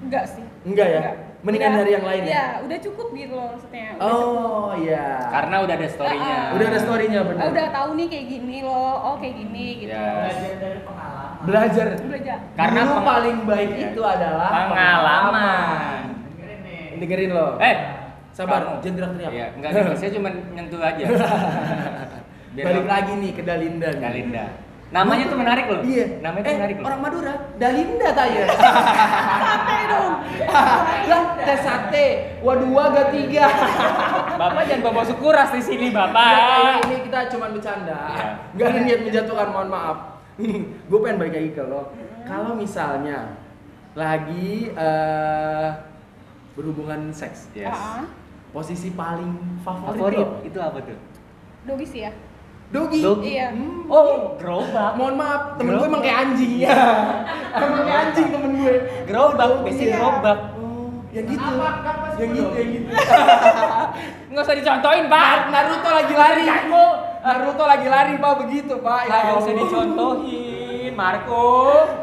Enggak 0.00 0.24
sih. 0.28 0.44
Enggak 0.62 0.88
ya? 0.88 1.02
Mendingan 1.40 1.72
Udah- 1.72 1.78
dari 1.78 1.90
yang 1.90 2.04
lain 2.04 2.22
ya? 2.22 2.28
Iya, 2.28 2.44
udah 2.62 2.78
cukup 2.82 3.06
gitu 3.14 3.32
loh 3.32 3.46
maksudnya. 3.50 3.86
Udah. 3.94 4.04
Oh 4.06 4.70
iya. 4.76 5.06
Karena 5.26 5.56
udah 5.58 5.74
ada 5.74 5.88
story-nya. 5.88 6.34
Ah, 6.36 6.42
ah. 6.42 6.52
udah 6.52 6.66
ada 6.68 6.78
story-nya 6.78 7.18
Ah, 7.18 7.26
benar. 7.26 7.44
udah 7.48 7.66
tahu 7.70 7.88
nih 7.94 8.06
kayak 8.06 8.26
gini 8.28 8.56
loh. 8.60 8.92
Oh, 9.00 9.14
kayak 9.16 9.34
gini 9.38 9.66
gitu. 9.80 9.90
Ya. 9.90 10.04
Belajar 10.20 10.52
dari 10.58 10.80
pengalaman. 10.84 11.28
Belajar. 11.40 11.86
Belajar. 11.98 12.38
Karena 12.52 12.80
Dulu 12.82 12.92
peng- 12.92 13.06
paling 13.06 13.38
baik 13.46 13.70
itu 13.72 14.00
adalah 14.04 14.48
Pengalaman. 14.52 16.00
Dengerin 16.28 16.60
nih. 16.60 17.00
Dengerin 17.00 17.30
lo. 17.32 17.48
Eh, 17.58 17.76
Sabar, 18.30 18.60
kamu. 18.62 18.78
jangan 18.80 18.94
teriak-teriak. 18.96 19.30
Iya, 19.30 19.46
enggak 19.52 19.70
enggak, 19.72 19.96
saya 19.96 20.10
cuma 20.12 20.28
nyentuh 20.30 20.80
aja. 20.80 21.04
Biar 22.54 22.64
Balik 22.66 22.82
lo- 22.82 22.90
lagi 22.90 23.12
nih 23.14 23.32
ke 23.32 23.42
Dalinda. 23.42 23.88
nih. 23.88 24.00
Dalinda. 24.00 24.44
Namanya 24.90 25.24
tuh 25.24 25.38
menarik 25.38 25.64
loh. 25.66 25.82
Iya. 25.82 26.06
Namanya 26.18 26.42
tuh 26.42 26.50
eh, 26.50 26.58
menarik 26.58 26.76
loh. 26.76 26.86
Orang 26.88 27.00
Madura, 27.00 27.34
Dalinda 27.56 28.08
tanya. 28.10 28.42
Sate 29.46 29.78
dong. 29.86 30.12
lah, 31.06 31.24
teh 31.38 31.58
sate. 31.60 32.06
Wadua 32.40 32.82
gak 32.90 33.08
tiga. 33.12 33.46
Bapak 34.34 34.62
jangan 34.66 34.82
bawa 34.84 35.02
syukuras 35.04 35.50
di 35.52 35.62
sini, 35.62 35.86
Nggak, 35.88 36.10
Bapak. 36.10 36.34
ini, 36.34 36.70
ini 36.82 36.96
kita 37.06 37.18
cuma 37.30 37.46
bercanda. 37.48 37.98
Iya. 38.10 38.26
Gak 38.52 38.66
ada 38.66 38.78
niat 38.82 39.00
menjatuhkan, 39.04 39.48
mohon 39.48 39.70
maaf. 39.70 39.98
Gue 40.88 40.98
pengen 40.98 41.16
balik 41.18 41.34
lagi 41.36 41.50
ke 41.52 41.62
lo. 41.62 41.82
Kalau 42.24 42.52
misalnya 42.54 43.38
lagi 43.92 44.70
eh, 44.70 45.68
berhubungan 46.52 47.10
seks, 47.10 47.46
Yes. 47.52 47.78
Posisi 48.50 48.90
paling 48.90 49.32
favorit, 49.60 49.94
Favorit 49.94 50.18
lo? 50.18 50.28
itu 50.42 50.58
apa 50.58 50.78
tuh? 50.80 50.98
Dogi 51.62 51.86
sih 51.86 52.00
ya. 52.02 52.12
Dogi. 52.70 53.02
Dogi. 53.02 53.34
Iya. 53.34 53.50
Hmm. 53.50 53.82
Oh, 53.86 54.38
gerobak. 54.38 54.94
Mohon 54.94 55.14
maaf, 55.16 55.42
temen 55.54 55.74
gue 55.74 55.86
emang 55.86 56.00
kayak 56.00 56.18
anjing 56.24 56.52
ya. 56.56 56.70
emang 57.58 57.82
kayak 57.82 57.98
anjing 58.04 58.26
temen 58.28 58.50
gue. 58.56 58.74
Gerobak, 59.04 59.50
basic 59.62 59.86
Iya. 59.86 59.96
gerobak. 59.96 60.38
Oh, 60.54 61.02
yang 61.10 61.26
gitu. 61.26 61.50
Kenapa 61.50 62.06
sih 62.08 62.18
Yang 62.20 62.30
gitu, 62.32 62.50
yang 62.54 62.70
gitu. 62.70 62.90
Nggak 64.30 64.42
usah 64.44 64.56
dicontohin, 64.56 65.04
Pak. 65.06 65.26
Nar- 65.26 65.48
Naruto 65.50 65.90
lagi 65.90 66.14
lari. 66.14 66.42
Naruto 67.20 67.64
lagi 67.66 67.88
lari, 67.90 68.14
Pak, 68.16 68.32
begitu, 68.40 68.74
Pak. 68.78 69.00
Ya 69.04 69.18
Nggak 69.20 69.36
usah 69.36 69.54
dicontohin, 69.56 70.59
Marco. 70.92 71.46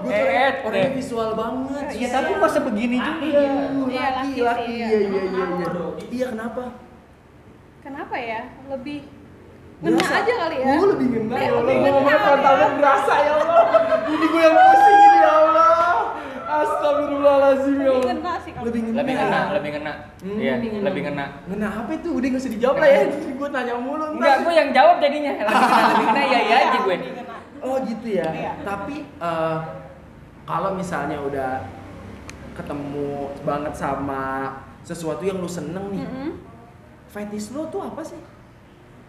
Gue 0.01 0.09
Eh, 0.09 0.25
eh, 0.37 0.51
orangnya 0.61 0.89
eh. 0.89 0.95
visual 0.95 1.29
banget. 1.33 1.83
Ya 1.93 2.07
tapi 2.09 2.29
nggak 2.33 2.49
usah 2.49 2.63
begini 2.63 2.95
juga. 2.97 3.19
Iya, 3.19 3.39
Iya, 3.39 3.53
laki, 3.57 3.87
laki 3.87 4.39
laki. 4.39 4.63
sih, 4.63 4.73
Iya, 4.73 4.87
iya. 4.87 4.97
iya, 4.99 5.21
iya, 5.21 5.45
iya. 5.47 5.67
Iya, 6.07 6.25
kenapa? 6.29 6.63
Kenapa 7.79 8.15
ya? 8.15 8.39
Lebih 8.67 8.99
ngena 9.77 10.03
aja 10.03 10.33
kali 10.37 10.57
ya. 10.57 10.67
Oh, 10.73 10.85
lebih 10.89 11.07
ngena 11.07 11.33
Iya, 11.33 11.39
ya 11.39 11.49
Allah. 11.49 11.61
Gue 11.61 11.73
ngena 11.73 11.89
ngomongnya 11.89 12.13
ya. 12.13 12.23
frontalnya 12.23 12.67
berasa 12.75 13.13
ya 13.17 13.31
Allah. 13.33 13.63
Ini 14.07 14.25
gue 14.27 14.41
yang 14.41 14.55
pusing 14.57 14.99
ini 14.99 15.17
ya 15.17 15.31
Allah. 15.37 15.95
Astagfirullahaladzim 16.47 17.75
ya 17.75 17.85
Lebih 17.85 17.93
Allah. 17.93 18.07
ngena 18.07 18.33
Lebih 18.57 18.79
ngena. 18.81 18.97
Lebih 18.97 19.13
ngena, 19.13 19.39
lebih 19.53 19.69
ngena. 19.71 19.93
Hmm, 20.17 20.37
Iya, 20.37 20.53
lebih 20.55 20.69
ngena. 20.69 20.83
lebih 20.83 21.01
ngena. 21.05 21.25
Ngena 21.45 21.67
apa 21.77 21.91
itu? 21.93 22.09
Udah 22.09 22.27
gak 22.27 22.41
usah 22.41 22.51
dijawab 22.51 22.77
lah 22.77 22.89
ya. 22.89 22.99
Gue 23.29 23.49
tanya 23.49 23.73
mulu. 23.77 24.05
Enggak, 24.09 24.35
gue 24.41 24.53
yang 24.53 24.69
jawab 24.71 24.95
jadinya. 24.97 25.31
Lebih 25.37 25.53
ngena, 25.53 25.77
lebih 25.87 26.05
ngena 26.07 26.21
ya 26.25 26.39
ya 26.41 26.55
aja 26.59 26.79
gue. 26.81 26.97
Oh 27.61 27.75
gitu 27.85 28.07
ya. 28.07 28.27
Iya. 28.29 28.51
Tapi 28.61 29.05
eh, 29.05 29.57
kalau 30.47 30.69
misalnya 30.77 31.17
udah 31.19 31.51
ketemu 32.57 33.35
banget 33.45 33.73
sama 33.77 34.21
sesuatu 34.81 35.21
yang 35.27 35.37
lu 35.37 35.49
seneng 35.51 35.93
nih, 35.93 36.01
Mm-mm. 36.01 36.31
fetish 37.11 37.53
lu 37.53 37.69
tuh 37.69 37.85
apa 37.85 38.01
sih? 38.01 38.21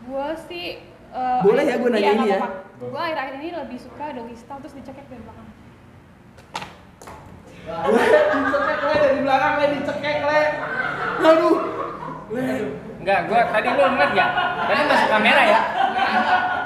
Gue 0.05 0.29
sih 0.51 0.67
eh, 1.15 1.41
Boleh 1.41 1.65
ya 1.65 1.77
gua 1.81 1.91
nanya 1.95 2.03
iya, 2.03 2.13
ini 2.19 2.27
ya? 2.29 2.41
Gue 2.79 3.01
akhir-akhir 3.01 3.35
ini 3.41 3.51
lebih 3.55 3.79
suka 3.79 4.13
doggy 4.13 4.37
style 4.37 4.61
terus 4.63 4.75
dicekek 4.77 5.07
dari 5.09 5.23
belakang. 5.23 5.49
dicekek 8.33 8.79
le 8.81 8.95
dari 8.97 9.21
belakang 9.23 9.53
le 9.57 9.67
dicekek 9.79 10.19
le. 10.25 10.43
Aduh. 11.23 11.57
Le. 12.29 12.47
Enggak, 12.99 13.21
gue 13.31 13.41
tadi 13.41 13.69
lu 13.73 13.83
ingat 13.95 14.11
ya? 14.13 14.27
Tadi 14.69 14.81
masuk 14.85 15.09
kamera 15.09 15.43
ya? 15.49 15.61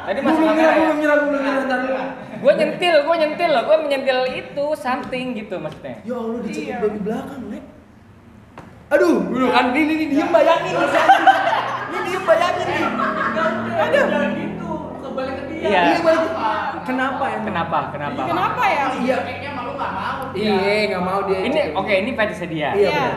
Tadi 0.03 0.19
masuk 0.21 0.38
belum 0.38 0.51
kamera 0.51 0.62
gue 0.62 0.73
ya? 0.73 0.83
belum 0.83 0.97
ngira, 0.99 1.15
gue 1.15 1.29
belum 1.29 1.43
ngira. 1.43 1.61
Ntar 1.62 1.79
dulu. 1.81 1.97
Gue 2.43 2.53
nyentil, 2.59 2.95
gue 3.01 3.17
nyentil 3.17 3.51
loh, 3.51 3.62
gue 3.62 3.77
menyentil 3.79 4.19
itu 4.35 4.65
something 4.75 5.27
gitu 5.33 5.55
maksudnya. 5.57 5.95
Ya 6.03 6.15
Allah 6.17 6.38
dicekek 6.43 6.67
Iya. 6.67 6.77
dari 6.81 6.99
belakang 6.99 7.43
le. 7.49 7.59
Aduh, 8.93 9.17
dulu 9.25 9.47
kan 9.49 9.65
ini 9.73 9.81
ini 9.88 10.05
diem 10.11 10.29
bayangin 10.29 10.75
nih. 10.75 10.91
Ini 11.88 11.99
diem 12.05 12.23
bayangin 12.23 12.67
nih. 12.67 12.83
Aduh. 13.79 14.05
gitu. 14.35 14.71
Kebalik 15.01 15.35
ke 15.35 15.43
dia. 15.49 15.61
Iya. 15.65 15.81
Iya. 15.97 16.15
Kenapa 16.83 17.25
ya? 17.25 17.38
Kenapa? 17.41 17.79
Kenapa? 17.88 18.21
Kenapa 18.27 18.62
ya? 18.67 18.85
Iya. 18.99 19.17
Kayaknya 19.23 19.51
malu 19.55 19.71
nggak 19.73 19.93
mau. 19.95 20.21
Iya, 20.35 20.53
nggak 20.91 21.05
mau 21.05 21.21
dia. 21.25 21.38
Ini 21.41 21.59
oke, 21.73 21.93
ini 21.95 22.11
fetishnya 22.12 22.49
dia. 22.51 22.71
Iya. 22.75 22.91
Iya. 22.91 23.09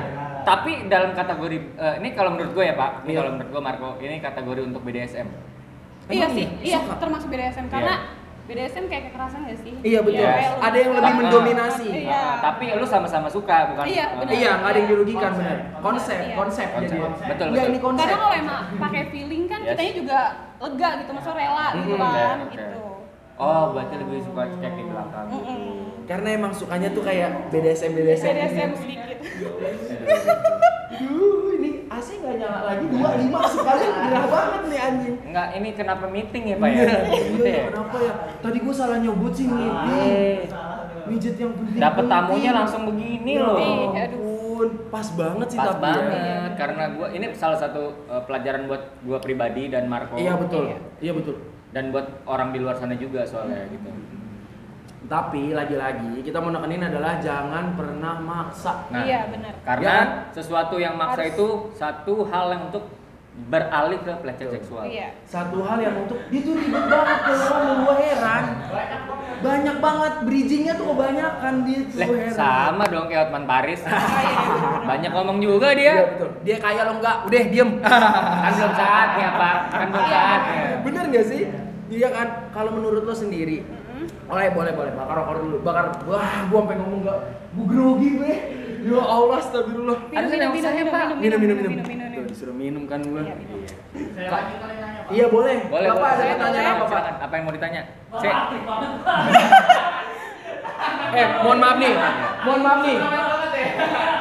Tapi 0.46 0.86
dalam 0.86 1.12
kategori 1.12 1.58
eh, 1.74 1.94
ini 1.98 2.14
kalau 2.14 2.38
menurut 2.38 2.54
gue 2.54 2.64
ya 2.64 2.76
Pak, 2.78 2.92
ini 3.04 3.12
Iya. 3.12 3.18
kalau 3.18 3.30
menurut 3.34 3.50
gue 3.50 3.62
Marco, 3.66 3.90
ini 3.98 4.18
kategori 4.22 4.62
untuk 4.62 4.82
BDSM. 4.86 5.28
Iya 6.08 6.28
sih, 6.30 6.46
iya? 6.62 6.62
iya 6.62 6.78
Suka? 6.80 6.96
termasuk 6.98 7.28
BDSM 7.28 7.66
karena 7.66 7.94
BDSM 8.46 8.86
kayak 8.86 9.10
kekerasan 9.10 9.42
gak 9.44 9.58
sih? 9.58 9.74
Iya 9.82 10.00
betul. 10.00 10.22
Iya. 10.22 10.48
lu- 10.48 10.62
Ada 10.62 10.78
yang 10.78 10.94
lebih 10.94 11.10
Ah, 11.10 11.18
mendominasi. 11.18 11.88
Iya. 11.90 12.14
Ah, 12.14 12.38
tapi 12.40 12.66
lu 12.72 12.86
sama-sama 12.86 13.28
suka 13.28 13.68
bukan? 13.68 13.84
Iya, 13.88 14.06
benar. 14.16 14.32
Iya, 14.32 14.52
nggak 14.56 14.70
ada 14.70 14.78
yang 14.78 14.88
dirugikan 14.88 15.28
Konsep. 15.28 15.42
benar. 15.42 15.58
Konsep, 15.82 16.20
Iya. 16.22 16.36
konsep 16.36 16.68
Konsep. 16.70 16.94
jadi. 16.94 17.26
Betul, 17.26 17.48
Enggak 17.48 17.58
betul. 17.58 17.68
ini 17.68 17.80
konsep. 17.82 18.06
Karena 18.06 18.20
kalau 18.20 18.36
emang 18.38 18.62
pakai 18.80 19.04
feeling 19.10 19.44
kan 19.46 19.60
Yes. 19.60 19.68
kitanya 19.72 19.94
juga 19.96 20.20
lega 20.56 20.90
gitu, 20.96 21.12
maksudnya 21.12 21.38
rela 21.40 21.68
gitu 21.76 21.92
Mm, 21.92 22.00
kan, 22.00 22.38
oke. 22.40 22.52
gitu. 22.54 22.80
Oh, 23.36 23.64
berarti 23.74 23.96
lebih 23.98 24.20
suka 24.22 24.42
cek 24.54 24.72
di 24.72 24.84
belakang. 24.86 25.28
Mm-mm. 25.28 25.62
Karena 26.06 26.28
emang 26.32 26.52
sukanya 26.54 26.88
tuh 26.88 27.02
kayak 27.02 27.50
BDSM 27.50 27.92
BDSM. 27.92 28.32
BDSM 28.32 28.72
sedikit. 28.78 29.18
AC 31.96 32.10
nggak 32.20 32.36
nyala 32.36 32.60
lagi 32.68 32.86
dua 32.92 33.10
lima 33.16 33.40
sekali 33.48 33.86
gerah 33.88 34.26
banget 34.28 34.62
nih 34.68 34.80
anjing. 34.80 35.16
Enggak, 35.32 35.48
ini 35.56 35.70
kenapa 35.72 36.06
meeting 36.06 36.44
ya 36.52 36.56
Pak 36.60 36.68
ya? 36.68 36.76
Iya, 36.76 36.98
Gitu 37.32 37.42
iya, 37.42 37.56
ya? 37.56 37.64
kenapa 37.72 37.98
ya? 38.04 38.14
Tadi 38.44 38.58
gua 38.60 38.74
salah 38.76 38.98
nyebut 39.00 39.32
sih 39.32 39.48
meeting. 39.48 40.40
Mijet 41.06 41.36
yang 41.38 41.54
penting. 41.54 41.80
Dapat 41.80 42.06
tamunya 42.10 42.52
langsung 42.52 42.82
begini 42.90 43.38
Ya 43.38 43.46
loh. 43.46 43.58
Ampun, 43.62 44.70
pas 44.90 45.08
banget 45.14 45.48
sih 45.54 45.60
Pas 45.60 45.68
tapi 45.70 45.78
ya. 45.78 45.84
banget 45.86 46.52
karena 46.58 46.84
gua 46.96 47.08
ini 47.12 47.26
salah 47.32 47.60
satu 47.60 47.82
uh, 48.08 48.22
pelajaran 48.26 48.66
buat 48.66 48.84
gua 49.06 49.20
pribadi 49.22 49.70
dan 49.70 49.86
Marco. 49.86 50.18
Iya 50.18 50.34
betul. 50.36 50.66
Iya. 50.68 50.80
Iya 51.00 51.12
betul. 51.14 51.36
Dan 51.72 51.92
buat 51.92 52.08
orang 52.26 52.52
di 52.52 52.60
luar 52.60 52.76
sana 52.76 52.96
juga 52.96 53.22
soalnya 53.24 53.68
gitu. 53.70 53.88
Tapi 55.06 55.54
lagi-lagi 55.54 56.22
kita 56.22 56.42
mau 56.42 56.50
nekenin 56.50 56.84
adalah 56.84 57.20
jangan 57.20 57.74
pernah 57.74 58.18
maksa. 58.18 58.90
Nah, 58.90 59.06
Iya, 59.06 59.30
benar. 59.30 59.54
Karena 59.62 59.86
Ya. 59.86 60.00
sesuatu 60.32 60.76
yang 60.76 60.96
maksa 60.96 61.22
Harus- 61.22 61.34
itu 61.34 61.48
satu 61.74 62.14
hal 62.26 62.46
yang 62.50 62.64
untuk 62.66 62.84
beralih 63.46 64.00
ke 64.00 64.14
pelecehan 64.16 64.52
seksual. 64.54 64.88
Iya. 64.88 65.14
Satu 65.24 65.62
hal 65.62 65.78
yang 65.78 65.96
untuk 66.00 66.18
dia 66.26 66.40
tuh 66.40 66.56
ribet 66.56 66.86
banget 66.86 67.18
kalau 67.22 67.84
gua 67.84 67.96
heran. 67.96 68.44
Banyak 69.36 69.78
banget 69.78 70.14
bridgingnya 70.24 70.74
tuh 70.74 70.88
kebanyakan 70.90 71.54
dia 71.62 71.80
tuh 71.86 72.00
Leh, 72.00 72.08
heran. 72.08 72.34
sama 72.34 72.84
dong 72.88 73.06
kayak 73.06 73.30
Otman 73.30 73.46
Paris. 73.46 73.84
Ah, 73.86 73.94
iya. 74.24 74.40
Banyak 74.88 75.12
ngomong 75.12 75.38
juga 75.38 75.70
Iya 75.70 75.78
dia. 75.78 75.94
betul. 76.08 76.30
Dia 76.42 76.58
kaya 76.58 76.82
lo 76.82 76.94
enggak, 76.98 77.18
udah 77.26 77.44
diem. 77.46 77.70
kan 78.42 78.52
belum 78.56 78.74
saatnya, 78.74 79.28
Pak. 79.36 79.58
Kan 79.70 79.88
belum 79.92 80.08
saatnya. 80.08 80.62
Bener 80.82 81.04
gak 81.12 81.26
sih? 81.28 81.42
Iya 81.86 82.08
kan? 82.10 82.28
Kalau 82.50 82.72
menurut 82.72 83.04
lo 83.04 83.14
sendiri, 83.14 83.62
boleh 84.26 84.48
boleh 84.50 84.72
boleh 84.72 84.92
bakar 84.94 85.16
rokok 85.18 85.36
dulu. 85.40 85.58
Bakar. 85.62 85.86
Wah, 86.04 86.34
gua 86.46 86.60
sampai 86.62 86.76
ngomong 86.78 87.00
enggak. 87.02 87.20
Gua 87.52 87.66
grogi 87.66 88.10
gue. 88.16 88.34
Ya 88.86 89.02
Allah, 89.02 89.38
astagfirullah. 89.40 89.98
Minum, 90.00 90.14
Harusnya 90.14 90.38
minum, 90.38 90.54
minum, 90.54 90.86
Pak. 90.86 91.06
minum, 91.10 91.18
Minum 91.18 91.40
minum 91.42 91.56
minum. 91.58 91.72
minum, 91.72 91.86
minum, 91.86 92.06
Tuh, 92.06 92.14
minum. 92.14 92.26
disuruh 92.30 92.54
minum 92.54 92.84
kan 92.86 93.00
gua. 93.02 93.22
Iya, 93.22 93.34
minum. 93.34 93.60
Saya 94.14 94.30
lagi 94.30 94.54
kali 94.56 94.76
nanya, 94.78 95.02
Pak. 95.02 95.12
Iya 95.12 95.26
boleh. 95.28 95.56
Boleh, 95.66 95.88
Bapak 95.88 95.98
boleh. 95.98 96.06
ada 96.08 96.20
Saya 96.20 96.34
pertanyaan 96.36 96.70
apa 96.72 96.86
Pak? 96.86 97.04
Apa 97.20 97.34
yang 97.34 97.44
mau 97.44 97.54
ditanya? 97.54 97.82
Banget. 98.10 98.36
Eh, 101.16 101.28
mohon 101.40 101.58
maaf 101.58 101.78
nih. 101.80 101.94
Mohon 102.44 102.62
maaf 102.62 102.80
nih. 102.84 102.98
banget 103.00 103.52
ya. 103.56 103.68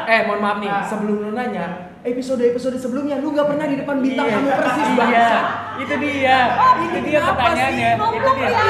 Eh, 0.06 0.20
mohon 0.24 0.40
maaf 0.40 0.58
nih. 0.62 0.70
Sebelum 0.86 1.16
lu 1.18 1.30
nanya, 1.34 1.64
episode-episode 2.00 2.76
sebelumnya 2.78 3.18
lu 3.18 3.34
gak 3.34 3.50
pernah 3.50 3.66
di 3.66 3.76
depan 3.76 3.98
bintang 3.98 4.30
tamu 4.30 4.48
persis 4.48 4.86
Iya, 4.86 4.94
bangsa. 4.94 5.38
Itu 5.74 5.94
dia. 5.98 6.38
itu 6.80 6.98
dia 7.02 7.18
pertanyaannya. 7.24 7.90
Itu 7.98 8.30
dia. 8.38 8.48
ya. 8.48 8.62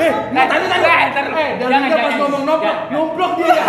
Eh, 0.00 0.12
Nah, 0.30 0.44
tadi 0.48 0.64
tadi 0.66 0.86
eh, 0.86 1.06
eh, 1.10 1.50
Jangan, 1.60 1.88
pas 1.88 1.90
jangan. 1.92 2.18
ngomong 2.20 2.42
nomplok, 2.48 2.76
nomplok 2.88 3.32
dia 3.36 3.48
ya. 3.50 3.64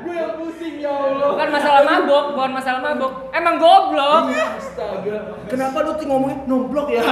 Gue 0.00 0.14
yang 0.14 0.32
pusing 0.38 0.76
ya 0.78 0.92
Allah. 0.94 1.28
Bukan 1.34 1.48
masalah 1.50 1.82
mabok, 1.82 2.24
bukan 2.38 2.52
masalah 2.54 2.80
mabok. 2.80 3.12
Emang 3.34 3.54
goblok. 3.58 4.22
Iya, 4.30 4.46
astaga. 4.56 5.18
Kenapa 5.50 5.76
lu 5.82 5.92
tuh 5.98 6.06
ngomongin 6.06 6.38
nomplok 6.46 6.88
ya? 6.88 7.02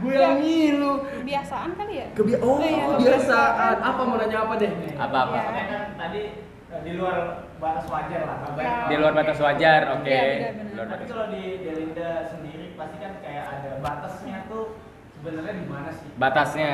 Gue 0.00 0.14
yang 0.14 0.36
ngilu. 0.38 0.92
Kebiasaan 1.24 1.70
kali 1.74 1.94
ya? 1.98 2.06
Kebia 2.14 2.38
oh, 2.40 2.60
Iya, 2.60 2.84
kebiasaan. 2.94 3.76
Apa 3.80 4.00
mau 4.04 4.16
nanya 4.16 4.38
apa 4.44 4.54
deh? 4.56 4.70
Apa-apa. 4.94 5.34
Iya. 5.34 5.42
Makanya 5.44 5.64
kan 5.66 5.82
tadi 5.98 6.22
di 6.82 6.92
luar 6.94 7.16
batas 7.56 7.86
wajar 7.86 8.20
lah. 8.24 8.36
Nggak. 8.44 8.64
Nah. 8.64 8.86
Di 8.86 8.96
luar 8.96 9.12
batas 9.12 9.38
wajar, 9.38 9.80
oke. 9.94 10.08
Iya, 10.08 10.22
benar, 10.24 10.50
benar. 10.50 10.64
Di 10.64 10.74
luar 10.74 10.86
Tapi 10.86 10.94
batas. 10.96 11.08
kalau 11.08 11.26
di 11.28 11.42
Delinda 11.60 12.10
sendiri 12.26 12.64
pasti 12.74 12.96
kan 12.98 13.12
kayak 13.20 13.44
ada 13.46 13.70
batasnya 13.78 14.36
tuh 14.46 14.64
sebenarnya 15.14 15.54
di 15.54 15.66
mana 15.66 15.90
sih? 15.90 16.08
Batasnya. 16.14 16.70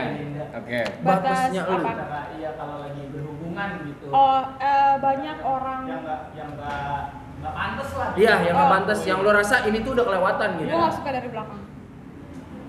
Oke. 0.53 0.81
Batas 0.81 1.05
Batasnya 1.05 1.63
lu. 1.63 1.75
apa? 1.77 2.21
Iya 2.33 2.51
kalau 2.55 2.77
lagi 2.81 3.03
berhubungan 3.11 3.71
gitu. 3.85 4.07
Oh, 4.09 4.41
eh, 4.57 4.95
banyak 4.99 5.39
orang 5.41 5.81
Yang 5.85 6.01
enggak 6.01 6.21
yang 6.33 6.49
enggak 6.51 7.01
enggak 7.41 7.55
pantas 7.55 7.91
lah. 7.95 8.09
Iya, 8.15 8.35
yang 8.43 8.55
gak 8.55 8.67
Oh. 8.67 8.73
pantas. 8.73 8.99
Yang 9.03 9.19
lo 9.21 9.31
rasa 9.33 9.57
ini 9.65 9.79
tuh 9.81 9.93
udah 9.95 10.05
kelewatan 10.05 10.49
gue 10.57 10.63
gitu. 10.63 10.77
gak 10.77 10.93
suka 10.93 11.11
dari 11.11 11.29
belakang. 11.29 11.61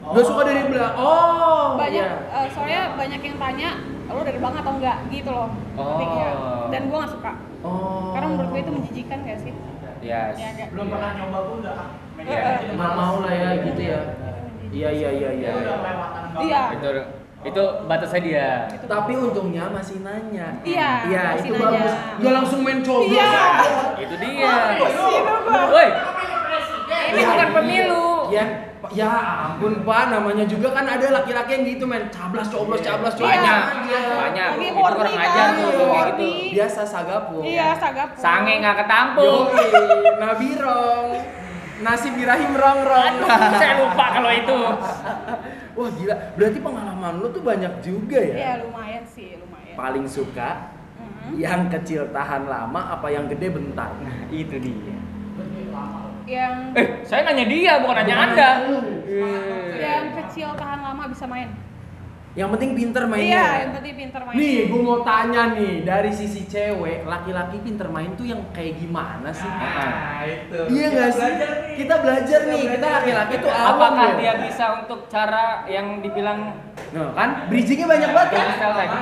Gak 0.02 0.26
suka 0.26 0.42
dari 0.44 0.62
belakang. 0.66 0.96
Oh, 0.98 1.61
banyak 1.92 2.08
iya. 2.08 2.40
eh, 2.40 2.48
soalnya 2.56 2.82
banyak 2.96 3.22
yang 3.22 3.38
tanya 3.38 3.70
lo 4.08 4.22
dari 4.24 4.38
belakang 4.40 4.60
atau 4.60 4.74
enggak 4.76 4.98
gitu 5.08 5.30
loh. 5.32 5.50
Oh. 5.76 6.00
Nggak? 6.00 6.34
Dan 6.72 6.82
gue 6.88 6.98
gak 7.00 7.12
suka. 7.12 7.32
Oh. 7.64 8.12
Karena 8.12 8.28
menurut 8.28 8.50
gue 8.50 8.62
itu 8.62 8.72
menjijikan 8.72 9.18
gak 9.24 9.40
sih? 9.40 9.54
Yes. 10.02 10.34
Ya, 10.34 10.50
kayak- 10.58 10.72
belum 10.74 10.88
pernah 10.90 11.12
nyoba 11.14 11.40
pun 11.46 11.56
udah 11.62 11.76
ah, 11.78 11.88
media 12.18 12.34
Iya. 12.34 12.52
aja 12.58 12.66
Nggak 12.74 12.94
mau 12.98 13.16
lah 13.22 13.34
ya 13.34 13.50
gitu 13.62 13.82
ya. 13.86 14.02
Iya 14.72 14.90
iya 14.90 15.10
iya 15.14 15.30
iya. 15.36 15.50
Itu 15.52 15.62
kelewatan 15.62 16.22
banget. 16.32 16.42
Iya. 16.48 16.62
Itu 16.74 16.90
itu 17.42 17.64
batasnya 17.86 18.22
dia. 18.22 18.48
Tapi 18.86 19.12
untungnya 19.18 19.64
masih 19.70 19.98
nanya. 20.02 20.48
Iya, 20.62 20.90
Iya, 21.10 21.24
masih 21.38 21.50
itu 21.50 21.56
nanya. 21.58 21.82
bagus. 21.86 21.94
Gak 22.22 22.34
langsung 22.34 22.60
main 22.62 22.80
coblos. 22.82 23.14
Iya. 23.14 23.32
Itu 23.98 24.16
dia. 24.18 24.54
Itu 24.74 24.86
gua. 24.90 25.66
Woi. 25.70 25.90
Ini 27.12 27.22
bukan 27.28 27.50
pemilu. 27.52 28.06
Ya, 28.32 28.46
ya 28.92 29.12
ampun 29.48 29.82
Pak, 29.82 30.04
namanya 30.10 30.44
juga 30.44 30.72
kan 30.72 30.84
ada 30.84 31.08
laki-laki 31.12 31.52
yang 31.54 31.64
gitu 31.66 31.84
men, 31.84 32.08
cablas 32.08 32.48
coblos 32.48 32.80
cablas 32.80 33.14
coblos. 33.14 33.32
Iya. 33.32 33.40
Banyak. 33.40 33.62
Banyak. 34.12 34.50
Lagi 34.52 34.68
Itu 34.68 34.76
kurang 34.78 35.00
kan. 35.10 35.26
ajar 35.26 35.48
tuh 35.50 35.70
Iya, 35.72 36.02
gitu. 36.12 36.28
Biasa 36.52 36.82
sagapu. 36.84 37.38
Iya, 37.42 37.68
sagap. 37.74 38.08
Sange 38.16 38.54
nggak 38.60 38.76
ketampung. 38.80 39.44
Nabirong. 40.18 41.08
Nasib 41.82 42.14
birahim 42.14 42.54
rong-rong. 42.54 43.16
Aduh, 43.26 43.58
saya 43.58 43.74
lupa 43.82 44.06
kalau 44.14 44.30
itu. 44.30 44.58
Wah 45.78 45.90
gila, 45.90 46.16
berarti 46.36 46.60
pengalaman 46.60 47.14
lu 47.18 47.28
tuh 47.28 47.42
banyak 47.42 47.74
juga 47.82 48.20
Iya, 48.20 48.38
ya? 48.38 48.52
lumayan 48.62 49.02
sih, 49.04 49.34
lumayan. 49.34 49.74
Paling 49.74 50.06
suka 50.06 50.78
Mhm. 51.02 51.42
yang 51.42 51.66
kecil 51.68 52.06
tahan 52.12 52.46
lama 52.46 52.94
apa 52.94 53.08
yang 53.10 53.26
gede 53.26 53.50
bentar? 53.50 53.90
Itu 54.30 54.62
dia. 54.62 55.01
Yang 56.32 56.56
Eh, 56.74 56.88
saya 57.04 57.22
nanya 57.24 57.44
dia 57.46 57.74
bukan 57.78 57.96
nanya 57.98 58.16
Anda. 58.24 58.50
yang 59.76 60.06
kecil 60.16 60.56
tahan 60.56 60.80
lama 60.80 61.04
bisa 61.06 61.28
main. 61.28 61.52
Yang 62.32 62.48
penting 62.56 62.72
pinter 62.72 63.04
Iya, 63.04 63.12
mainnya. 63.12 63.44
yang 63.60 63.74
penting 63.76 63.94
pintar 64.00 64.22
main. 64.24 64.36
Nih, 64.40 64.72
gue 64.72 64.80
mau 64.82 65.04
tanya 65.04 65.52
nih, 65.52 65.84
dari 65.84 66.08
sisi 66.10 66.48
cewek, 66.48 67.04
laki-laki 67.04 67.60
pinter 67.60 67.92
main 67.92 68.16
tuh 68.16 68.24
yang 68.24 68.40
kayak 68.50 68.80
gimana 68.80 69.36
sih? 69.36 69.44
Nah, 69.44 70.24
itu. 70.24 70.60
Iya 70.72 70.86
nggak 70.88 71.10
sih? 71.12 71.20
belajar 71.20 71.50
nih. 71.60 71.76
Kita 71.76 71.96
belajar 72.00 72.40
nih, 72.48 72.64
kita 72.72 72.88
laki-laki 72.90 73.34
tuh 73.36 73.52
awam 73.52 73.68
Apakah 73.76 74.08
ya. 74.08 74.16
dia 74.16 74.34
bisa 74.48 74.66
untuk 74.80 75.00
cara 75.12 75.46
yang 75.68 76.00
dibilang 76.00 76.56
Nah, 76.92 77.12
kan 77.12 77.30
bridgingnya 77.48 77.88
banyak 77.90 78.10
banget 78.10 78.30
kan? 78.30 78.40
freestyle 78.42 78.76
tadi? 78.78 78.98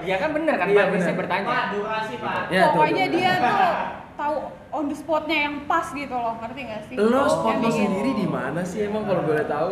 Iya 0.00 0.16
kan 0.16 0.30
bener 0.32 0.54
kan 0.56 0.66
Iya, 0.66 0.76
Pak? 0.78 0.88
bener. 0.88 1.04
Saya 1.04 1.16
bertanya. 1.18 1.46
Pak, 1.46 1.64
durasi, 1.70 2.14
Pak. 2.16 2.34
Ya, 2.48 2.62
Pokoknya 2.66 3.04
tuh. 3.04 3.12
dia 3.12 3.32
tuh 3.36 3.72
tahu 4.20 4.36
on 4.76 4.84
the 4.92 4.96
spotnya 4.96 5.48
yang 5.48 5.64
pas 5.64 5.88
gitu 5.96 6.12
loh, 6.12 6.36
ngerti 6.44 6.60
gak 6.68 6.80
sih? 6.92 6.94
Lo 7.00 7.24
spot 7.24 7.56
lo 7.64 7.70
sendiri 7.72 8.12
di 8.12 8.26
mana 8.28 8.60
sih 8.68 8.84
emang 8.84 9.08
kalau 9.08 9.24
boleh 9.24 9.48
tahu? 9.48 9.70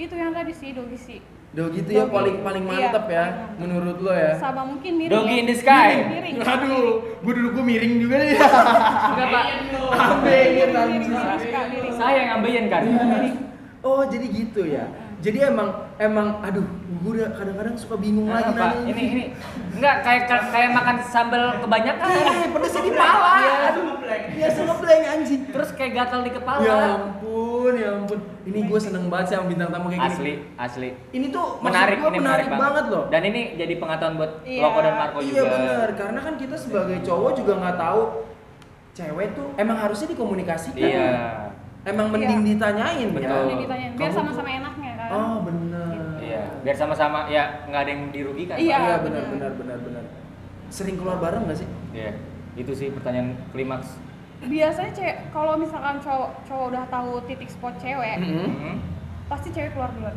Itu 0.00 0.14
yang 0.16 0.32
tadi 0.32 0.52
sih, 0.56 0.72
dogi 0.72 0.96
sih. 0.96 1.20
Do 1.48 1.72
gitu 1.72 1.90
ya 1.96 2.04
Dogi. 2.04 2.12
paling 2.12 2.36
paling 2.44 2.64
Iya, 2.68 2.92
mantep 2.92 3.06
ya 3.08 3.24
paling 3.24 3.56
menurut 3.56 3.96
lo 4.04 4.12
ya. 4.12 4.36
Sama 4.36 4.68
mungkin 4.68 5.00
miring. 5.00 5.16
Doggy 5.16 5.32
ya. 5.32 5.40
in 5.40 5.46
the 5.48 5.56
sky. 5.56 5.88
Miring, 5.96 6.36
miring. 6.36 6.36
Aduh, 6.44 6.84
gue 7.24 7.32
duduk 7.40 7.52
gue 7.56 7.64
miring 7.64 7.94
juga 8.04 8.14
nih. 8.20 8.30
Enggak 8.36 9.28
Pak. 9.32 9.44
Suka 11.40 11.60
miring. 11.72 11.94
Saya 11.96 12.14
yang 12.20 12.28
ngambilin 12.36 12.66
kan. 12.68 12.82
Oh 13.80 14.04
jadi 14.04 14.26
gitu 14.28 14.68
ya. 14.68 14.92
Jadi 15.18 15.38
emang 15.42 15.68
emang 15.98 16.38
aduh 16.40 16.62
gue 16.98 17.10
udah 17.12 17.34
kadang-kadang 17.34 17.74
suka 17.74 17.98
bingung 17.98 18.30
lagi 18.30 18.54
Nah, 18.54 18.70
Pak, 18.70 18.70
nanya 18.70 18.86
ini 18.88 19.02
ini 19.04 19.24
enggak 19.74 19.96
kayak 20.00 20.22
kayak 20.48 20.70
makan 20.70 20.96
sambal 21.04 21.58
kebanyakan. 21.58 22.06
Eh, 22.06 22.48
pedesnya 22.48 22.82
di 22.82 22.92
pala. 22.92 23.32
Iya. 23.36 23.54
Aduh, 23.68 23.84
biasa 24.32 24.58
ngeblank 24.62 25.04
anjing. 25.08 25.42
Terus 25.50 25.68
kayak 25.74 25.92
gatal 25.96 26.20
di 26.22 26.30
kepala. 26.30 26.62
Ya 26.62 26.74
ampun, 26.94 27.72
ya 27.74 27.88
ampun. 27.94 28.18
Ini 28.46 28.58
gue 28.64 28.78
seneng 28.78 29.04
banget 29.06 29.26
sih 29.26 29.34
sama 29.34 29.46
bintang 29.46 29.68
tamu 29.68 29.86
kayak 29.88 30.06
Asli, 30.06 30.22
gini. 30.22 30.34
asli. 30.56 30.88
Ini 31.12 31.26
tuh 31.28 31.46
Menarik, 31.60 31.96
gua 31.98 32.08
ini 32.08 32.18
menarik, 32.18 32.46
banget 32.48 32.84
loh. 32.88 33.04
Dan 33.10 33.22
ini 33.24 33.40
jadi 33.54 33.74
pengetahuan 33.76 34.14
buat 34.16 34.32
Iya. 34.40 34.62
Loko 34.62 34.78
dan 34.80 34.94
Marco 34.96 35.18
Iya 35.18 35.32
juga. 35.34 35.50
bener, 35.52 35.88
karena 35.94 36.20
kan 36.22 36.34
kita 36.36 36.56
sebagai 36.56 36.96
cowok 37.02 37.30
juga 37.34 37.52
nggak 37.58 37.76
tahu 37.76 38.02
cewek 38.94 39.28
tuh 39.34 39.46
emang 39.56 39.76
harusnya 39.76 40.08
dikomunikasikan. 40.08 40.78
Iya. 40.80 41.10
Emang 41.84 42.06
mending 42.08 42.40
Iya. 42.40 42.48
ditanyain 42.48 43.08
Betul. 43.10 43.28
ya. 43.28 43.38
Ini 43.44 43.54
ditanyain, 43.58 43.92
biar 43.94 44.10
sama-sama 44.10 44.48
enaknya. 44.48 44.87
Oh 45.08 45.36
bener. 45.42 45.94
Iya, 46.18 46.42
biar 46.60 46.76
sama-sama 46.76 47.26
ya 47.26 47.64
nggak 47.66 47.80
ada 47.82 47.90
yang 47.90 48.02
dirugikan. 48.12 48.56
Iya. 48.56 48.76
Iya 48.76 48.94
benar 49.00 49.22
bener. 49.24 49.24
benar 49.32 49.52
benar 49.56 49.78
benar. 49.80 50.04
Sering 50.68 50.96
keluar 51.00 51.16
bareng 51.18 51.48
nggak 51.48 51.58
sih? 51.58 51.68
Iya. 51.92 52.12
Itu 52.54 52.72
sih 52.74 52.92
pertanyaan 52.92 53.38
klimaks. 53.50 53.96
Biasanya 54.38 54.92
cewek 54.94 55.16
kalau 55.34 55.58
misalkan 55.58 55.98
cowok 55.98 56.30
cowok 56.46 56.64
udah 56.70 56.84
tahu 56.86 57.10
titik 57.26 57.50
spot 57.50 57.74
cewek, 57.82 58.22
Mm-mm. 58.22 58.46
Hmm. 58.54 58.76
pasti 59.26 59.50
cewek 59.50 59.74
keluar 59.74 59.90
duluan. 59.90 60.14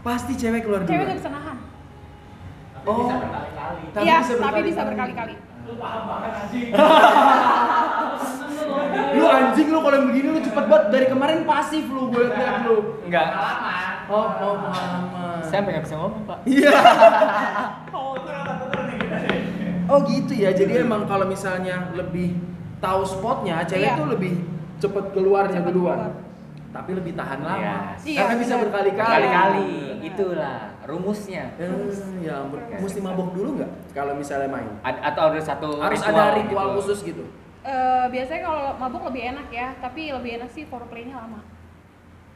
Pasti 0.00 0.32
cewek 0.32 0.64
keluar 0.64 0.80
dulu. 0.84 0.88
Cewek 0.88 1.04
gak 1.04 1.18
bisa 1.20 1.30
nahan. 1.30 1.58
Tapi 2.80 2.96
bisa 2.96 3.14
berkali-kali. 3.20 3.82
Tapi 3.92 4.04
Iya, 4.08 4.16
bisa 4.24 4.34
tapi 4.40 4.60
bisa 4.64 4.80
berkali-kali. 4.88 5.34
Lu 5.68 5.74
paham 5.76 6.02
banget 6.08 6.32
anjing. 6.40 6.68
Lu 9.08 9.24
anjing 9.24 9.68
lu 9.68 9.78
kalau 9.80 9.96
yang 9.96 10.06
begini 10.08 10.28
lu 10.30 10.40
cepet 10.40 10.64
banget 10.68 10.84
dari 10.88 11.06
kemarin 11.08 11.38
pasif 11.44 11.84
lu 11.88 12.08
gue 12.08 12.24
liat 12.28 12.56
lu. 12.64 12.76
Enggak. 13.04 13.26
Oh, 14.08 14.24
oh 14.24 14.54
pengalaman. 14.58 15.40
Saya 15.40 15.60
sampai 15.60 15.70
nggak 15.70 15.84
bisa 15.84 15.96
ngomong, 15.96 16.22
Pak. 16.24 16.38
Iya. 16.44 16.72
Oh. 17.94 18.14
Oh 19.88 19.98
gitu 20.04 20.32
ya. 20.32 20.52
Jadi 20.52 20.72
emang 20.78 21.08
kalau 21.08 21.24
misalnya 21.24 21.88
lebih 21.92 22.36
tahu 22.78 23.02
spotnya, 23.02 23.64
cewek 23.64 23.88
Iya. 23.88 23.96
tuh 23.96 24.06
lebih 24.12 24.32
cepet 24.76 25.04
keluarnya 25.12 25.60
Cepet 25.60 25.72
duluan. 25.72 25.98
keluar. 25.98 26.26
Tapi 26.68 26.90
lebih 26.92 27.12
tahan 27.16 27.40
lama. 27.40 27.56
Iya. 27.58 27.76
Iya, 28.04 28.18
Karena 28.20 28.34
bisa 28.36 28.54
benar. 28.54 28.62
berkali-kali. 28.68 29.08
Kali-kali, 29.08 29.68
itulah 30.04 30.56
rumusnya. 30.84 31.44
Eh, 31.56 31.68
ya 32.20 32.44
ampun. 32.44 32.60
Mesti 32.60 33.00
mabok 33.00 33.28
dulu 33.32 33.48
nggak 33.56 33.70
kalau 33.92 34.12
misalnya 34.12 34.48
main? 34.52 34.68
Ad- 34.84 35.00
atau 35.02 35.32
ada 35.32 35.40
satu 35.40 35.68
Harus 35.80 36.00
ritual 36.00 36.20
ada 36.20 36.36
ritual 36.36 36.66
gitu. 36.68 36.76
khusus 36.76 36.98
gitu. 37.02 37.24
Eh, 37.64 38.06
biasanya 38.08 38.40
kalau 38.44 38.64
mabuk 38.76 39.02
lebih 39.08 39.22
enak 39.26 39.48
ya, 39.48 39.72
tapi 39.80 40.12
lebih 40.12 40.30
enak 40.38 40.48
sih 40.48 40.64
foreplay-nya 40.64 41.16
lama. 41.16 41.40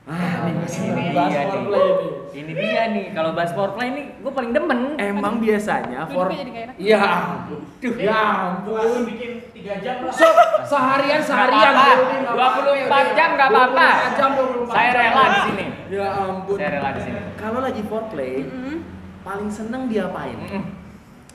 Ah, 0.02 0.50
ini 0.50 0.58
masih 0.58 0.82
Iya, 0.82 1.14
bahas 1.14 1.30
nih. 1.30 1.46
foreplay 1.46 1.86
nih. 1.86 2.10
Ini 2.32 2.52
dia 2.58 2.82
nih, 2.90 3.04
kalau 3.14 3.30
bahas 3.38 3.52
foreplay 3.54 3.88
nih, 3.94 4.06
gue 4.18 4.32
paling 4.34 4.50
demen. 4.50 4.80
Emang 4.98 5.38
biasanya 5.38 6.10
Duduknya 6.10 6.10
for. 6.10 6.26
Iya. 6.74 6.98
ampun. 6.98 7.60
Ya 8.02 8.20
ampun. 8.50 9.00
bikin 9.06 9.30
3 9.54 9.78
jam 9.78 9.96
lah. 10.02 10.10
So, 10.10 10.26
seharian 10.66 11.22
seharian 11.22 11.70
nggak 11.70 12.34
apa-apa. 12.34 12.58
24 12.66 13.14
jam 13.14 13.28
nggak 13.38 13.48
apa-apa. 13.54 13.88
24 14.10 14.18
jam 14.18 14.28
24 14.34 14.74
Saya 14.74 14.90
rela 14.90 15.22
di 15.22 15.40
sini. 15.46 15.64
Ya 15.86 16.06
ampun. 16.18 16.56
Saya 16.58 16.68
rela 16.74 16.90
di 16.90 17.00
sini. 17.00 17.20
Kalau 17.38 17.58
lagi 17.62 17.82
foreplay, 17.86 18.34
Mm-mm. 18.42 18.76
paling 19.22 19.50
seneng 19.54 19.82
diapain? 19.86 20.34
Mm-mm. 20.34 20.62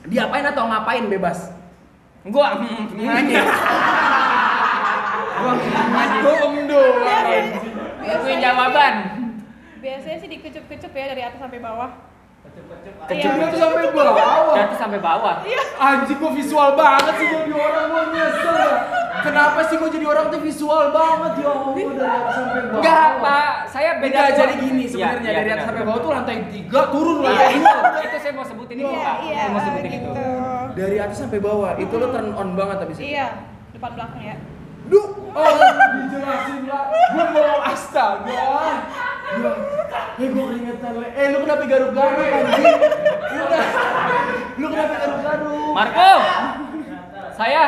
Diapain 0.04 0.44
atau 0.44 0.68
ngapain 0.68 1.08
bebas? 1.08 1.56
Gua 2.28 2.52
mm, 2.60 3.00
mm, 3.00 3.08
aja. 3.08 3.42
Gua 5.40 5.52
mm. 5.56 6.20
Bohong 6.20 6.56
doang. 6.68 7.77
Tungguin 8.10 8.38
jawaban. 8.38 8.94
Biasanya 9.78 10.16
sih 10.18 10.28
dikecup-kecup 10.28 10.90
ya 10.90 11.04
dari 11.08 11.22
atas 11.22 11.38
sampai 11.38 11.60
bawah. 11.60 11.90
Kecep-kecep. 12.40 12.92
Iya. 12.94 13.06
Kecilnya 13.06 13.46
tuh 13.46 13.60
sampai 13.60 13.82
bawah. 13.90 14.54
Jatuh 14.54 14.78
sampai 14.78 14.98
bawah. 14.98 15.34
Anjing 15.78 16.18
gua 16.18 16.32
visual 16.32 16.68
banget 16.74 17.14
sih 17.16 17.26
jadi 17.28 17.52
orang 17.52 17.84
gua 17.86 18.02
nyesel. 18.08 18.54
dah. 18.54 18.76
Kenapa 19.18 19.60
sih 19.66 19.76
gua 19.76 19.90
jadi 19.90 20.06
orang 20.06 20.26
tuh 20.28 20.40
visual 20.40 20.84
banget 20.90 21.32
ya 21.36 21.48
Allah 21.48 21.72
dari 21.74 21.82
atas 22.00 22.34
sampai 22.34 22.60
bawah. 22.62 22.78
Enggak, 22.78 23.08
Pak. 23.20 23.50
Saya 23.68 23.90
beda. 23.94 24.06
Enggak, 24.08 24.26
doang. 24.26 24.38
jadi 24.40 24.54
gini 24.56 24.78
Iya, 24.78 24.88
sebenarnya 24.88 25.20
iya, 25.22 25.38
dari 25.38 25.50
atas 25.52 25.66
sampai 25.66 25.84
bawah 25.84 26.00
tuh 26.00 26.10
lantai 26.10 26.36
tiga 26.48 26.80
turun 26.88 27.16
Iya, 27.16 27.26
lantai 27.28 27.48
itu, 27.50 27.60
dua. 27.60 28.00
itu 28.00 28.16
saya 28.18 28.32
mau 28.32 28.46
sebutin 28.46 28.76
itu, 28.76 28.86
Iya, 28.88 28.98
Pak. 28.98 29.16
iya, 29.20 29.36
Saya 29.36 29.50
mau 29.50 29.60
sebutin 29.60 29.90
itu. 29.92 30.10
gitu. 30.10 30.10
Dari 30.74 30.96
atas 30.96 31.16
sampai 31.18 31.38
bawah 31.38 31.70
itu 31.76 31.94
lo 31.94 32.06
turn 32.08 32.28
on 32.32 32.48
banget 32.54 32.76
habis 32.80 32.96
itu. 32.96 33.04
Iya, 33.08 33.26
depan 33.70 33.90
belakang 33.92 34.22
ya. 34.24 34.36
Duh, 34.88 35.06
oh 35.38 35.54
dijelasin 35.94 36.62
lah. 36.66 36.82
Gue 36.90 37.24
mau 37.30 37.56
astaga. 37.62 38.50
Eh 40.18 40.26
gue 40.28 40.42
keringetan 40.42 40.92
le. 40.98 41.06
Eh 41.14 41.26
lu 41.30 41.36
kenapa 41.46 41.62
garuk-garuk 41.64 42.26
anjing? 42.26 42.76
Lu 43.30 43.44
kenapa, 43.46 43.70
lu 44.58 44.66
kenapa 44.66 44.94
garuk-garuk? 44.98 45.70
Marco. 45.72 46.12
Saya 47.38 47.62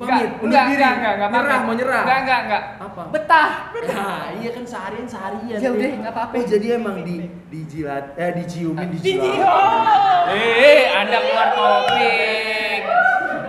Pamit, 0.00 0.32
enggak, 0.40 0.64
diri. 0.72 0.80
enggak, 0.80 0.92
enggak, 0.96 1.12
enggak, 1.12 1.28
Nyerah, 1.28 1.60
mau 1.60 1.74
nyerah? 1.76 2.02
Enggak, 2.08 2.18
enggak, 2.24 2.40
enggak. 2.48 2.62
Apa? 2.80 3.02
Betah. 3.12 3.50
Nah, 3.84 4.24
iya 4.40 4.50
kan 4.56 4.64
seharian 4.64 5.04
seharian. 5.04 5.58
Ya 5.60 5.68
udah, 5.76 5.88
Le. 5.92 6.00
nggak 6.00 6.12
apa-apa. 6.16 6.32
Oh 6.40 6.44
jadi 6.48 6.66
emang 6.80 6.96
di 7.04 7.28
dijilat, 7.52 8.16
eh 8.16 8.32
diciumin, 8.32 8.96
dijilat. 8.96 9.20
Dijilat. 9.20 10.24
Eh, 10.32 10.82
Anda 10.96 11.18
keluar 11.20 11.48
topik. 11.52 12.80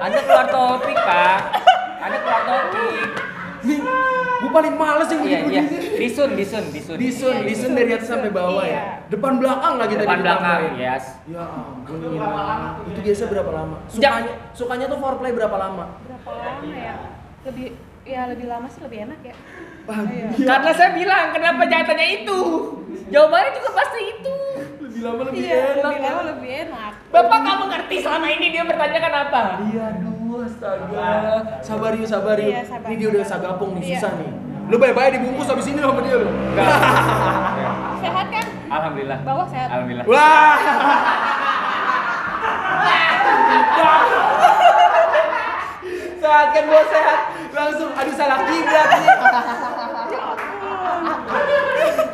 Anda 0.04 0.20
keluar 0.28 0.48
topik, 0.52 0.98
Pak. 1.00 1.40
Anda 2.02 2.18
keluar 2.20 2.42
topik. 2.44 3.10
Nih, 3.62 3.78
gue 4.42 4.50
paling 4.50 4.74
males 4.74 5.06
yang 5.06 5.22
Iya, 5.22 5.30
iya. 5.30 5.40
begini-begini. 5.62 6.02
Disun, 6.02 6.30
disun, 6.34 6.64
disun. 6.74 6.96
Disun, 6.98 7.36
Iya, 7.36 7.46
disun 7.46 7.72
dari 7.72 7.92
atas 7.94 8.10
sampai 8.10 8.34
bawah 8.34 8.66
Iya. 8.66 8.74
ya. 8.74 8.84
Depan 9.08 9.38
belakang 9.38 9.74
lagi 9.78 9.94
tadi 9.94 10.08
Depan 10.10 10.20
belakang, 10.20 10.60
yes. 10.76 11.06
Ya 11.30 11.44
ampun, 11.46 11.98
Itu 12.02 12.08
Itu 12.90 13.00
ya? 13.00 13.06
biasa 13.06 13.24
berapa 13.30 13.52
lama? 13.54 13.76
Sukanya, 13.86 14.22
sukanya 14.52 14.86
tuh 14.90 14.98
foreplay 14.98 15.32
berapa 15.32 15.56
lama? 15.56 15.86
Berapa 16.02 16.32
lama 16.34 16.66
ya? 16.68 16.94
Lebih 17.44 17.68
ya 18.02 18.22
lebih 18.28 18.50
lama 18.50 18.66
sih 18.66 18.82
lebih 18.82 19.00
enak 19.06 19.20
ya. 19.22 19.36
Ah, 19.84 20.02
Iya. 20.04 20.28
Karena 20.42 20.72
saya 20.74 20.92
bilang, 20.92 21.26
kenapa 21.30 21.62
jangan 21.64 21.86
tanya 21.88 22.06
itu? 22.08 22.40
Jawabannya 23.10 23.52
juga 23.54 23.70
pasti 23.76 24.00
itu. 24.10 24.36
Lebih 24.82 25.02
lama 25.04 25.22
lebih 25.24 25.38
Iya, 25.40 25.54
enak. 25.54 25.78
lebih 25.86 26.02
lama 26.02 26.22
lebih 26.28 26.50
enak. 26.66 26.92
Bapak 27.14 27.40
kamu 27.40 27.64
ngerti 27.70 27.96
selama 28.00 28.28
ini 28.28 28.46
dia 28.50 28.64
bertanyakan 28.64 29.14
apa? 29.22 29.42
Iya, 29.64 29.84
aduh, 29.92 30.11
astaga. 30.62 31.10
Sabar 31.65 31.97
yuk, 31.97 32.06
sabar 32.06 32.38
yuk. 32.38 32.54
Iya, 32.54 32.62
sabar, 32.69 32.86
Ini 32.86 33.02
dia 33.02 33.10
udah 33.10 33.26
sagapung 33.26 33.74
nih, 33.74 33.82
Iya. 33.82 33.97
susah 33.97 34.13
nih. 34.21 34.30
Lu 34.69 34.78
baik-baik 34.78 35.17
dibungkus 35.17 35.50
habis 35.50 35.65
ini 35.67 35.82
sama 35.82 36.02
dia 36.06 36.15
lu. 36.21 36.30
Sehat 38.06 38.28
kan? 38.30 38.45
Alhamdulillah. 38.69 39.19
Bawah 39.26 39.47
sehat. 39.50 39.67
Alhamdulillah. 39.74 40.06
Wah. 40.06 40.56
sehat 46.21 46.47
kan 46.54 46.63
gua 46.69 46.84
sehat. 46.88 47.19
Langsung 47.52 47.89
aduh 47.91 48.15
salah 48.15 48.39
kiblat 48.45 48.88
nih. 48.95 49.12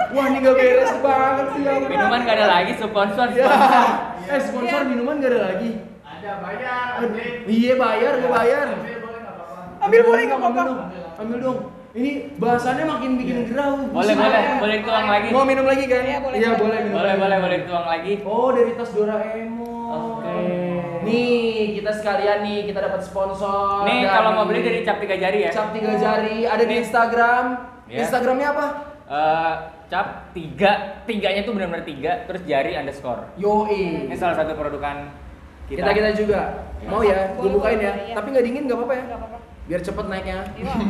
Wah, 0.07 0.23
ini 0.33 0.39
gak 0.41 0.55
beres 0.57 0.93
banget 0.97 1.45
sih 1.53 1.61
ya. 1.61 1.77
Minuman 1.83 2.25
gak 2.25 2.35
ada 2.41 2.47
lagi 2.49 2.73
sponsor. 2.79 3.27
Ya. 3.37 3.45
sponsor. 3.45 3.85
Eh, 4.25 4.39
sponsor 4.41 4.79
Iya. 4.81 4.87
minuman 4.89 5.21
gak 5.21 5.29
ada 5.35 5.39
lagi. 5.51 5.77
Ada 6.17 6.31
bayar, 6.41 6.85
ambil. 6.97 7.29
Iya 7.45 7.73
bayar, 7.77 8.13
gue 8.17 8.31
bayar. 8.31 8.67
Ambil 8.73 9.01
boleh 9.05 9.19
nggak 9.21 9.29
apa-apa. 9.29 9.61
Ambil 9.85 10.01
boleh 10.01 10.23
dong, 10.25 10.41
Ambil 11.17 11.37
dong. 11.41 11.59
Ini 11.97 12.11
bahasannya 12.37 12.85
makin 12.85 13.11
bikin 13.17 13.37
gerau. 13.49 13.89
Boleh, 13.89 14.13
Bisa. 14.13 14.21
boleh, 14.21 14.43
boleh 14.61 14.77
tuang 14.85 15.07
lagi. 15.09 15.27
Mau 15.33 15.45
minum 15.49 15.65
lagi 15.65 15.85
kan? 15.89 16.01
Iya, 16.05 16.17
boleh, 16.21 16.37
Iya, 16.37 16.49
boleh. 16.53 16.61
boleh 16.61 16.79
minum. 16.85 16.93
Boleh, 16.93 17.09
lagi. 17.09 17.21
boleh, 17.21 17.37
boleh 17.41 17.59
tuang 17.65 17.85
lagi. 17.89 18.13
Oh, 18.21 18.49
dari 18.53 18.71
tas 18.77 18.91
Doraemon. 18.93 19.89
Oke. 19.97 20.37
Nih, 21.07 21.79
kita 21.79 21.91
sekalian 21.97 22.39
nih, 22.45 22.59
kita 22.69 22.79
dapat 22.85 23.01
sponsor. 23.01 23.87
Nih 23.89 24.05
kalau 24.05 24.29
mau 24.37 24.45
beli 24.45 24.61
dari 24.61 24.85
cap 24.85 25.01
tiga 25.01 25.15
jari 25.17 25.49
ya. 25.49 25.51
Cap 25.53 25.73
tiga 25.73 25.93
jari, 25.97 26.45
ada 26.45 26.63
di. 26.65 26.73
Instagram. 26.77 27.45
Ya. 27.87 28.03
Instagramnya 28.03 28.47
apa? 28.51 28.65
Eh, 29.07 29.53
cap 29.87 30.07
tiga, 30.35 31.01
tiganya 31.07 31.47
tuh 31.47 31.55
benar-benar 31.55 31.87
tiga, 31.87 32.27
terus 32.27 32.43
jari 32.43 32.75
underscore. 32.75 33.31
Yoi. 33.39 34.11
Ini 34.11 34.15
salah 34.19 34.35
satu 34.35 34.53
produkan 34.53 35.07
kita. 35.67 35.79
Kita 35.83 35.91
kita 35.93 36.09
juga. 36.15 36.41
Mau 36.87 37.03
ya? 37.03 37.35
Gue 37.35 37.49
bukain 37.51 37.79
ya. 37.79 37.93
iya. 37.95 38.15
Tapi 38.15 38.27
nggak 38.31 38.45
dingin 38.47 38.63
nggak 38.65 38.77
apa-apa 38.79 38.93
ya? 38.93 39.03
Enggak 39.03 39.19
apa-apa. 39.19 39.37
Biar 39.67 39.81
cepet 39.83 40.05
naiknya. 40.07 40.37
Iya. 40.55 40.73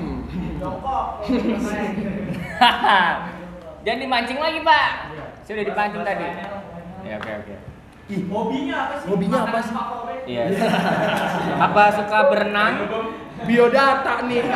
Jangan 3.85 3.99
dimancing 4.03 4.39
lagi 4.41 4.59
pak. 4.61 4.89
Saya 5.45 5.53
udah 5.57 5.65
dipancing 5.71 6.03
tadi. 6.03 6.25
Ya 7.07 7.15
oke 7.17 7.31
oke. 7.43 7.55
Ih, 8.07 8.23
Hobinya 8.31 8.75
apa 8.87 8.93
sih? 9.03 9.07
Hobinya 9.11 9.39
apa 9.43 9.59
sih? 9.59 9.75
Iya. 10.27 10.43
Apa 11.59 11.83
suka 11.91 12.19
berenang? 12.31 12.73
biodata 13.45 14.25
nih. 14.25 14.41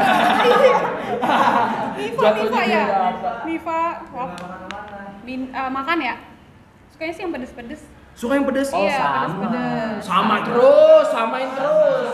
Jatuhnya 2.22 2.50
Niva 2.50 2.64
ya. 2.66 2.86
Ke 4.10 4.24
mana-mana. 4.42 5.22
min, 5.22 5.54
eh, 5.54 5.70
makan 5.70 5.98
ya. 6.02 6.16
Sukanya 6.90 7.14
sih 7.14 7.22
yang 7.22 7.32
pedes-pedes. 7.36 7.86
Suka 8.12 8.36
yang 8.36 8.46
pedes? 8.46 8.70
Oh, 8.70 8.82
iya, 8.82 8.98
sama. 8.98 9.18
pedes-pedes. 9.18 10.02
Sama 10.04 10.36
terus, 10.44 11.06
samain 11.10 11.50
terus. 11.50 12.12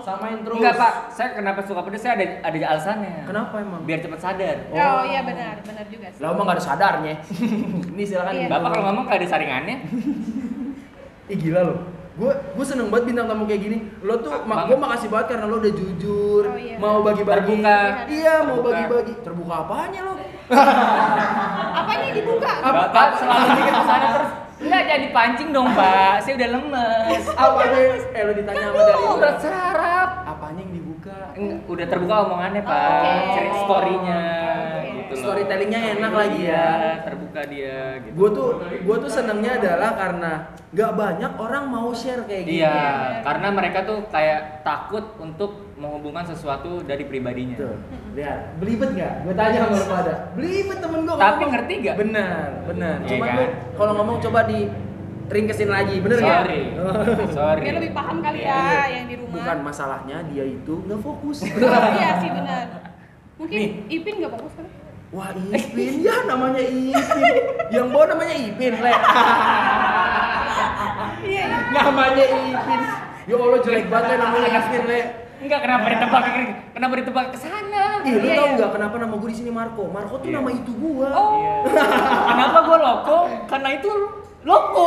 Samain 0.00 0.38
terus. 0.40 0.56
Enggak 0.56 0.74
pak. 0.74 0.92
Saya 1.10 1.28
kenapa 1.32 1.60
suka 1.62 1.80
pedes? 1.84 2.00
Saya 2.00 2.12
ada 2.16 2.26
ada 2.42 2.56
alasannya. 2.66 3.12
Kenapa 3.22 3.54
emang? 3.58 3.80
Biar 3.84 4.00
cepat 4.00 4.18
sadar. 4.18 4.56
Oh, 4.68 5.04
iya 5.04 5.20
benar, 5.22 5.60
benar 5.62 5.84
juga 5.86 6.06
sih. 6.08 6.18
Lah 6.18 6.32
emang 6.32 6.44
gak 6.44 6.56
ada 6.56 6.64
sadarnya. 6.64 7.14
Ini 7.92 8.02
silakan. 8.04 8.32
Iya. 8.32 8.46
Bapak 8.48 8.68
kalau 8.72 8.84
ngomong 8.88 9.04
gak 9.04 9.18
ada 9.18 9.28
saringannya. 9.28 9.76
Ih 11.28 11.36
gila 11.36 11.60
lo. 11.62 11.74
Gue 12.16 12.32
gue 12.34 12.64
seneng 12.66 12.88
banget 12.88 13.04
bintang 13.06 13.28
tamu 13.28 13.44
kayak 13.44 13.62
gini. 13.62 13.78
Lo 14.00 14.18
tuh 14.18 14.32
mak 14.32 14.42
Banget. 14.48 14.66
gue 14.66 14.76
makasih 14.80 15.08
banget 15.08 15.26
karena 15.28 15.44
lo 15.46 15.56
udah 15.56 15.70
jujur, 15.72 16.42
Oh, 16.48 16.58
iya. 16.58 16.74
mau 16.74 16.98
bagi-bagi. 17.00 17.46
Terbuka. 17.54 17.78
Iya, 18.08 18.34
mau 18.42 18.56
Terbuka. 18.56 18.66
bagi-bagi. 18.66 19.12
Terbuka 19.22 19.54
apanya 19.60 20.00
lo? 20.02 20.12
Apanya 21.76 22.08
dibuka? 22.10 22.50
Apa- 22.58 22.74
Bapak 22.88 23.04
apa- 23.04 23.16
selalu 23.18 23.44
mikir 23.52 23.66
ke 23.68 23.82
sana 23.84 24.08
terus. 24.10 24.32
Enggak 24.58 24.82
jadi 24.90 25.02
dipancing 25.10 25.48
dong 25.54 25.70
pak. 25.72 26.18
Saya 26.26 26.34
udah 26.34 26.48
lemes. 26.58 27.22
Apanya? 27.30 27.80
Eh 28.10 28.22
lo 28.26 28.32
ditanya 28.34 28.64
sama 28.68 28.80
dari 28.82 28.98
Oh, 28.98 29.14
berat 29.16 29.38
sarap. 29.38 30.08
Apanya 30.26 30.60
yang 30.66 30.72
dibuka? 30.74 31.18
Enggak, 31.38 31.58
udah 31.70 31.86
terbuka 31.86 32.14
omongannya 32.26 32.62
pak. 32.66 32.74
Oh, 32.74 32.98
oke. 32.98 33.32
Cerita 33.38 33.58
storynya. 33.62 34.22
Gitu 35.08 35.14
loh. 35.14 35.22
Storytellingnya 35.24 35.80
enak 35.94 36.12
lagi 36.12 36.40
ya. 36.42 36.52
Iya, 36.52 36.68
terbuka 37.02 37.40
dia. 37.44 37.80
Gitu. 38.00 38.12
Gue 38.12 38.28
tuh 38.30 38.48
gue 38.60 38.96
tuh 38.98 39.10
senengnya 39.10 39.52
adalah 39.56 39.90
karena 39.94 40.32
nggak 40.68 40.92
banyak 40.92 41.32
orang 41.34 41.64
mau 41.66 41.88
share 41.90 42.22
kayak 42.22 42.42
gitu. 42.44 42.60
Iya, 42.60 42.68
Iya. 42.68 42.92
karena 43.24 43.48
mereka 43.50 43.78
tuh 43.82 43.98
kayak 44.06 44.40
takut 44.60 45.04
untuk 45.16 45.50
menghubungkan 45.74 46.26
sesuatu 46.26 46.82
dari 46.82 47.02
pribadinya. 47.02 47.56
Tuh, 47.56 47.78
lihat, 48.12 48.58
belibet 48.58 48.92
nggak? 48.92 49.14
Gue 49.22 49.34
tanya 49.34 49.58
sama 49.62 49.74
lo 49.74 49.86
pada, 49.86 50.14
belibet 50.34 50.78
temen 50.78 51.00
gue. 51.02 51.14
Tapi 51.16 51.42
ngerti 51.46 51.72
nggak? 51.80 51.96
Benar, 51.96 52.46
benar. 52.66 52.96
Iya 52.98 53.08
Cuma 53.08 53.24
kan? 53.24 53.34
lu 53.34 53.44
kalau 53.74 53.92
ngomong 53.96 54.16
coba 54.20 54.40
di 54.44 54.60
ringkesin 55.28 55.68
lagi, 55.68 55.96
bener 56.00 56.18
nggak? 56.18 56.40
Sorry, 56.42 56.62
sorry. 57.38 57.60
Biar 57.62 57.74
lebih 57.78 57.92
paham 57.92 58.16
kali 58.18 58.38
Iya. 58.42 58.58
ya 58.58 58.84
yang 58.90 59.06
di 59.06 59.16
rumah. 59.16 59.34
Bukan 59.38 59.58
masalahnya 59.62 60.16
dia 60.26 60.44
itu 60.44 60.74
nggak 60.84 61.00
fokus. 61.00 61.38
iya 61.46 62.10
sih 62.18 62.28
benar. 62.28 62.64
Mungkin 63.38 63.54
Nih. 63.56 63.70
Ipin 63.88 64.14
nggak 64.18 64.32
fokus 64.34 64.52
kan? 64.52 64.66
Wah 65.08 65.32
Ipin, 65.32 66.04
ya 66.04 66.28
namanya 66.28 66.60
Ipin. 66.60 67.34
Yang 67.72 67.86
bawa 67.88 68.04
namanya 68.12 68.34
Ipin, 68.36 68.72
le. 68.76 68.92
Iya, 71.24 71.44
iya. 71.48 71.58
namanya 71.72 72.24
Ipin. 72.28 72.80
Ya 73.24 73.34
Allah 73.36 73.60
jelek 73.64 73.86
banget 73.88 74.08
Le 74.08 74.16
namanya 74.20 74.48
Ipin 74.52 74.82
Le. 74.84 75.00
Enggak 75.38 75.60
kenapa 75.64 75.86
ditebak 75.86 76.22
ke 76.26 76.40
kenapa 76.74 76.92
ditebak 76.98 77.26
ke 77.30 77.38
sana? 77.40 78.02
Ih, 78.04 78.20
lu 78.20 78.26
Iya, 78.26 78.36
tau 78.36 78.44
iya. 78.44 78.54
nggak 78.58 78.70
kenapa 78.74 78.94
nama 78.98 79.14
gue 79.16 79.28
di 79.30 79.36
sini 79.38 79.50
Marco? 79.54 79.82
Marco 79.88 80.14
tuh 80.18 80.28
Iya. 80.28 80.36
nama 80.42 80.50
itu 80.50 80.72
gua. 80.76 81.08
Oh. 81.14 81.62
Kenapa 82.28 82.58
gua 82.66 82.76
loko? 82.82 83.18
Karena 83.48 83.68
itu 83.80 83.90
loko. 84.44 84.84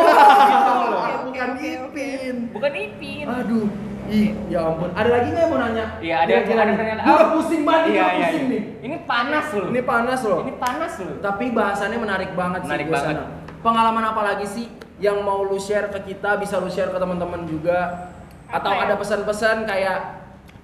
bukan. 1.31 1.49
Ipin. 1.57 2.35
Bukan 2.53 2.71
Ipin. 2.77 3.25
Aduh. 3.25 3.90
Ih, 4.11 4.35
ya 4.45 4.59
ampun. 4.61 4.91
Ada 4.91 5.07
lagi 5.07 5.27
nggak 5.31 5.39
yang 5.39 5.51
mau 5.51 5.59
nanya? 5.61 5.85
Iya, 5.97 6.15
ada 6.17 6.29
Kira-kira 6.29 6.59
ada 6.59 6.73
pertanyaan. 6.73 6.99
Gua 6.99 7.13
udah 7.13 7.23
Oh. 7.23 7.31
pusing 7.33 7.61
banget, 7.63 7.85
Iya, 7.87 7.95
gua 7.95 8.11
iya, 8.11 8.19
pusing 8.21 8.43
iya. 8.43 8.51
nih. 8.51 8.61
Ini 8.81 8.95
panas 9.05 9.45
loh. 9.49 9.65
Ini 9.65 9.81
panas 9.81 10.19
loh. 10.21 10.39
Ini 10.41 10.53
panas 10.57 10.93
loh. 10.99 11.13
Tapi 11.17 11.45
bahasannya 11.49 11.97
menarik 11.97 12.31
banget 12.33 12.61
Menarik 12.61 12.85
sih 12.85 12.93
banget. 12.93 13.15
sana. 13.17 13.23
Pengalaman 13.61 14.03
apa 14.05 14.21
lagi 14.25 14.45
sih 14.45 14.65
yang 14.97 15.17
mau 15.21 15.39
lu 15.41 15.55
share 15.57 15.87
ke 15.89 15.99
kita? 16.05 16.35
Bisa 16.35 16.59
lu 16.59 16.67
share 16.67 16.91
ke 16.91 16.99
teman-teman 16.99 17.47
juga. 17.47 18.11
Atau 18.45 18.67
Apa 18.67 18.77
ya? 18.77 18.85
ada 18.85 18.95
pesan-pesan 18.99 19.63
kayak 19.63 19.99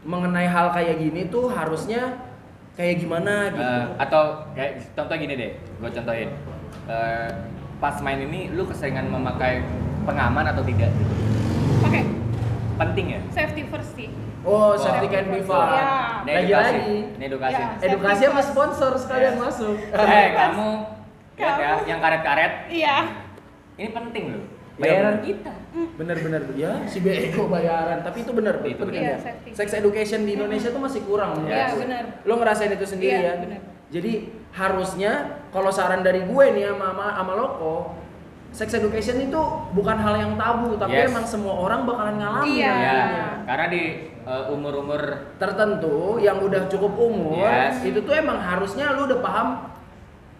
mengenai 0.03 0.43
hal 0.45 0.67
kayak 0.69 0.99
gini 0.99 1.27
tuh 1.27 1.47
harusnya 1.47 2.19
kayak 2.75 2.99
gimana 2.99 3.47
gitu. 3.47 3.63
Eh, 3.63 3.83
atau 3.97 4.23
kayak 4.51 4.91
contoh 4.91 5.15
gini 5.15 5.33
deh, 5.33 5.51
gue 5.55 5.89
contohin. 5.93 6.29
Eh, 6.85 7.29
pas 7.77 7.95
main 8.01 8.19
ini 8.19 8.51
lu 8.51 8.67
keseringan 8.67 9.07
memakai 9.07 9.63
pengaman 10.03 10.45
atau 10.45 10.61
tidak? 10.61 10.91
Pakai 11.79 12.03
Penting 12.77 13.05
ya? 13.09 13.19
safety 13.31 13.61
first 13.67 13.91
sih. 13.93 14.09
oh, 14.41 14.77
safety 14.77 15.07
can 15.07 15.27
be 15.27 15.41
fun. 15.41 15.65
Iya. 15.67 15.89
Ini 16.21 16.31
edukasi. 16.31 16.77
Lagi-lagi. 16.77 16.97
Ini 17.17 17.23
edukasi. 17.25 17.57
Ya. 17.57 17.67
Edukasi 17.83 18.13
Safety 18.15 18.29
sama 18.29 18.41
sponsor 18.43 18.91
sekalian 18.95 19.33
Yes. 19.33 19.41
masuk. 19.41 19.75
Eh, 19.75 20.27
kamu 20.29 20.69
ya, 21.33 21.43
Kamu. 21.43 21.59
ya, 21.59 21.71
yang 21.85 21.99
karet-karet, 21.99 22.53
Iya. 22.69 22.97
ini 23.75 23.89
penting 23.91 24.23
loh. 24.29 24.43
Iya, 24.77 24.81
Bayaran 24.83 25.13
bener. 25.15 25.25
kita. 25.25 25.53
Bener-bener 25.97 26.41
ya 26.53 26.71
si 26.85 27.01
bego 27.01 27.49
bayaran 27.49 27.97
tapi 28.01 28.21
itu 28.21 28.29
bener 28.31 28.61
Itu 28.61 28.85
bener. 28.85 28.93
ya. 28.93 29.01
Iya, 29.03 29.15
safety. 29.19 29.49
Sex 29.51 29.67
education 29.73 30.19
di 30.23 30.37
Indonesia 30.37 30.69
tuh 30.69 30.77
masih 30.79 31.01
kurang 31.01 31.33
Iya, 31.43 31.73
gue. 31.73 31.81
bener. 31.81 32.03
Lo 32.23 32.37
ngerasain 32.37 32.69
itu 32.71 32.85
sendiri 32.85 33.17
Iya, 33.17 33.25
ya. 33.27 33.41
bener. 33.41 33.61
Jadi 33.87 34.13
harusnya 34.53 35.11
kalau 35.49 35.73
saran 35.73 36.01
dari 36.01 36.21
gue 36.21 36.45
nih 36.51 36.69
sama 36.69 36.93
sama, 36.93 37.05
sama 37.15 37.33
Loko, 37.33 37.75
sex 38.49 38.73
education 38.73 39.21
itu 39.21 39.41
bukan 39.71 39.97
hal 39.97 40.15
yang 40.17 40.33
tabu 40.35 40.73
tapi 40.75 40.97
Yes. 40.97 41.09
emang 41.09 41.25
semua 41.25 41.53
orang 41.55 41.85
bakalan 41.85 42.15
ngalamin 42.17 42.57
Iya. 42.57 42.73
Ya, 42.73 42.99
karena 43.45 43.65
di 43.69 43.83
eh, 44.27 44.43
umur-umur 44.51 45.01
tertentu 45.37 46.17
yang 46.17 46.41
udah 46.41 46.67
cukup 46.67 46.93
umur 46.95 47.43
Yes. 47.43 47.79
itu 47.81 47.99
tuh 48.01 48.11
emang 48.11 48.37
harusnya 48.37 48.91
lu 48.91 49.05
udah 49.05 49.19
paham 49.21 49.47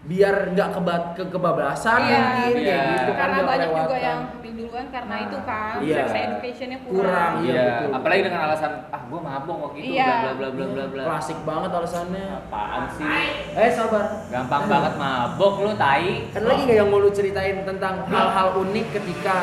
biar 0.00 0.54
nggak 0.54 0.68
kebat 0.72 1.02
ke 1.12 1.24
kebablasan 1.26 2.00
Iya. 2.00 2.18
mungkin 2.38 2.54
kayak 2.54 2.62
Iya. 2.62 2.82
gitu 2.94 3.12
kan 3.12 3.18
Karena 3.20 3.38
banyak 3.42 3.68
juga 3.68 3.82
kelewatan. 3.82 4.00
yang 4.00 4.20
hamil 4.30 4.52
duluan 4.54 4.86
karena 4.88 5.14
itu 5.18 5.38
kan. 5.42 5.74
Iya. 5.80 5.96
Sex 5.98 6.14
educationnya 6.24 6.78
kurang. 6.80 6.96
Kurang, 6.96 7.32
iya, 7.36 7.50
Iya, 7.50 7.64
betul. 7.68 7.90
apalagi 7.92 8.22
dengan 8.22 8.40
alasan 8.42 8.72
ah 8.88 9.02
gua 9.04 9.20
mabok 9.20 9.56
waktu 9.60 9.78
itu 9.80 9.92
Iya. 9.92 10.06
bla 10.06 10.32
bla 10.32 10.48
bla 10.48 10.66
bla 10.68 10.84
bla. 10.88 11.02
klasik 11.04 11.38
banget 11.42 11.70
alasannya 11.72 12.24
Apaan 12.40 12.82
sih? 12.90 13.26
eh 13.52 13.70
sabar 13.70 14.04
Gampang 14.28 14.62
banget 14.64 14.92
mabok 14.96 15.54
lu 15.58 15.70
tai. 15.74 16.10
Kan 16.30 16.42
lagi 16.42 16.62
nggak 16.62 16.78
yang 16.78 16.88
mau 16.88 16.98
lu 16.98 17.10
ceritain 17.10 17.58
tentang 17.60 17.94
hal-hal 18.06 18.48
unik 18.56 18.86
ketika 18.92 19.36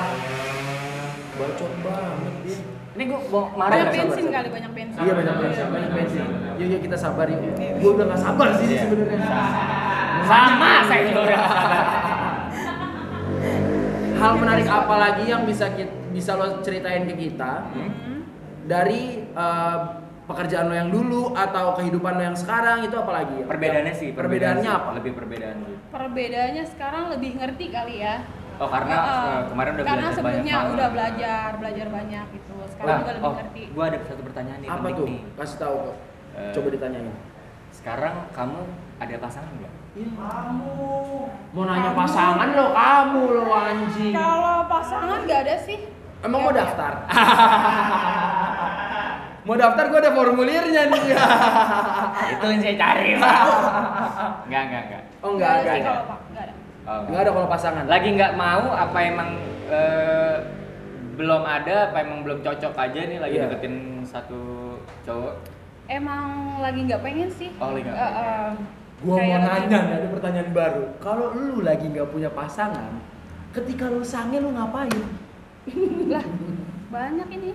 bacot 1.35 1.71
banget 1.79 2.33
Bin. 2.41 2.59
Ini 2.95 3.03
gua 3.05 3.19
mau 3.27 3.43
marah 3.53 3.75
Banyak 3.75 3.87
bensin 3.91 4.07
sabar. 4.23 4.33
kali, 4.33 4.47
banyak 4.49 4.71
bensin. 4.71 4.99
Iya 5.03 5.13
banyak 5.13 5.35
bensin, 5.37 5.65
banyak 5.67 5.91
bensin. 5.93 6.25
Yuk 6.55 6.67
yuk 6.69 6.81
kita 6.81 6.95
sabar 6.95 7.27
yuk. 7.27 7.43
Gue 7.75 7.91
udah 7.91 8.05
nggak 8.07 8.21
sabar 8.23 8.47
sih 8.55 8.65
Iya. 8.65 8.79
sebenarnya. 8.81 9.19
Sama 10.25 10.71
saya 10.83 11.01
juga 11.05 11.19
udah. 11.23 11.39
Hal 14.15 14.33
menarik 14.35 14.65
apa 14.65 14.95
lagi 14.95 15.23
yang 15.25 15.43
bisa 15.43 15.69
kita, 15.69 15.91
bisa 16.09 16.31
lo 16.33 16.59
ceritain 16.59 17.03
ke 17.03 17.15
kita 17.15 17.67
Hmm. 17.67 18.23
dari 18.63 19.21
eh, 19.27 19.77
pekerjaan 20.25 20.65
lo 20.65 20.73
yang 20.73 20.89
dulu 20.89 21.35
atau 21.35 21.75
kehidupan 21.75 22.15
lo 22.15 22.23
yang 22.23 22.33
sekarang 22.33 22.81
itu 22.81 22.95
apa 22.95 23.11
lagi? 23.13 23.43
Perbedaannya 23.43 23.93
sih, 23.93 24.09
Perbedaannya 24.11 24.65
sih. 24.65 24.71
apa? 24.73 24.89
Lebih 24.95 25.11
perbedaan 25.13 25.57
sih. 25.61 25.75
Perbedaannya 25.87 26.63
sekarang 26.65 27.03
lebih 27.11 27.31
ngerti 27.35 27.65
kali 27.69 27.95
ya. 27.99 28.15
Oh, 28.55 28.71
karena 28.71 28.95
eh, 28.95 29.41
kemarin 29.45 29.71
udah 29.73 29.83
Karena 29.83 29.99
belajar 30.01 30.15
sebelumnya 30.15 30.55
banyak 30.55 30.73
udah 30.73 30.87
belajar, 30.89 31.47
belajar 31.59 31.87
banyak 31.91 32.25
gitu. 32.31 32.55
Sekarang 32.65 32.87
Nah, 32.87 32.97
juga 32.97 33.11
lebih 33.11 33.27
oh, 33.27 33.33
ngerti. 33.35 33.63
gua 33.69 33.83
ada 33.85 33.97
satu 34.01 34.21
pertanyaan 34.23 34.59
nih 34.59 34.69
Apa 34.71 34.77
penting 34.79 34.95
tuh? 34.95 35.05
nih. 35.05 35.19
Kasih 35.35 35.57
tahu 35.59 35.75
kok. 35.83 35.95
Eh, 36.33 36.51
Coba 36.55 36.67
ditanyain. 36.71 37.07
Sekarang 37.69 38.15
kamu 38.31 38.59
ada 38.97 39.15
pasangan 39.19 39.51
nggak? 39.53 39.73
Mau 41.49 41.63
nanya 41.63 41.95
pasangan 41.95 42.51
lo 42.51 42.67
kamu 42.69 43.21
lo 43.31 43.43
anjing. 43.47 44.11
Kalau 44.11 44.67
pasangan 44.67 45.23
nggak 45.23 45.39
ada 45.41 45.55
sih. 45.57 45.79
Emang 46.19 46.41
mau 46.41 46.51
ada. 46.51 46.61
daftar? 46.61 46.93
mau 49.45 49.55
daftar 49.55 49.85
gue 49.87 49.99
ada 50.01 50.11
formulirnya 50.11 50.81
nih. 50.89 51.03
Itu 52.35 52.45
yang 52.45 52.59
saya 52.59 52.75
cari. 52.75 53.15
Enggak, 53.15 53.39
enggak, 54.43 54.81
enggak. 54.83 55.03
oh 55.21 55.31
Nggak 55.31 55.31
enggak 55.31 55.47
ada 55.47 55.55
enggak. 55.55 55.63
sih 55.63 55.79
ada. 55.79 55.87
kalau 55.87 56.03
Pak, 56.03 56.19
nggak 56.27 56.43
ada. 56.43 56.53
Oh, 56.85 57.01
Enggak 57.01 57.21
ada 57.21 57.31
kalau 57.31 57.47
pasangan. 57.47 57.85
Lagi 57.87 58.09
nggak 58.11 58.33
mau 58.35 58.63
apa 58.69 58.97
emang 58.99 59.29
eh, 59.65 60.35
belum 61.15 61.41
ada 61.41 61.75
apa 61.87 61.97
emang 62.03 62.19
belum 62.21 62.43
cocok 62.43 62.75
aja 62.75 62.99
nih 63.01 63.17
lagi 63.17 63.35
Iya. 63.39 63.47
deketin 63.47 64.03
satu 64.03 64.75
cowok? 65.07 65.33
Emang 65.87 66.59
lagi 66.59 66.83
nggak 66.83 66.99
pengen 66.99 67.31
sih. 67.31 67.47
Oh, 67.55 67.71
lagi 67.71 67.87
pengen. 67.87 67.95
eh, 67.95 68.51
Gua 68.97 69.19
kayak 69.19 69.37
mau 69.37 69.47
nanya 69.49 69.77
nih, 69.81 69.93
ada 69.93 70.07
pertanyaan 70.09 70.49
baru. 70.51 70.83
Kalau 70.97 71.25
lu 71.31 71.61
lagi 71.61 71.85
nggak 71.85 72.07
punya 72.09 72.29
pasangan, 72.29 72.95
ketika 73.51 73.85
lu 73.87 74.01
sange 74.01 74.39
lu 74.39 74.49
ngapain? 74.49 74.95
Lah, 76.07 76.25
banyak 76.89 77.27
ini, 77.31 77.51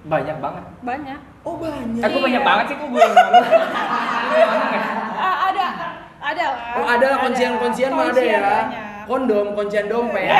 Banyak 0.00 0.36
banget. 0.38 0.64
banyak. 0.80 1.20
Oh 1.42 1.56
banyak. 1.56 2.00
Eh, 2.00 2.08
kok 2.08 2.16
Iya. 2.16 2.24
banyak 2.24 2.42
banget 2.42 2.64
sih 2.66 2.76
kok 2.76 2.88
gue? 2.88 3.00
Ah, 5.20 5.52
ada, 5.52 5.66
ada 6.18 6.44
lah. 6.46 6.72
Oh 6.74 6.86
ada 6.86 7.06
lah 7.06 7.18
kuncian-kuncian 7.20 7.92
mah 7.92 8.08
ada 8.08 8.22
ya. 8.22 8.40
Banyak. 8.40 8.84
Kondom, 9.04 9.46
kuncian 9.52 9.84
dompet. 9.84 10.30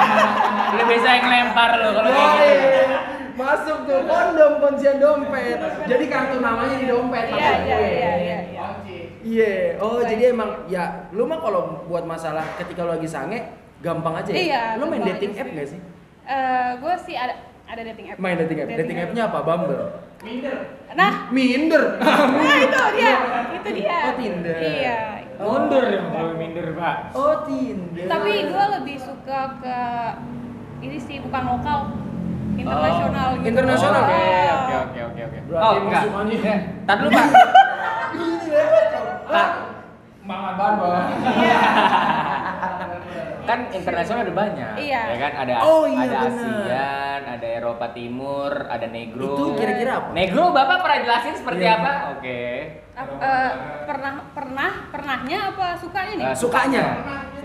Lu 0.74 0.82
bisa 0.84 1.08
yang 1.12 1.26
lempar 1.28 1.70
lo 1.76 1.88
kalau 1.92 2.08
kayak 2.08 2.34
Yoi. 2.34 2.50
gitu. 2.50 2.96
Masuk 3.36 3.78
tuh 3.86 4.00
kondom, 4.02 4.52
kuncian 4.58 4.96
dompet. 4.98 5.58
Jadi 5.86 6.04
kartu 6.08 6.36
namanya 6.40 6.74
di 6.74 6.86
dompet. 6.86 7.24
Iya, 7.28 7.52
iya, 7.62 7.78
iya, 7.78 8.10
iya, 8.18 8.38
iya. 9.28 9.76
Iya. 9.76 9.84
Oh 9.84 10.00
jadi 10.00 10.32
emang 10.32 10.50
ya 10.66 10.84
lu 11.12 11.28
mah 11.28 11.38
kalau 11.38 11.84
buat 11.84 12.04
masalah 12.04 12.44
ketika 12.56 12.82
lu 12.82 12.96
lagi 12.96 13.08
sange 13.08 13.38
gampang 13.78 14.14
aja 14.16 14.30
ya. 14.32 14.38
Iya, 14.38 14.62
Lu 14.76 14.88
main 14.88 15.04
dating 15.04 15.36
app 15.36 15.48
gak 15.52 15.68
sih? 15.68 15.80
Eh, 16.24 16.70
gue 16.76 16.94
sih 17.04 17.14
ada 17.14 17.34
ada 17.64 17.80
dating 17.84 18.06
app. 18.10 18.18
Main 18.18 18.36
dating 18.40 18.58
app. 18.58 18.68
Dating 18.74 18.98
app-nya 18.98 19.22
apa? 19.28 19.38
Bumble. 19.44 19.84
Nah, 20.98 21.30
Minder. 21.30 21.84
nah 22.02 22.56
itu 22.58 22.80
dia, 22.98 23.14
itu 23.54 23.70
dia. 23.70 23.96
Oh, 24.02 24.14
Tinder. 24.18 24.56
Iya. 24.58 24.98
Mundur 25.38 25.86
ya, 25.86 26.02
mau 26.02 26.34
minder, 26.34 26.74
Pak. 26.74 26.96
Oh 27.14 27.46
Tinder. 27.46 28.10
Tapi 28.10 28.50
gue 28.50 28.64
lebih 28.74 28.96
suka 28.98 29.62
ke 29.62 29.78
ini 30.82 30.98
sih 30.98 31.22
bukan 31.22 31.42
lokal, 31.46 31.94
internasional 32.58 33.28
gitu. 33.38 33.46
Internasional. 33.46 34.02
Oke, 34.02 34.18
Ah. 34.18 34.58
oke, 34.58 34.74
oke, 34.82 35.00
oke, 35.06 35.20
oke. 35.22 35.38
Berarti 35.46 35.62
Oh, 35.62 35.74
enggak. 35.78 36.02
Eh, 36.42 36.60
Tar 36.82 36.96
dulu, 36.98 37.14
Pak. 39.28 39.34
Pak, 39.38 39.50
Mangan 40.24 40.54
banget. 40.58 41.04
kan 43.44 43.58
internasional 43.72 44.20
ada 44.22 44.34
banyak. 44.34 44.70
Iya. 44.76 45.02
Ya 45.08 45.16
kan 45.18 45.32
ada 45.38 45.52
Oh, 45.62 45.88
iya, 45.88 46.04
ada. 46.04 46.18
ASEAN, 46.28 47.20
ada 47.24 47.48
Eropa 47.48 47.86
Timur, 47.90 48.68
ada 48.68 48.84
Negro. 48.86 49.32
Itu 49.32 49.44
kira-kira 49.56 49.92
apa? 49.98 50.08
Negro 50.12 50.52
Bapak 50.52 50.76
pernah 50.78 50.98
jelasin 51.00 51.34
seperti 51.34 51.64
Iya. 51.64 51.74
apa? 51.74 51.92
Oke. 52.12 52.40
Ap- 52.92 53.16
eh, 53.16 53.50
pernah 53.86 54.12
pernah 54.30 54.70
pernahnya 54.90 55.38
apa 55.48 55.66
sukanya 55.76 56.12
nih? 56.14 56.26
Eh, 56.26 56.36
Sukanya. 56.36 56.84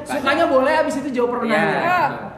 Sukanya 0.04 0.46
boleh 0.46 0.74
abis 0.78 0.96
itu 1.00 1.10
jawab 1.14 1.40
pernahnya. 1.40 1.56
Iya. 1.62 1.80
Ah. 1.80 2.08
betul. 2.10 2.32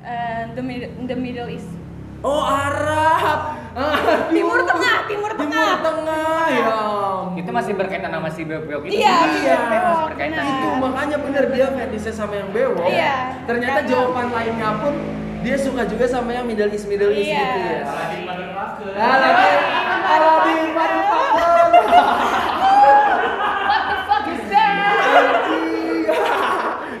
Eh, 0.00 0.42
the 0.54 0.62
Mid- 0.62 0.92
the 1.04 1.16
Middle 1.16 1.50
East. 1.50 1.72
Oh 2.18 2.42
Arab. 2.42 3.40
Aduh. 3.78 4.18
Timur 4.34 4.60
Tengah, 4.66 4.96
Timur 5.06 5.32
Tengah. 5.32 5.68
Timur 5.70 5.82
Tengah. 5.86 6.42
Ya. 6.50 6.78
Itu 7.38 7.50
masih 7.54 7.72
berkaitan 7.78 8.10
sama 8.10 8.26
si 8.28 8.42
beok-beok 8.42 8.82
itu. 8.84 8.98
Iya, 8.98 9.14
bukan? 9.14 9.38
iya. 9.38 9.58
Masih 9.62 10.02
berkaitan. 10.10 10.42
Benar. 10.42 10.58
Itu 10.58 10.68
makanya 10.82 11.16
bener 11.22 11.44
dia 11.54 11.66
fetishnya 11.70 12.12
sama 12.12 12.34
yang 12.34 12.50
bewok. 12.50 12.90
Iya. 12.90 13.14
Ternyata 13.46 13.78
Karena- 13.78 13.90
jawaban 13.90 14.28
lainnya 14.34 14.70
pun 14.82 14.94
dia 15.38 15.54
suka 15.54 15.86
juga 15.86 16.10
sama 16.10 16.34
yang 16.34 16.42
Middle 16.42 16.74
East 16.74 16.90
Middle 16.90 17.14
East 17.14 17.30
Iya. 17.30 17.38
gitu 17.38 17.58
ya. 17.62 17.82
Aladin 17.86 18.20
motherfucker. 18.26 18.90
Aladin, 18.98 19.58
Aladin, 20.02 20.58
motherfucker. 20.74 21.54
What 23.62 23.82
the 23.86 23.96
fuck 24.02 24.24
is 24.26 24.42
that? 24.50 24.94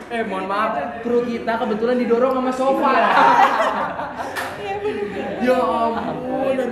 eh 0.08 0.22
mohon 0.24 0.46
maaf, 0.46 0.72
kru 1.02 1.20
kita 1.20 1.52
kebetulan 1.58 1.96
didorong 1.98 2.32
sama 2.32 2.52
sofa. 2.54 2.92
Iya 5.38 5.54
ya 5.54 5.58
ampun. 5.94 6.56
Aduh, 6.58 6.66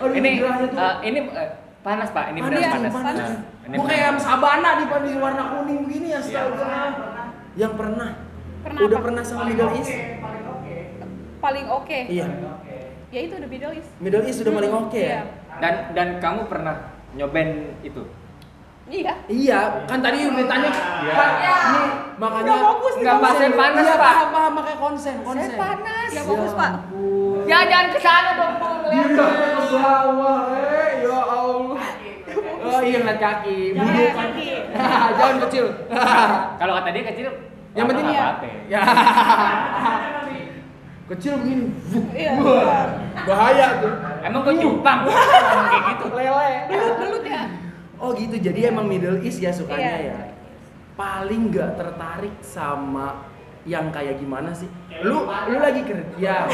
aduh 0.00 0.14
Ini 0.16 0.30
eh, 0.40 0.94
ini 1.04 1.18
eh, 1.28 1.48
panas 1.80 2.08
Pak, 2.10 2.24
ini 2.32 2.38
benar 2.40 2.58
Panas, 2.60 2.72
panas. 2.72 2.92
panas. 2.92 3.16
Nah, 3.20 3.38
ini 3.66 3.76
Gue 3.76 3.86
kayak 3.86 4.10
panas. 4.10 4.22
sabana 4.22 4.70
di 4.74 4.84
di 4.86 5.12
warna 5.16 5.42
kuning 5.50 5.78
begini 5.84 6.06
ya, 6.10 6.18
astaga. 6.18 6.68
Yang 7.54 7.72
pernah. 7.76 8.10
Pernah 8.60 8.80
Udah 8.84 8.98
apa? 8.98 9.04
pernah 9.08 9.22
sama 9.22 9.42
Middle 9.46 9.72
East? 9.74 9.92
Paling 11.40 11.66
oke. 11.68 11.98
Iya. 12.06 12.26
Ya 13.10 13.20
itu 13.20 13.34
udah 13.34 13.48
Middle 13.48 13.74
East. 13.74 13.90
Middle 13.98 14.24
East 14.24 14.38
sudah 14.38 14.52
paling 14.52 14.72
oke 14.72 14.94
Iya. 14.94 15.08
ya. 15.10 15.22
Dan 15.58 15.74
dan 15.92 16.08
kamu 16.18 16.40
pernah 16.46 16.76
nyobain 17.12 17.50
itu? 17.80 18.02
Iya. 18.86 19.14
Iya, 19.24 19.60
kan 19.86 19.98
tadi 20.00 20.18
udah 20.24 20.36
ditanya. 20.36 20.70
Iya. 21.00 21.14
Pak, 21.14 21.30
nih 21.70 21.86
makanya 22.18 22.52
Nggak 22.52 22.66
fokus 22.66 22.92
nih, 22.92 23.02
Nggak, 23.02 23.16
Pak, 23.16 23.32
saya 23.32 23.50
panas, 23.54 23.80
Iya, 23.80 23.94
Pak. 23.94 24.02
paham, 24.04 24.28
paham 24.28 24.52
makanya 24.52 24.78
konsen, 24.78 25.16
konsen. 25.22 25.48
Saya 25.48 25.60
panas. 25.62 26.08
Ya 26.10 26.22
fokus, 26.26 26.52
Pak. 26.52 26.72
Ya 27.50 27.66
jangan 27.66 27.86
ke 27.90 27.98
sana 27.98 28.30
dong, 28.38 28.54
Bu. 28.62 28.68
Iya, 28.94 29.04
ke 29.10 29.24
bawah, 29.74 30.38
eh, 30.54 31.02
ya 31.02 31.18
Allah. 31.18 31.82
Oh 32.60 32.78
iya 32.78 32.98
ngeliat 33.02 33.18
kaki, 33.18 33.74
Jangan 33.74 34.14
kaki. 34.14 34.46
Jangan 35.18 35.36
kecil. 35.48 35.66
Kalau 36.62 36.72
kata 36.78 36.88
dia 36.94 37.04
kecil, 37.10 37.28
Yang 37.74 37.86
penting 37.90 38.06
ya. 38.10 38.26
Ya. 38.66 38.80
Kecil 41.10 41.42
begini. 41.42 41.66
Iya. 42.14 42.38
Bahaya 43.26 43.82
tuh. 43.82 43.94
Emang 44.22 44.46
gue 44.46 44.54
cupang 44.62 45.00
kayak 45.10 45.82
gitu. 45.90 46.04
Lele. 46.14 46.50
Belut-belut 46.70 47.24
ya. 47.26 47.42
Oh 47.98 48.14
gitu, 48.14 48.38
jadi 48.38 48.70
emang 48.70 48.86
Middle 48.86 49.18
East 49.18 49.42
ya 49.42 49.50
sukanya 49.50 49.98
Iya. 49.98 50.14
ya. 50.14 50.18
Paling 50.94 51.50
nggak 51.50 51.74
tertarik 51.74 52.34
sama 52.46 53.26
yang 53.66 53.90
kayak 53.90 54.22
gimana 54.22 54.54
sih? 54.54 54.70
Lu 55.02 55.26
lu 55.26 55.58
lagi 55.58 55.82
kerja. 55.82 56.46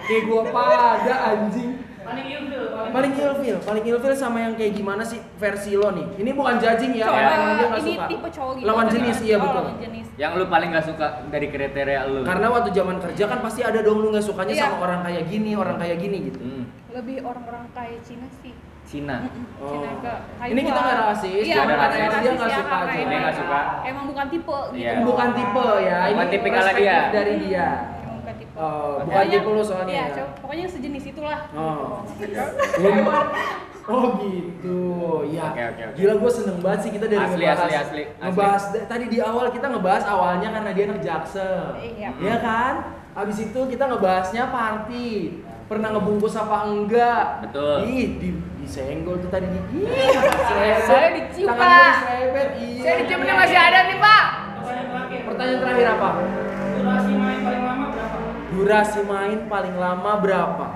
Kayak 0.00 0.22
gua 0.24 0.42
pada 0.48 1.14
anjing. 1.28 1.72
Paling 2.00 2.24
ilfil, 2.26 2.64
paling 2.72 2.88
Paling 2.88 3.12
ilfil, 3.14 3.56
paling 3.60 3.84
ilfil 3.84 4.14
sama 4.16 4.40
yang 4.40 4.56
kayak 4.56 4.72
gimana 4.72 5.04
sih 5.04 5.20
versi 5.36 5.76
lo 5.76 5.92
nih? 5.92 6.16
Ini 6.16 6.30
bukan 6.32 6.56
judging 6.56 6.96
ya, 6.96 7.04
Cowok, 7.04 7.20
emang 7.20 7.36
dia 7.36 7.68
ini 7.68 7.92
suka. 7.92 8.06
tipe 8.08 8.28
cowok 8.32 8.52
gitu. 8.56 8.64
Lawan 8.64 8.80
kan 8.80 8.94
jenis, 8.96 9.16
ya? 9.18 9.20
iya 9.20 9.34
Oh, 9.34 9.42
betul. 9.42 9.60
lawan 9.60 9.76
jenis. 9.78 10.06
Yang 10.16 10.32
lu 10.32 10.44
paling 10.48 10.68
gak 10.72 10.86
suka 10.88 11.06
dari 11.28 11.46
kriteria 11.46 12.00
lu? 12.08 12.20
Karena 12.24 12.46
waktu 12.48 12.70
zaman 12.72 12.96
kerja 12.98 13.24
kan 13.28 13.38
pasti 13.38 13.60
ada 13.60 13.78
dong 13.78 13.98
lu 14.00 14.08
nggak 14.08 14.24
sukanya 14.24 14.54
Iya. 14.56 14.64
sama 14.64 14.76
orang 14.80 15.00
kayak 15.04 15.24
gini, 15.28 15.50
orang 15.52 15.76
kayak 15.76 15.96
gini 16.00 16.16
gitu. 16.26 16.38
Hmm, 16.40 16.64
Lebih 16.90 17.16
orang-orang 17.20 17.64
kayak 17.70 18.00
Cina 18.00 18.26
sih. 18.40 18.54
Cina. 18.82 19.16
Oh. 19.60 19.68
Cina 19.68 19.90
ke 20.00 20.12
Ini 20.48 20.60
kita 20.64 20.80
nggak 20.80 20.98
rasis, 21.04 21.44
Iya, 21.44 21.56
bukan 21.60 21.76
rasis, 21.76 22.00
rasis, 22.00 22.08
dia 22.16 22.32
nggak 22.32 22.48
ya, 22.48 22.56
suka 22.56 22.72
aja. 22.72 22.88
emang- 22.88 23.04
Dia 23.04 23.18
nggak 23.20 23.36
suka. 23.36 23.60
Emang 23.84 24.04
bukan 24.08 24.26
tipe 24.32 24.58
gitu. 24.64 24.80
Iya. 24.80 24.92
Bukan 25.04 25.28
tipe 25.36 25.66
ya, 25.78 25.98
Bukan 26.08 26.24
ini 26.24 26.32
tipikal 26.32 26.64
dia. 26.72 26.98
dari 27.12 27.34
dia. 27.36 27.68
Oh, 28.58 28.98
bukan 28.98 29.06
Pokoknya- 29.06 29.38
tipe 29.38 29.48
lu 29.48 29.62
soalnya. 29.62 29.94
Iya, 29.94 30.04
ya. 30.10 30.24
pokoknya 30.36 30.64
sejenis 30.66 31.04
itulah. 31.08 31.40
Oh. 31.52 32.02
Lu- 32.74 33.14
oh 33.86 34.04
gitu. 34.18 34.80
Ya. 35.30 35.44
Oke, 35.48 35.62
oke, 35.64 35.82
oke. 35.84 35.94
Gila 35.94 36.14
gue 36.18 36.30
seneng 36.32 36.58
banget 36.58 36.80
sih 36.82 36.90
kita 36.90 37.06
dari 37.06 37.22
Asli, 37.22 37.38
ngebahas. 37.38 37.58
asli, 37.60 37.72
asli, 37.72 37.78
asli. 37.78 38.02
Ngebahas 38.18 38.62
tadi 38.84 39.04
di 39.06 39.18
awal 39.20 39.46
kita 39.48 39.66
ngebahas 39.68 40.04
awalnya 40.04 40.48
karena 40.50 40.70
dia 40.72 40.84
anak 40.86 41.00
jaksel. 41.00 41.62
Iya. 41.78 42.08
Iya 42.12 42.36
kan? 42.38 42.74
Abis 43.14 43.38
itu 43.40 43.60
kita 43.64 43.84
ngebahasnya 43.86 44.44
party. 44.48 45.10
Pernah 45.64 45.88
ngebungkus 45.92 46.34
apa 46.34 46.56
enggak? 46.66 47.24
Betul. 47.44 47.84
Ih, 47.84 48.06
di, 48.16 48.28
disenggol 48.58 49.20
tuh 49.20 49.28
tadi 49.28 49.46
selebet. 49.46 50.80
Saya 50.82 51.08
dicium, 51.12 51.48
Pak. 51.48 51.92
diselebet. 51.94 52.48
Iya. 52.56 52.80
Saya 52.80 52.94
diciumnya 52.98 53.34
masih 53.36 53.58
ada 53.60 53.78
nih, 53.84 53.98
Pak. 53.98 54.24
Pertanyaan 54.58 54.88
terakhir. 54.88 55.20
Pertanyaan 55.28 55.58
terakhir 55.60 55.86
apa? 55.92 56.08
Durasi 56.74 57.12
main 57.14 57.38
paling 57.38 57.62
lama? 57.62 57.86
Durasi 58.58 59.06
main 59.06 59.46
paling 59.46 59.74
lama 59.74 60.18
berapa? 60.18 60.66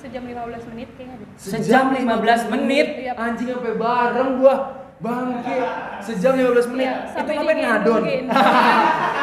Sejam 0.00 0.24
15 0.24 0.72
menit 0.72 0.88
kayaknya 0.96 1.16
deh. 1.20 1.28
Sejam 1.36 1.92
15 1.92 2.48
menit. 2.48 2.86
Iya. 3.04 3.12
Anjing 3.14 3.52
sampai 3.52 3.76
bareng 3.76 4.30
gua. 4.40 4.56
Bangke. 4.96 5.60
Sejam 6.00 6.32
15 6.34 6.72
menit. 6.72 6.88
Iya, 6.88 7.20
itu 7.20 7.30
ngapain 7.30 7.58
ngadon? 7.60 8.02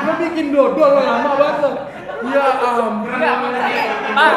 Lu 0.06 0.12
bikin 0.22 0.46
dodol 0.54 0.90
lo 0.92 1.02
lama 1.02 1.32
banget 1.34 1.58
lo. 1.66 1.72
Ya 2.28 2.46
ampun. 2.60 3.10
Pak, 4.14 4.34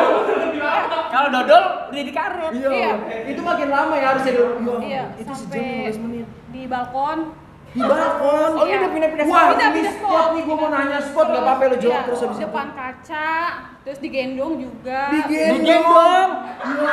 kalau 1.11 1.29
dodol 1.31 1.63
udah 1.93 2.05
dikaret. 2.05 2.51
Iya. 2.57 2.69
Iya. 2.73 2.93
Itu 3.29 3.41
makin 3.41 3.69
lama 3.69 3.95
ya 3.97 4.07
harusnya 4.17 4.33
dulu. 4.33 4.81
Ya, 4.81 4.81
Iya, 4.81 5.03
itu 5.21 5.33
sejam 5.37 5.45
sampai 5.53 5.93
15 5.93 6.01
menit. 6.01 6.27
di 6.51 6.63
balkon. 6.65 7.19
Di 7.71 7.81
balkon. 7.81 8.51
Oh, 8.53 8.65
ini 8.65 8.75
udah 8.77 8.91
pindah-pindah 8.91 9.25
Wah, 9.25 9.31
spot. 9.31 9.47
ini 9.47 9.55
Pindah-pindah 9.55 9.95
spot 9.95 10.11
spot. 10.11 10.29
nih 10.31 10.43
gua 10.43 10.57
mau 10.57 10.69
nanya 10.69 10.99
spot 11.01 11.27
enggak 11.29 11.43
apa-apa 11.45 11.63
lo 11.63 11.77
jawab 11.77 11.93
Iya, 11.93 12.01
terus 12.03 12.21
habis 12.21 12.35
itu. 12.35 12.45
depan 12.45 12.67
kaca, 12.73 13.31
terus 13.81 13.99
digendong 14.01 14.55
juga. 14.59 15.01
Digendong. 15.09 15.59
Digendong. 15.63 16.29
Ya 16.61 16.93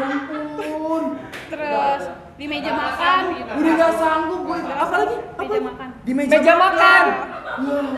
ampun. 0.00 1.04
Terus 1.50 2.02
di 2.34 2.44
meja 2.46 2.72
makan 2.72 3.18
gitu. 3.34 3.50
Udah 3.52 3.72
gak 3.76 3.92
sanggup 3.94 4.40
gue. 4.42 4.58
Apa 4.64 4.94
lagi? 4.96 5.16
Apa 5.20 5.38
Meja 5.38 5.52
lagi? 5.52 5.66
makan. 5.66 5.88
Di 6.00 6.12
meja, 6.14 6.32
Meja 6.32 6.54
makan. 6.56 7.04
Wah. 7.60 7.88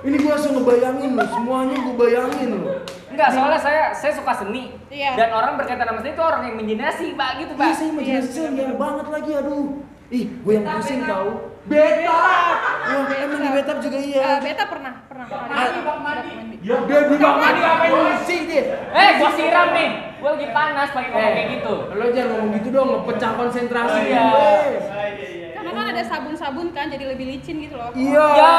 Ini 0.00 0.16
gue 0.16 0.30
langsung 0.30 0.56
ngebayangin 0.56 1.10
loh, 1.12 1.28
semuanya 1.28 1.76
gue 1.76 1.94
bayangin 1.94 2.48
loh. 2.54 2.72
Enggak, 3.10 3.28
soalnya 3.34 3.58
saya 3.58 3.82
saya 3.92 4.12
suka 4.14 4.32
seni. 4.34 4.72
Iya. 4.88 5.12
Dan 5.12 5.28
orang 5.30 5.58
berkaitan 5.58 5.84
sama 5.84 6.00
seni 6.00 6.14
itu 6.14 6.22
orang 6.22 6.40
yang 6.42 6.54
imajinasi, 6.56 7.06
Pak, 7.12 7.30
gitu, 7.36 7.52
Pak. 7.52 7.60
Iya, 7.60 7.74
saya 7.74 7.88
imajinasi 7.90 8.28
saya 8.30 8.48
liar 8.48 8.74
banget 8.76 9.06
lagi, 9.08 9.30
aduh. 9.34 9.68
Ih, 10.10 10.26
gue 10.42 10.52
yang 10.58 10.66
pusing 10.66 11.06
tau. 11.06 11.54
Beta. 11.70 12.18
Wah, 12.90 13.06
emang 13.14 13.38
di 13.38 13.48
beta 13.54 13.72
juga 13.78 13.98
iya. 14.02 14.22
Eh, 14.26 14.38
beta 14.42 14.66
pernah, 14.66 15.06
pernah. 15.06 15.26
pernah. 15.30 15.54
Ah. 15.54 15.70
Di 15.70 15.80
bak 15.86 15.98
mandi. 16.02 16.56
Ya, 16.66 16.76
dia 16.82 16.98
di 17.06 17.14
bang 17.14 17.36
mandi 17.38 17.60
ngapain 17.62 17.92
ngisi 17.94 18.36
dia? 18.50 18.64
Eh, 18.90 19.10
gua 19.22 19.30
siram 19.30 19.68
nih. 19.70 19.90
Gua 20.18 20.30
lagi 20.34 20.48
panas 20.50 20.88
pakai 20.90 21.10
ngomong 21.14 21.30
kayak 21.30 21.48
gitu. 21.54 21.74
Lo 21.94 22.04
jangan 22.10 22.30
ngomong 22.34 22.50
gitu 22.58 22.68
dong, 22.74 22.88
ngepecah 22.90 23.32
konsentrasi 23.38 24.00
Iya. 24.02 24.26
gue. 24.26 24.42
Ah, 24.42 25.06
iya, 25.14 25.26
iya. 25.30 25.48
Karena 25.54 25.70
kan 25.70 25.86
ada 25.94 26.02
sabun-sabun 26.02 26.68
kan, 26.74 26.86
jadi 26.90 27.04
lebih 27.06 27.26
licin 27.30 27.56
gitu 27.62 27.78
loh. 27.78 27.94
Iya. 27.94 28.26
Ya. 28.34 28.54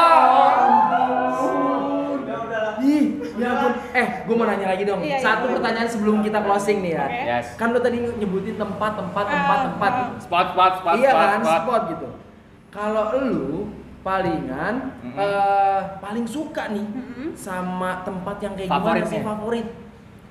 ampun. 0.56 2.16
Udah, 2.24 2.38
udahlah. 2.48 2.74
Ih, 2.80 3.04
ya 3.34 3.48
ampun. 3.48 3.72
Eh, 3.92 4.06
gue 4.22 4.34
mau 4.34 4.44
nanya 4.44 4.66
lagi 4.68 4.82
dong. 4.82 5.00
Iya, 5.00 5.08
iya. 5.12 5.18
Satu 5.20 5.44
pertanyaan 5.50 5.88
sebelum 5.88 6.16
kita 6.20 6.38
closing 6.40 6.78
nih 6.80 6.92
ya. 6.92 7.04
Oke. 7.04 7.20
Yes. 7.24 7.46
Kan 7.54 7.68
lo 7.70 7.78
tadi 7.78 7.98
nyebutin 8.00 8.54
tempat, 8.54 8.92
tempat, 8.94 9.24
tempat, 9.26 9.56
Ah, 9.56 9.64
tempat. 9.66 9.92
ah. 9.92 10.06
Spot, 10.18 10.46
spot, 10.50 10.72
spot, 10.78 10.94
iya 10.96 11.10
spot, 11.10 11.22
kan, 11.24 11.40
spot. 11.40 11.60
spot 11.60 11.82
gitu. 11.88 12.08
Kalau 12.70 13.04
lu 13.20 13.48
palingan 14.02 14.74
Mm-mm. 15.00 15.14
eh, 15.14 15.80
paling 15.98 16.26
suka 16.26 16.68
nih 16.68 16.82
Mm-mm. 16.82 17.28
sama 17.32 18.02
tempat 18.02 18.36
yang 18.40 18.52
kayak 18.52 18.68
gimana 18.68 19.04
sih 19.04 19.20
favorit? 19.20 19.68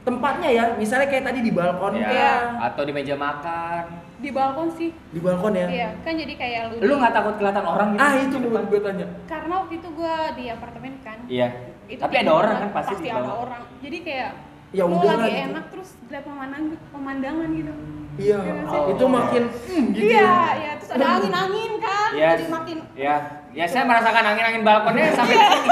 Tempatnya 0.02 0.50
ya, 0.50 0.66
misalnya 0.76 1.08
kayak 1.08 1.24
tadi 1.24 1.40
di 1.40 1.54
balkon 1.54 1.94
Ya, 1.94 2.10
Iya. 2.10 2.34
atau 2.60 2.82
di 2.82 2.90
meja 2.90 3.14
makan. 3.14 3.86
Di 4.18 4.30
balkon 4.30 4.70
sih. 4.72 4.90
di 4.90 5.18
balkon 5.18 5.54
ya. 5.54 5.66
Iya, 5.66 5.90
kan 6.02 6.14
jadi 6.14 6.34
kayak 6.36 6.62
lu. 6.74 6.76
Lu 6.84 6.94
nggak 6.98 7.10
takut 7.12 7.38
kelihatan 7.38 7.62
orang 7.62 7.88
gitu? 7.94 8.02
Ah, 8.02 8.14
itu 8.18 8.36
mau 8.40 8.62
gue 8.62 8.80
tanya. 8.82 9.06
Karena 9.24 9.54
waktu 9.56 9.74
itu 9.78 9.88
gua 9.94 10.16
di 10.34 10.44
apartemen 10.48 10.94
kan. 11.00 11.18
Iya. 11.26 11.48
Itu 11.92 12.00
Tapi 12.00 12.16
ada 12.18 12.32
orang 12.32 12.56
kan 12.58 12.70
pasti 12.72 12.94
pasti 12.94 13.04
di 13.04 13.10
ada 13.10 13.20
bawah. 13.22 13.36
orang. 13.44 13.62
Jadi 13.78 13.98
kayak 14.02 14.32
Ya 14.72 14.84
lu 14.88 14.96
lagi 14.98 15.28
gitu. 15.28 15.46
enak 15.46 15.66
terus 15.68 15.90
lihat 16.08 16.24
pemandangan 16.24 16.64
pemandangan 16.90 17.50
gitu. 17.52 17.74
Iya, 18.14 18.38
Oh. 18.66 18.86
itu 18.88 19.06
makin 19.06 19.44
hmm, 19.48 19.86
gitu. 19.90 20.04
Iya, 20.06 20.20
ya. 20.22 20.32
iya, 20.54 20.72
terus 20.78 20.90
ada 20.94 21.06
angin-angin 21.14 21.72
kan. 21.78 22.10
Yes. 22.14 22.32
Jadi 22.34 22.46
makin 22.50 22.78
Ya, 22.94 23.16
ya 23.52 23.66
saya 23.66 23.84
merasakan 23.84 24.24
angin-angin 24.26 24.62
balkonnya 24.62 25.12
sampai 25.12 25.36
Iya. 25.36 25.48
sini. 25.50 25.70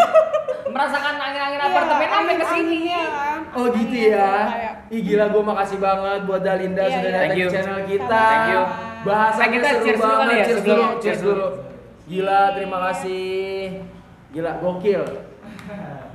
Merasakan 0.70 1.16
angin-angin 1.18 1.60
apartemen 1.62 2.08
sampai 2.10 2.36
ke 2.36 2.46
sini. 2.50 2.78
Iya, 2.86 3.04
kan. 3.08 3.40
Oh 3.50 3.66
gitu 3.70 3.96
Angin, 3.96 4.12
ya. 4.12 4.72
Ih 4.90 5.02
gila 5.02 5.26
gue 5.28 5.44
makasih 5.46 5.78
banget 5.80 6.20
buat 6.26 6.42
Dalinda 6.42 6.82
Iya, 6.82 6.92
sudah 6.92 7.04
iya. 7.06 7.18
datang 7.18 7.38
di 7.38 7.44
channel 7.50 7.80
kita. 7.86 8.20
Thank 8.26 8.48
you. 8.50 8.62
Bahasannya 9.00 9.48
Nah, 9.50 9.56
kita 9.56 9.68
seru 9.70 9.80
cheers 9.82 9.96
dulu 9.98 10.12
kali 10.12 10.20
banget. 10.20 10.36
ya, 10.36 10.44
cheers 10.46 10.62
dulu, 10.62 10.84
cheers 10.84 11.00
cheers 11.00 11.22
dulu. 11.22 11.48
Gila, 12.06 12.42
terima 12.52 12.78
kasih. 12.84 13.56
Gila, 14.30 14.52
gokil. 14.60 15.04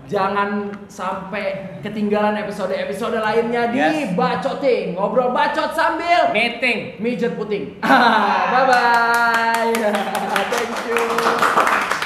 Jangan 0.05 0.69
sampai 0.87 1.81
ketinggalan 1.81 2.37
episode-episode 2.39 3.17
lainnya 3.17 3.73
di 3.73 3.79
Yes. 3.81 4.13
Bacoting. 4.13 4.95
Ngobrol 4.95 5.33
bacot 5.33 5.73
sambil 5.73 6.29
Meeting. 6.31 7.01
mijet 7.01 7.35
puting. 7.35 7.81
Bye 8.53 8.65
bye. 8.69 9.73
Thank 10.53 10.77
you. 10.87 12.04